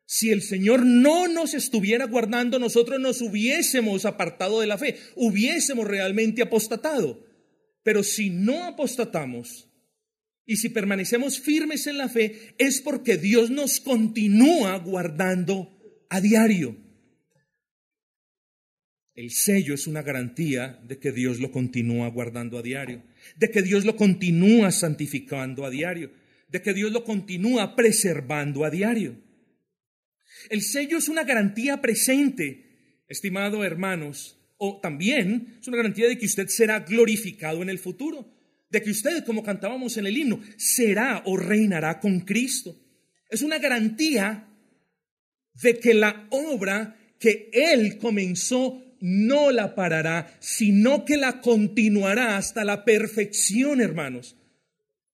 Si 0.06 0.30
el 0.30 0.42
Señor 0.42 0.84
no 0.84 1.28
nos 1.28 1.54
estuviera 1.54 2.06
guardando, 2.06 2.58
nosotros 2.58 2.98
nos 2.98 3.20
hubiésemos 3.20 4.04
apartado 4.04 4.60
de 4.60 4.66
la 4.66 4.76
fe, 4.76 4.96
hubiésemos 5.14 5.86
realmente 5.86 6.42
apostatado. 6.42 7.24
Pero 7.84 8.02
si 8.02 8.28
no 8.28 8.64
apostatamos 8.64 9.69
y 10.50 10.56
si 10.56 10.68
permanecemos 10.68 11.38
firmes 11.38 11.86
en 11.86 11.96
la 11.96 12.08
fe, 12.08 12.56
es 12.58 12.80
porque 12.80 13.16
Dios 13.16 13.50
nos 13.50 13.78
continúa 13.78 14.76
guardando 14.78 15.78
a 16.08 16.20
diario. 16.20 16.76
El 19.14 19.30
sello 19.30 19.74
es 19.74 19.86
una 19.86 20.02
garantía 20.02 20.80
de 20.82 20.98
que 20.98 21.12
Dios 21.12 21.38
lo 21.38 21.52
continúa 21.52 22.08
guardando 22.08 22.58
a 22.58 22.62
diario, 22.62 23.04
de 23.36 23.48
que 23.52 23.62
Dios 23.62 23.84
lo 23.84 23.94
continúa 23.94 24.72
santificando 24.72 25.64
a 25.64 25.70
diario, 25.70 26.10
de 26.48 26.60
que 26.60 26.74
Dios 26.74 26.90
lo 26.90 27.04
continúa 27.04 27.76
preservando 27.76 28.64
a 28.64 28.70
diario. 28.70 29.22
El 30.48 30.62
sello 30.62 30.98
es 30.98 31.08
una 31.08 31.22
garantía 31.22 31.80
presente, 31.80 33.04
estimado 33.06 33.62
hermanos, 33.62 34.36
o 34.56 34.80
también 34.80 35.58
es 35.60 35.68
una 35.68 35.76
garantía 35.76 36.08
de 36.08 36.18
que 36.18 36.26
usted 36.26 36.48
será 36.48 36.80
glorificado 36.80 37.62
en 37.62 37.70
el 37.70 37.78
futuro, 37.78 38.39
de 38.70 38.82
que 38.82 38.90
usted, 38.90 39.24
como 39.24 39.42
cantábamos 39.42 39.96
en 39.96 40.06
el 40.06 40.16
himno, 40.16 40.40
será 40.56 41.22
o 41.26 41.36
reinará 41.36 42.00
con 42.00 42.20
Cristo. 42.20 42.76
Es 43.28 43.42
una 43.42 43.58
garantía 43.58 44.48
de 45.54 45.78
que 45.78 45.94
la 45.94 46.26
obra 46.30 46.96
que 47.18 47.50
Él 47.52 47.98
comenzó 47.98 48.82
no 49.00 49.50
la 49.50 49.74
parará, 49.74 50.36
sino 50.40 51.04
que 51.04 51.16
la 51.16 51.40
continuará 51.40 52.36
hasta 52.36 52.64
la 52.64 52.84
perfección, 52.84 53.80
hermanos. 53.80 54.36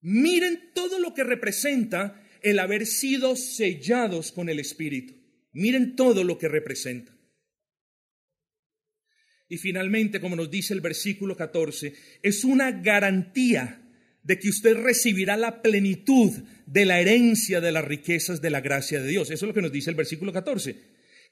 Miren 0.00 0.70
todo 0.74 0.98
lo 0.98 1.14
que 1.14 1.24
representa 1.24 2.22
el 2.42 2.59
haber 2.59 2.86
sido 2.86 3.36
sellados 3.36 4.32
con 4.32 4.48
el 4.48 4.61
Espíritu. 4.61 5.14
Miren 5.52 5.96
todo 5.96 6.22
lo 6.22 6.38
que 6.38 6.48
representa. 6.48 7.15
Y 9.49 9.59
finalmente, 9.59 10.20
como 10.20 10.36
nos 10.36 10.51
dice 10.51 10.74
el 10.74 10.80
versículo 10.80 11.36
14, 11.36 11.94
es 12.22 12.44
una 12.44 12.72
garantía 12.72 13.82
de 14.22 14.38
que 14.40 14.49
usted 14.49 14.76
recibirá 14.76 15.36
la 15.36 15.62
plenitud 15.62 16.32
de 16.66 16.84
la 16.84 17.01
herencia 17.01 17.61
de 17.61 17.70
las 17.70 17.84
riquezas 17.84 18.42
de 18.42 18.51
la 18.51 18.61
gracia 18.61 19.01
de 19.01 19.09
Dios. 19.09 19.30
Eso 19.30 19.44
es 19.44 19.49
lo 19.49 19.55
que 19.55 19.62
nos 19.62 19.70
dice 19.70 19.90
el 19.90 19.97
versículo 19.97 20.32
14, 20.32 20.76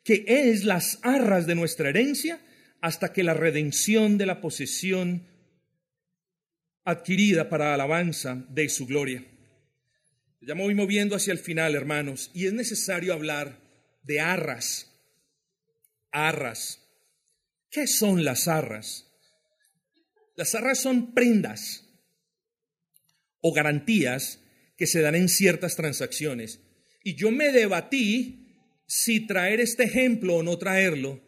que 0.05 0.25
es 0.29 0.65
las 0.65 1.01
arras 1.03 1.47
de 1.47 1.57
nuestra 1.57 1.89
herencia 1.89 2.41
hasta 2.81 3.13
que 3.13 3.25
la 3.25 3.35
redención 3.35 4.17
de 4.17 4.27
la 4.27 4.41
posesión 4.41 5.27
adquirida 6.85 7.49
para 7.49 7.75
alabanza 7.75 8.47
de 8.51 8.69
su 8.69 8.87
gloria. 8.87 9.25
Ya 10.41 10.55
me 10.55 10.63
voy 10.63 10.75
moviendo 10.75 11.17
hacia 11.17 11.33
el 11.33 11.39
final, 11.39 11.75
hermanos, 11.75 12.31
y 12.35 12.47
es 12.47 12.53
necesario 12.53 13.15
hablar 13.15 13.59
de 14.03 14.21
arras. 14.21 14.93
Arras. 16.13 16.84
¿Qué 17.75 17.89
son 17.89 18.25
las 18.25 18.47
arras? 18.47 19.11
Las 20.37 20.55
arras 20.55 20.79
son 20.79 21.13
prendas 21.13 21.83
o 23.41 23.53
garantías 23.53 24.39
que 24.77 24.87
se 24.87 25.01
dan 25.01 25.17
en 25.17 25.29
ciertas 25.29 25.75
transacciones. 25.75 26.61
Y 27.03 27.17
yo 27.17 27.33
me 27.33 27.51
debatí 27.51 28.47
si 28.87 29.27
traer 29.27 29.59
este 29.59 29.83
ejemplo 29.83 30.37
o 30.37 30.43
no 30.45 30.57
traerlo, 30.57 31.21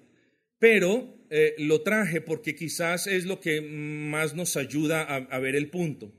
pero 0.61 1.27
eh, 1.31 1.57
lo 1.59 1.83
traje 1.83 2.21
porque 2.21 2.55
quizás 2.55 3.09
es 3.09 3.25
lo 3.25 3.41
que 3.41 3.61
más 3.61 4.35
nos 4.35 4.57
ayuda 4.57 5.03
a 5.03 5.39
ver 5.41 5.57
el 5.57 5.69
punto. 5.69 6.15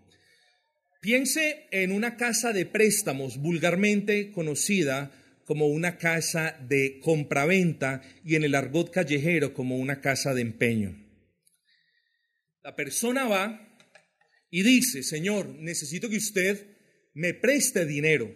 Piense 1.00 1.68
en 1.72 1.94
una 1.94 2.18
casa 2.18 2.52
de 2.52 2.66
préstamos 2.66 3.38
vulgarmente 3.38 4.34
conocida 4.34 5.10
como 5.48 5.68
una 5.68 5.98
casa 5.98 6.60
de 6.68 7.00
compraventa 7.00 8.02
y 8.26 8.36
en 8.36 8.44
el 8.44 8.54
argot 8.54 8.92
callejero 8.92 9.54
como 9.54 9.78
una 9.78 10.02
casa 10.02 10.34
de 10.34 10.42
empeño. 10.42 11.02
La 12.64 12.76
persona 12.76 13.30
va 13.30 13.80
y 14.50 14.64
dice, 14.64 15.04
Señor, 15.04 15.48
necesito 15.48 16.10
que 16.10 16.18
usted 16.18 16.68
me 17.14 17.34
preste 17.34 17.86
dinero. 17.86 18.36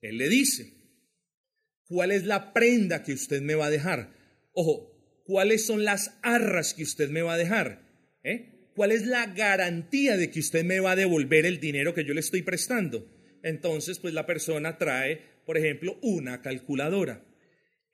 Él 0.00 0.16
le 0.16 0.30
dice, 0.30 0.72
¿cuál 1.84 2.10
es 2.10 2.24
la 2.24 2.54
prenda 2.54 3.02
que 3.02 3.12
usted 3.12 3.42
me 3.42 3.56
va 3.56 3.66
a 3.66 3.70
dejar? 3.70 4.14
Ojo, 4.52 5.22
¿cuáles 5.26 5.66
son 5.66 5.84
las 5.84 6.16
arras 6.22 6.72
que 6.72 6.84
usted 6.84 7.10
me 7.10 7.20
va 7.20 7.34
a 7.34 7.38
dejar? 7.38 7.82
¿Eh? 8.24 8.70
¿Cuál 8.74 8.92
es 8.92 9.04
la 9.04 9.26
garantía 9.26 10.16
de 10.16 10.30
que 10.30 10.40
usted 10.40 10.64
me 10.64 10.80
va 10.80 10.92
a 10.92 10.96
devolver 10.96 11.44
el 11.44 11.60
dinero 11.60 11.92
que 11.92 12.06
yo 12.06 12.14
le 12.14 12.20
estoy 12.20 12.40
prestando? 12.40 13.15
Entonces, 13.46 14.00
pues 14.00 14.12
la 14.12 14.26
persona 14.26 14.76
trae, 14.76 15.20
por 15.46 15.56
ejemplo, 15.56 16.00
una 16.02 16.42
calculadora. 16.42 17.24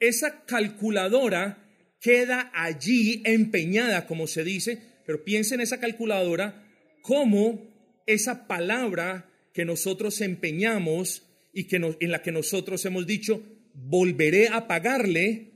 Esa 0.00 0.46
calculadora 0.46 1.68
queda 2.00 2.50
allí 2.54 3.20
empeñada, 3.26 4.06
como 4.06 4.26
se 4.26 4.44
dice, 4.44 4.78
pero 5.04 5.24
piensa 5.24 5.54
en 5.54 5.60
esa 5.60 5.78
calculadora 5.78 6.66
como 7.02 7.70
esa 8.06 8.46
palabra 8.46 9.30
que 9.52 9.66
nosotros 9.66 10.22
empeñamos 10.22 11.28
y 11.52 11.64
que 11.64 11.76
en 11.76 12.10
la 12.10 12.22
que 12.22 12.32
nosotros 12.32 12.82
hemos 12.86 13.06
dicho, 13.06 13.42
volveré 13.74 14.48
a 14.48 14.66
pagarle, 14.66 15.52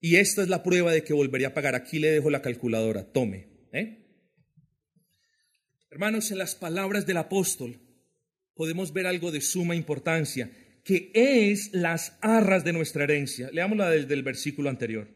y 0.00 0.16
esta 0.16 0.42
es 0.42 0.48
la 0.48 0.64
prueba 0.64 0.90
de 0.90 1.04
que 1.04 1.12
volveré 1.12 1.46
a 1.46 1.54
pagar. 1.54 1.76
Aquí 1.76 2.00
le 2.00 2.10
dejo 2.10 2.30
la 2.30 2.42
calculadora, 2.42 3.04
tome. 3.04 3.46
¿eh? 3.72 4.08
Hermanos, 5.88 6.32
en 6.32 6.38
las 6.38 6.56
palabras 6.56 7.06
del 7.06 7.18
apóstol 7.18 7.87
podemos 8.58 8.92
ver 8.92 9.06
algo 9.06 9.30
de 9.30 9.40
suma 9.40 9.76
importancia, 9.76 10.50
que 10.84 11.12
es 11.14 11.70
las 11.72 12.18
arras 12.20 12.64
de 12.64 12.72
nuestra 12.74 13.04
herencia. 13.04 13.48
Leámosla 13.52 13.88
desde 13.88 14.12
el 14.14 14.22
versículo 14.22 14.68
anterior. 14.68 15.08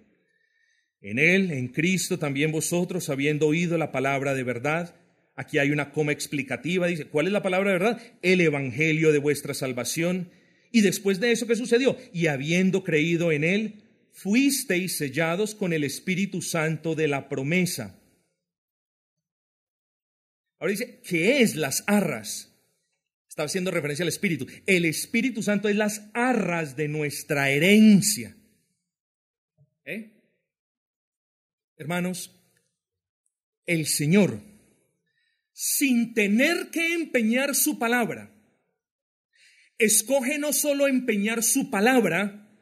En 1.01 1.19
Él, 1.19 1.51
en 1.51 1.69
Cristo, 1.69 2.19
también 2.19 2.53
vosotros, 2.53 3.11
habiendo 3.11 3.49
oído 3.49 3.77
la 3.77 3.93
palabra 3.93 4.33
de 4.35 4.45
verdad, 4.45 4.95
aquí 5.35 5.59
hay 5.59 5.73
una 5.73 5.91
coma 5.91 6.13
explicativa, 6.13 6.87
dice, 6.87 7.07
¿cuál 7.07 7.27
es 7.27 7.33
la 7.33 7.43
palabra 7.43 7.73
de 7.73 7.79
verdad? 7.79 8.03
El 8.23 8.41
Evangelio 8.41 9.13
de 9.13 9.19
vuestra 9.19 9.55
salvación. 9.55 10.31
Y 10.71 10.83
después 10.83 11.21
de 11.21 11.33
eso, 11.33 11.49
¿qué 11.49 11.57
sucedió? 11.57 11.99
Y 12.15 12.29
habiendo 12.29 12.85
creído 12.85 13.33
en 13.33 13.45
Él, 13.45 13.83
fuisteis 14.13 14.97
sellados 14.97 15.55
con 15.55 15.75
el 15.75 15.85
Espíritu 15.85 16.41
Santo 16.43 16.95
de 16.95 17.09
la 17.09 17.29
promesa 17.29 17.99
Ahora 20.63 20.71
dice, 20.71 21.01
¿qué 21.05 21.43
es 21.43 21.57
las 21.57 21.83
arras? 21.89 22.52
Está 23.33 23.45
haciendo 23.45 23.71
referencia 23.71 24.03
al 24.03 24.11
Espíritu. 24.11 24.47
El 24.67 24.85
Espíritu 24.85 25.43
Santo 25.43 25.71
es 25.71 25.75
las 25.75 26.03
arras 26.13 26.77
de 26.77 26.87
nuestra 26.87 27.49
herencia. 27.49 28.37
¿Eh? 29.87 30.21
Hermanos, 31.79 32.31
el 33.65 33.87
Señor, 33.87 34.39
sin 35.51 36.13
tener 36.13 36.69
que 36.71 36.93
empeñar 36.93 37.55
su 37.55 37.79
palabra, 37.79 38.31
escoge 39.79 40.39
no 40.39 40.53
solo 40.53 40.87
empeñar 40.87 41.43
su 41.43 41.71
palabra, 41.71 42.55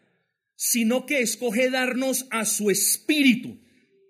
sino 0.55 1.05
que 1.05 1.21
escoge 1.21 1.69
darnos 1.69 2.29
a 2.31 2.45
su 2.45 2.71
espíritu, 2.71 3.61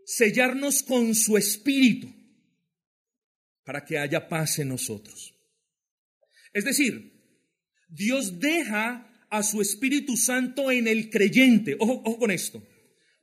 sellarnos 0.05 0.83
con 0.83 1.15
su 1.15 1.39
espíritu 1.39 2.13
para 3.65 3.83
que 3.83 3.99
haya 3.99 4.29
paz 4.29 4.59
en 4.59 4.69
nosotros. 4.69 5.30
Es 6.53 6.65
decir, 6.65 7.13
Dios 7.89 8.41
deja 8.41 9.07
a 9.31 9.43
su 9.43 9.61
Espíritu 9.61 10.17
Santo 10.17 10.71
en 10.71 10.89
el 10.89 11.11
creyente. 11.11 11.77
Ojo, 11.79 12.19
con 12.19 12.31
esto, 12.31 12.63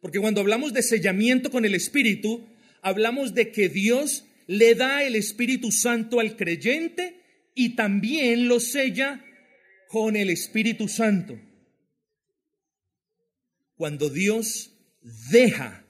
porque 0.01 0.19
cuando 0.19 0.41
hablamos 0.41 0.73
de 0.73 0.83
sellamiento 0.83 1.51
con 1.51 1.65
el 1.65 1.75
Espíritu, 1.75 2.47
hablamos 2.81 3.33
de 3.33 3.51
que 3.51 3.69
Dios 3.69 4.25
le 4.47 4.75
da 4.75 5.03
el 5.03 5.15
Espíritu 5.15 5.71
Santo 5.71 6.19
al 6.19 6.35
creyente 6.37 7.21
y 7.53 7.75
también 7.75 8.47
lo 8.47 8.59
sella 8.59 9.23
con 9.89 10.15
el 10.15 10.29
Espíritu 10.29 10.87
Santo. 10.87 11.39
Cuando 13.75 14.09
Dios 14.09 14.71
deja 15.31 15.85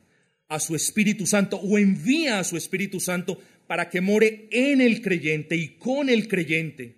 a 0.48 0.60
su 0.60 0.76
Espíritu 0.76 1.28
Santo 1.28 1.58
o 1.58 1.78
envía 1.78 2.40
a 2.40 2.44
su 2.44 2.58
Espíritu 2.58 3.00
Santo 3.00 3.40
para 3.68 3.90
que 3.90 4.02
more 4.02 4.48
en 4.52 4.82
el 4.82 5.02
creyente 5.02 5.56
y 5.56 5.78
con 5.78 6.10
el 6.10 6.28
creyente. 6.28 6.97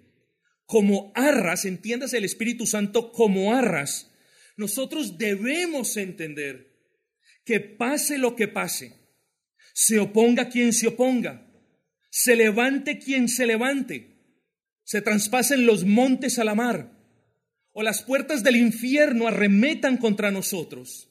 Como 0.69 1.11
arras, 1.15 1.65
entiendas 1.65 2.13
el 2.13 2.23
Espíritu 2.23 2.67
Santo 2.67 3.11
como 3.11 3.55
arras, 3.55 4.11
nosotros 4.55 5.17
debemos 5.17 5.97
entender 5.97 6.77
que 7.43 7.59
pase 7.59 8.19
lo 8.19 8.35
que 8.35 8.47
pase, 8.47 8.93
se 9.73 9.97
oponga 9.97 10.49
quien 10.49 10.71
se 10.71 10.85
oponga, 10.85 11.51
se 12.11 12.35
levante 12.35 12.99
quien 12.99 13.29
se 13.29 13.47
levante, 13.47 14.15
se 14.83 15.01
traspasen 15.01 15.65
los 15.65 15.85
montes 15.85 16.37
a 16.37 16.43
la 16.43 16.53
mar, 16.53 16.95
o 17.71 17.81
las 17.81 18.03
puertas 18.03 18.43
del 18.43 18.57
infierno 18.57 19.27
arremetan 19.27 19.97
contra 19.97 20.29
nosotros. 20.29 21.09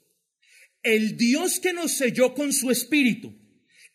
El 0.85 1.17
Dios 1.17 1.59
que 1.59 1.73
nos 1.73 1.95
selló 1.95 2.33
con 2.33 2.53
su 2.53 2.71
espíritu, 2.71 3.35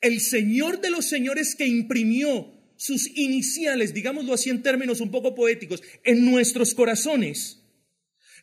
el 0.02 0.20
Señor 0.20 0.82
de 0.82 0.90
los 0.90 1.06
señores 1.06 1.56
que 1.56 1.68
imprimió 1.68 2.53
sus 2.76 3.10
iniciales, 3.16 3.94
digámoslo 3.94 4.34
así 4.34 4.50
en 4.50 4.62
términos 4.62 5.02
un 5.02 5.12
poco 5.12 5.36
poéticos, 5.36 5.82
en 6.04 6.26
nuestros 6.30 6.74
corazones, 6.74 7.62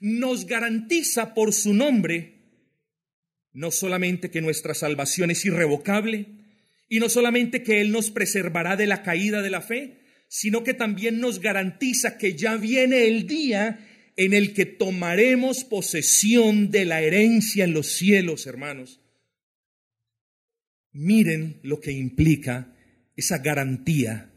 nos 0.00 0.46
garantiza 0.46 1.34
por 1.34 1.52
su 1.52 1.74
nombre 1.74 2.40
no 3.52 3.70
solamente 3.70 4.30
que 4.30 4.40
nuestra 4.40 4.74
salvación 4.74 5.30
es 5.30 5.44
irrevocable, 5.44 6.26
y 6.88 6.98
no 6.98 7.08
solamente 7.08 7.62
que 7.62 7.80
Él 7.80 7.92
nos 7.92 8.10
preservará 8.10 8.76
de 8.76 8.86
la 8.86 9.02
caída 9.02 9.42
de 9.42 9.50
la 9.50 9.60
fe, 9.60 10.00
sino 10.28 10.64
que 10.64 10.74
también 10.74 11.20
nos 11.20 11.40
garantiza 11.40 12.18
que 12.18 12.34
ya 12.34 12.56
viene 12.56 13.06
el 13.06 13.26
día 13.26 13.86
en 14.16 14.34
el 14.34 14.54
que 14.54 14.66
tomaremos 14.66 15.64
posesión 15.64 16.70
de 16.70 16.84
la 16.84 17.00
herencia 17.00 17.64
en 17.64 17.74
los 17.74 17.86
cielos, 17.86 18.46
hermanos. 18.46 19.00
Miren 20.92 21.60
lo 21.62 21.80
que 21.80 21.92
implica 21.92 22.76
esa 23.16 23.38
garantía 23.38 24.32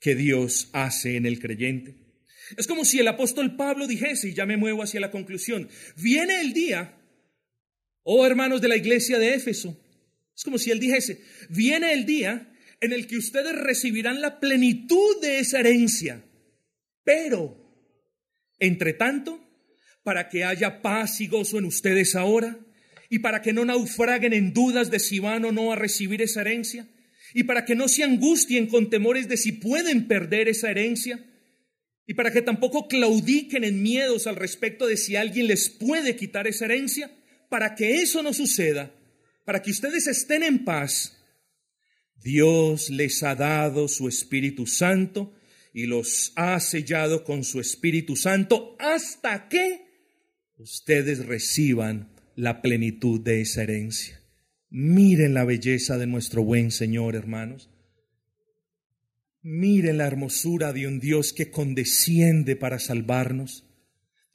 que 0.00 0.14
Dios 0.14 0.70
hace 0.72 1.16
en 1.16 1.26
el 1.26 1.40
creyente. 1.40 1.96
Es 2.56 2.66
como 2.66 2.84
si 2.84 2.98
el 2.98 3.08
apóstol 3.08 3.56
Pablo 3.56 3.86
dijese, 3.86 4.28
y 4.28 4.34
ya 4.34 4.46
me 4.46 4.56
muevo 4.56 4.82
hacia 4.82 5.00
la 5.00 5.10
conclusión, 5.10 5.68
viene 5.96 6.40
el 6.40 6.52
día, 6.52 6.96
oh 8.02 8.24
hermanos 8.26 8.60
de 8.60 8.68
la 8.68 8.76
iglesia 8.76 9.18
de 9.18 9.34
Éfeso, 9.34 9.78
es 10.34 10.44
como 10.44 10.58
si 10.58 10.70
él 10.70 10.80
dijese, 10.80 11.22
viene 11.50 11.92
el 11.92 12.06
día 12.06 12.52
en 12.80 12.92
el 12.92 13.06
que 13.06 13.16
ustedes 13.16 13.54
recibirán 13.56 14.20
la 14.20 14.38
plenitud 14.40 15.20
de 15.20 15.40
esa 15.40 15.60
herencia, 15.60 16.24
pero, 17.04 17.56
entre 18.58 18.92
tanto, 18.92 19.44
para 20.02 20.28
que 20.28 20.44
haya 20.44 20.80
paz 20.80 21.20
y 21.20 21.26
gozo 21.26 21.58
en 21.58 21.64
ustedes 21.64 22.14
ahora, 22.14 22.58
y 23.10 23.18
para 23.18 23.42
que 23.42 23.52
no 23.52 23.64
naufraguen 23.64 24.32
en 24.32 24.52
dudas 24.52 24.90
de 24.90 25.00
si 25.00 25.18
van 25.18 25.44
o 25.44 25.52
no 25.52 25.72
a 25.72 25.76
recibir 25.76 26.22
esa 26.22 26.42
herencia, 26.42 26.86
y 27.34 27.44
para 27.44 27.64
que 27.64 27.74
no 27.74 27.88
se 27.88 28.04
angustien 28.04 28.66
con 28.66 28.90
temores 28.90 29.28
de 29.28 29.36
si 29.36 29.52
pueden 29.52 30.08
perder 30.08 30.48
esa 30.48 30.70
herencia, 30.70 31.24
y 32.06 32.14
para 32.14 32.32
que 32.32 32.40
tampoco 32.40 32.88
claudiquen 32.88 33.64
en 33.64 33.82
miedos 33.82 34.26
al 34.26 34.36
respecto 34.36 34.86
de 34.86 34.96
si 34.96 35.16
alguien 35.16 35.46
les 35.46 35.68
puede 35.68 36.16
quitar 36.16 36.46
esa 36.46 36.64
herencia, 36.64 37.10
para 37.50 37.74
que 37.74 37.96
eso 38.02 38.22
no 38.22 38.32
suceda, 38.32 38.90
para 39.44 39.60
que 39.60 39.70
ustedes 39.70 40.06
estén 40.06 40.42
en 40.42 40.64
paz, 40.64 41.18
Dios 42.16 42.90
les 42.90 43.22
ha 43.22 43.34
dado 43.34 43.88
su 43.88 44.08
Espíritu 44.08 44.66
Santo 44.66 45.34
y 45.72 45.86
los 45.86 46.32
ha 46.34 46.58
sellado 46.60 47.24
con 47.24 47.44
su 47.44 47.60
Espíritu 47.60 48.16
Santo 48.16 48.76
hasta 48.78 49.48
que 49.48 49.86
ustedes 50.56 51.26
reciban 51.26 52.08
la 52.36 52.62
plenitud 52.62 53.20
de 53.20 53.42
esa 53.42 53.62
herencia. 53.62 54.17
Miren 54.70 55.32
la 55.32 55.44
belleza 55.44 55.96
de 55.96 56.06
nuestro 56.06 56.44
buen 56.44 56.70
Señor, 56.70 57.16
hermanos. 57.16 57.70
Miren 59.40 59.96
la 59.96 60.06
hermosura 60.06 60.74
de 60.74 60.86
un 60.86 61.00
Dios 61.00 61.32
que 61.32 61.50
condesciende 61.50 62.54
para 62.54 62.78
salvarnos, 62.78 63.64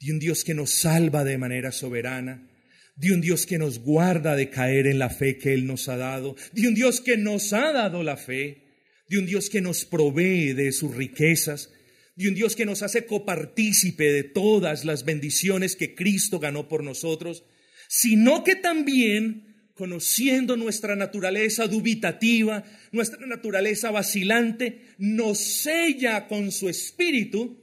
de 0.00 0.12
un 0.12 0.18
Dios 0.18 0.42
que 0.42 0.54
nos 0.54 0.70
salva 0.70 1.22
de 1.22 1.38
manera 1.38 1.70
soberana, 1.70 2.50
de 2.96 3.12
un 3.12 3.20
Dios 3.20 3.46
que 3.46 3.58
nos 3.58 3.78
guarda 3.78 4.34
de 4.34 4.50
caer 4.50 4.88
en 4.88 4.98
la 4.98 5.08
fe 5.08 5.38
que 5.38 5.54
Él 5.54 5.66
nos 5.66 5.88
ha 5.88 5.96
dado, 5.96 6.34
de 6.52 6.66
un 6.66 6.74
Dios 6.74 7.00
que 7.00 7.16
nos 7.16 7.52
ha 7.52 7.72
dado 7.72 8.02
la 8.02 8.16
fe, 8.16 8.64
de 9.08 9.18
un 9.18 9.26
Dios 9.26 9.48
que 9.48 9.60
nos 9.60 9.84
provee 9.84 10.52
de 10.52 10.72
sus 10.72 10.96
riquezas, 10.96 11.70
de 12.16 12.28
un 12.28 12.34
Dios 12.34 12.56
que 12.56 12.66
nos 12.66 12.82
hace 12.82 13.06
copartícipe 13.06 14.12
de 14.12 14.24
todas 14.24 14.84
las 14.84 15.04
bendiciones 15.04 15.76
que 15.76 15.94
Cristo 15.94 16.40
ganó 16.40 16.68
por 16.68 16.82
nosotros, 16.82 17.44
sino 17.88 18.42
que 18.42 18.56
también 18.56 19.53
conociendo 19.74 20.56
nuestra 20.56 20.94
naturaleza 20.94 21.66
dubitativa, 21.66 22.64
nuestra 22.92 23.26
naturaleza 23.26 23.90
vacilante, 23.90 24.82
nos 24.98 25.38
sella 25.38 26.28
con 26.28 26.52
su 26.52 26.68
espíritu 26.68 27.60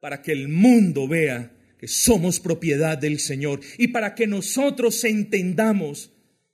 para 0.00 0.20
que 0.20 0.32
el 0.32 0.48
mundo 0.48 1.06
vea 1.06 1.56
que 1.78 1.86
somos 1.88 2.40
propiedad 2.40 2.98
del 2.98 3.20
Señor 3.20 3.60
y 3.78 3.88
para 3.88 4.14
que 4.14 4.26
nosotros 4.26 5.02
entendamos 5.04 6.12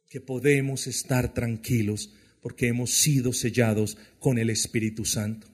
que 0.09 0.21
podemos 0.21 0.87
estar 0.87 1.35
tranquilos 1.35 2.15
porque 2.41 2.69
hemos 2.69 2.93
sido 2.93 3.33
sellados 3.33 3.97
con 4.19 4.39
el 4.39 4.51
Espíritu 4.51 5.05
Santo. 5.05 5.49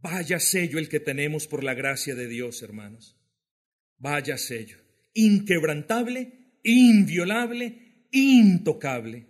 Vaya 0.00 0.38
sello 0.38 0.78
el 0.78 0.88
que 0.88 1.00
tenemos 1.00 1.46
por 1.46 1.64
la 1.64 1.74
gracia 1.74 2.14
de 2.14 2.28
Dios, 2.28 2.62
hermanos. 2.62 3.16
Vaya 3.96 4.38
sello. 4.38 4.76
Inquebrantable 5.14 6.37
inviolable, 6.62 8.06
intocable. 8.10 9.26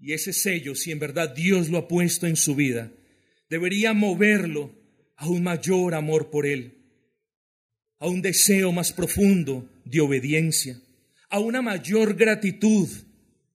Y 0.00 0.12
ese 0.12 0.32
sello, 0.32 0.74
si 0.74 0.92
en 0.92 0.98
verdad 0.98 1.34
Dios 1.34 1.68
lo 1.68 1.78
ha 1.78 1.88
puesto 1.88 2.26
en 2.26 2.36
su 2.36 2.54
vida, 2.54 2.92
debería 3.50 3.92
moverlo 3.92 4.72
a 5.16 5.28
un 5.28 5.42
mayor 5.42 5.94
amor 5.94 6.30
por 6.30 6.46
Él, 6.46 6.78
a 7.98 8.06
un 8.06 8.22
deseo 8.22 8.72
más 8.72 8.92
profundo 8.92 9.68
de 9.84 10.00
obediencia, 10.00 10.80
a 11.28 11.40
una 11.40 11.62
mayor 11.62 12.14
gratitud 12.14 12.88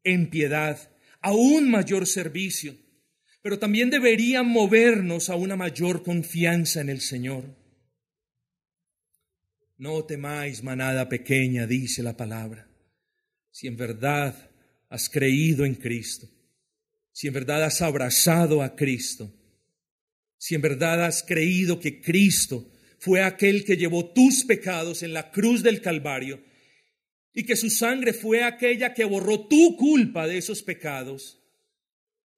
en 0.04 0.30
piedad, 0.30 0.78
a 1.22 1.34
un 1.34 1.72
mayor 1.72 2.06
servicio, 2.06 2.76
pero 3.42 3.60
también 3.60 3.90
debería 3.90 4.44
movernos 4.44 5.30
a 5.30 5.36
una 5.36 5.56
mayor 5.56 6.04
confianza 6.04 6.82
en 6.82 6.90
el 6.90 7.02
Señor. 7.02 7.63
No 9.78 10.06
temáis, 10.06 10.64
manada 10.64 11.10
pequeña, 11.10 11.66
dice 11.68 12.04
la 12.04 12.16
palabra. 12.16 12.70
Si 13.52 13.68
en 13.68 13.76
verdad 13.76 14.50
has 14.90 15.10
creído 15.10 15.66
en 15.66 15.76
Cristo, 15.76 16.28
si 17.12 17.28
en 17.28 17.34
verdad 17.34 17.64
has 17.64 17.82
abrazado 17.82 18.62
a 18.62 18.76
Cristo, 18.76 19.32
si 20.38 20.56
en 20.56 20.62
verdad 20.62 21.06
has 21.06 21.24
creído 21.24 21.80
que 21.80 22.02
Cristo 22.02 22.72
fue 23.00 23.22
aquel 23.22 23.66
que 23.66 23.78
llevó 23.78 24.12
tus 24.12 24.44
pecados 24.44 25.04
en 25.04 25.14
la 25.14 25.32
cruz 25.32 25.64
del 25.64 25.82
Calvario 25.82 26.44
y 27.34 27.46
que 27.46 27.56
su 27.56 27.70
sangre 27.70 28.14
fue 28.14 28.44
aquella 28.44 28.94
que 28.94 29.04
borró 29.04 29.48
tu 29.48 29.76
culpa 29.78 30.28
de 30.28 30.38
esos 30.38 30.64
pecados 30.64 31.40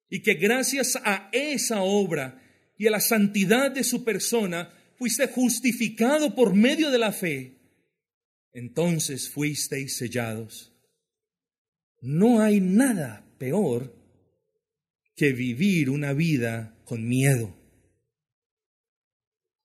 y 0.08 0.22
que 0.22 0.34
gracias 0.34 0.96
a 1.04 1.28
esa 1.32 1.82
obra 1.82 2.42
y 2.78 2.86
a 2.86 2.90
la 2.90 3.00
santidad 3.00 3.70
de 3.70 3.84
su 3.84 4.04
persona 4.04 4.72
fuiste 4.98 5.28
justificado 5.28 6.34
por 6.34 6.54
medio 6.54 6.90
de 6.90 6.98
la 6.98 7.12
fe, 7.12 7.56
entonces 8.52 9.28
fuisteis 9.28 9.96
sellados. 9.96 10.72
No 12.00 12.40
hay 12.40 12.60
nada 12.60 13.26
peor 13.38 13.94
que 15.14 15.32
vivir 15.32 15.90
una 15.90 16.12
vida 16.12 16.78
con 16.84 17.06
miedo. 17.08 17.54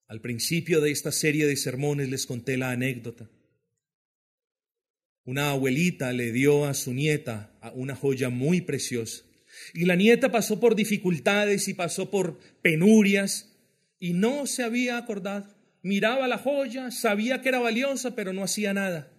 Al 0.08 0.22
principio 0.22 0.82
de 0.82 0.92
esta 0.92 1.12
serie 1.12 1.46
de 1.46 1.56
sermones 1.56 2.10
les 2.10 2.26
conté 2.26 2.58
la 2.58 2.72
anécdota. 2.72 3.30
Una 5.24 5.52
abuelita 5.52 6.12
le 6.12 6.32
dio 6.32 6.66
a 6.66 6.74
su 6.74 6.94
nieta 6.94 7.58
una 7.76 7.96
joya 7.96 8.30
muy 8.30 8.62
preciosa. 8.62 9.24
Y 9.74 9.86
la 9.86 9.96
nieta 9.96 10.32
pasó 10.32 10.60
por 10.60 10.76
dificultades 10.76 11.68
y 11.68 11.74
pasó 11.74 12.10
por 12.10 12.40
penurias 12.62 13.51
y 14.02 14.14
no 14.14 14.48
se 14.48 14.64
había 14.64 14.98
acordado. 14.98 15.56
Miraba 15.84 16.28
la 16.28 16.40
joya, 16.40 16.90
sabía 16.90 17.42
que 17.42 17.50
era 17.50 17.60
valiosa, 17.60 18.16
pero 18.16 18.34
no 18.34 18.44
hacía 18.44 18.74
nada. 18.74 19.14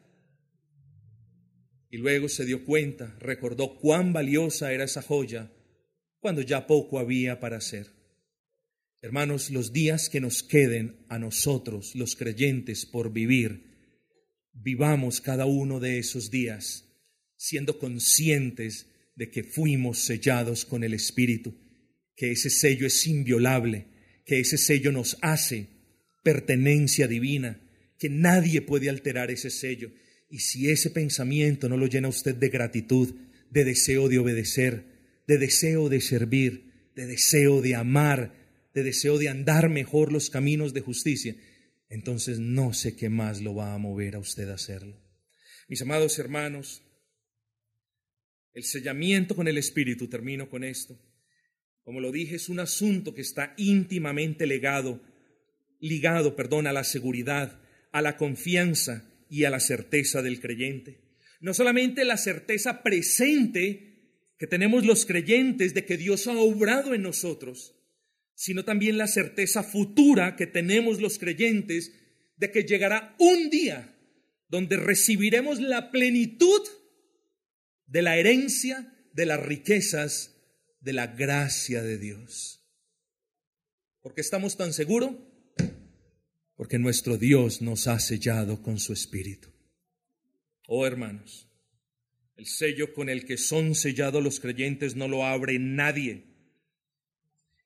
Y 1.89 1.99
luego 1.99 2.29
se 2.29 2.45
dio 2.45 2.65
cuenta, 2.65 3.17
recordó 3.21 3.79
cuán 3.79 4.13
valiosa 4.13 4.73
era 4.73 4.85
esa 4.85 5.01
joya 5.01 5.53
cuando 6.19 6.43
ya 6.43 6.67
poco 6.67 6.99
había 6.99 7.39
para 7.39 7.59
hacer. 7.59 7.87
Hermanos, 9.01 9.51
los 9.51 9.73
días 9.73 10.09
que 10.09 10.21
nos 10.21 10.43
queden 10.43 11.05
a 11.09 11.19
nosotros, 11.19 11.95
los 11.95 12.17
creyentes, 12.17 12.85
por 12.85 13.13
vivir, 13.13 14.01
vivamos 14.53 15.21
cada 15.21 15.47
uno 15.47 15.79
de 15.79 15.99
esos 15.99 16.31
días 16.31 16.89
siendo 17.37 17.79
conscientes 17.79 18.87
de 19.15 19.31
que 19.31 19.45
fuimos 19.45 20.01
sellados 20.01 20.65
con 20.65 20.83
el 20.83 20.95
Espíritu, 20.95 21.55
que 22.17 22.33
ese 22.33 22.51
sello 22.51 22.87
es 22.87 23.07
inviolable, 23.07 23.92
que 24.25 24.41
ese 24.41 24.59
sello 24.59 24.93
nos 24.93 25.19
hace 25.23 25.69
pertenencia 26.23 27.09
divina, 27.09 27.61
que 27.99 28.09
nadie 28.09 28.63
puede 28.63 28.89
alterar 28.89 29.31
ese 29.31 29.51
sello. 29.51 29.93
Y 30.31 30.41
si 30.41 30.71
ese 30.71 30.91
pensamiento 30.91 31.69
no 31.69 31.77
lo 31.77 31.87
llena 31.87 32.09
usted 32.09 32.35
de 32.35 32.49
gratitud, 32.49 33.15
de 33.51 33.65
deseo 33.65 34.09
de 34.09 34.19
obedecer, 34.19 34.85
de 35.27 35.39
deseo 35.39 35.89
de 35.89 36.01
servir, 36.01 36.91
de 36.95 37.07
deseo 37.07 37.61
de 37.61 37.75
amar, 37.75 38.35
de 38.75 38.83
deseo 38.83 39.19
de 39.19 39.29
andar 39.29 39.69
mejor 39.69 40.13
los 40.13 40.31
caminos 40.31 40.73
de 40.73 40.81
justicia, 40.81 41.37
entonces 41.89 42.39
no 42.39 42.73
sé 42.73 42.97
qué 42.97 43.11
más 43.11 43.43
lo 43.43 43.55
va 43.55 43.75
a 43.75 43.79
mover 43.79 44.15
a 44.15 44.19
usted 44.19 44.49
a 44.49 44.55
hacerlo. 44.55 44.99
Mis 45.69 45.83
amados 45.83 46.19
hermanos, 46.19 46.83
el 48.55 48.65
sellamiento 48.65 49.37
con 49.37 49.49
el 49.49 49.59
Espíritu, 49.59 50.09
termino 50.09 50.49
con 50.49 50.65
esto, 50.65 50.99
como 51.85 52.01
lo 52.01 52.13
dije, 52.13 52.37
es 52.37 52.49
un 52.49 52.61
asunto 52.61 53.15
que 53.15 53.23
está 53.23 53.55
íntimamente 53.57 54.47
ligado, 54.47 55.01
ligado, 55.81 56.37
perdón, 56.37 56.67
a 56.67 56.73
la 56.73 56.85
seguridad, 56.85 57.61
a 57.91 58.03
la 58.03 58.17
confianza 58.17 59.11
y 59.29 59.45
a 59.45 59.51
la 59.51 59.61
certeza 59.61 60.23
del 60.23 60.41
creyente. 60.41 61.01
No 61.41 61.55
solamente 61.55 62.05
la 62.05 62.17
certeza 62.17 62.83
presente 62.83 63.93
que 64.39 64.47
tenemos 64.47 64.85
los 64.87 65.07
creyentes 65.07 65.75
de 65.75 65.85
que 65.85 65.97
Dios 65.97 66.27
ha 66.27 66.37
obrado 66.39 66.95
en 66.95 67.03
nosotros, 67.03 67.75
sino 68.35 68.65
también 68.65 68.99
la 68.99 69.07
certeza 69.07 69.63
futura 69.63 70.37
que 70.37 70.47
tenemos 70.47 71.01
los 71.01 71.19
creyentes 71.19 71.93
de 72.37 72.51
que 72.51 72.65
llegará 72.65 73.15
un 73.19 73.51
día 73.51 73.95
donde 74.49 74.77
recibiremos 74.77 75.61
la 75.61 75.91
plenitud 75.91 76.61
de 77.87 78.03
la 78.03 78.17
herencia 78.19 78.95
de 79.13 79.27
las 79.27 79.41
riquezas 79.41 80.42
de 80.83 80.93
la 80.93 81.07
gracia 81.07 81.83
de 81.83 81.97
Dios. 81.97 82.61
¿Por 84.01 84.15
qué 84.15 84.21
estamos 84.21 84.57
tan 84.57 84.73
seguros? 84.73 85.13
Porque 86.57 86.79
nuestro 86.79 87.17
Dios 87.17 87.63
nos 87.63 87.87
ha 87.87 88.01
sellado 88.01 88.63
con 88.63 88.79
su 88.79 88.93
Espíritu. 88.93 89.49
Oh 90.67 90.85
hermanos, 90.85 91.49
el 92.37 92.47
sello 92.47 92.93
con 92.93 93.09
el 93.09 93.25
que 93.25 93.39
son 93.39 93.77
sellados 93.77 94.23
los 94.23 94.41
creyentes 94.41 94.97
no 94.97 95.07
lo 95.07 95.25
abre 95.25 95.59
nadie. 95.61 96.25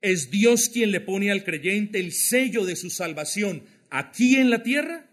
Es 0.03 0.31
Dios 0.31 0.69
quien 0.69 0.91
le 0.91 1.01
pone 1.01 1.31
al 1.31 1.43
creyente 1.43 1.99
el 1.99 2.13
sello 2.13 2.67
de 2.67 2.77
su 2.77 2.91
salvación 2.91 3.65
aquí 3.91 4.37
en 4.37 4.51
la 4.51 4.63
tierra 4.63 5.11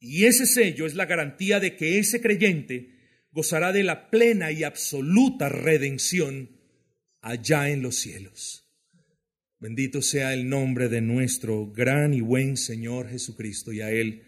y 0.00 0.24
ese 0.24 0.44
sello 0.44 0.86
es 0.86 0.94
la 0.94 1.06
garantía 1.06 1.60
de 1.60 1.76
que 1.76 1.98
ese 1.98 2.20
creyente 2.20 2.96
gozará 3.30 3.72
de 3.72 3.84
la 3.84 4.10
plena 4.10 4.50
y 4.50 4.64
absoluta 4.64 5.48
redención 5.48 6.57
allá 7.20 7.70
en 7.70 7.82
los 7.82 7.96
cielos. 7.96 8.64
Bendito 9.60 10.02
sea 10.02 10.34
el 10.34 10.48
nombre 10.48 10.88
de 10.88 11.00
nuestro 11.00 11.66
gran 11.66 12.14
y 12.14 12.20
buen 12.20 12.56
Señor 12.56 13.08
Jesucristo 13.08 13.72
y 13.72 13.80
a 13.80 13.90
Él 13.90 14.22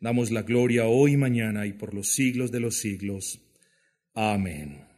damos 0.00 0.32
la 0.32 0.42
gloria 0.42 0.86
hoy 0.86 1.16
mañana 1.16 1.66
y 1.66 1.72
por 1.72 1.94
los 1.94 2.08
siglos 2.08 2.50
de 2.50 2.60
los 2.60 2.76
siglos. 2.76 3.40
Amén. 4.14 4.91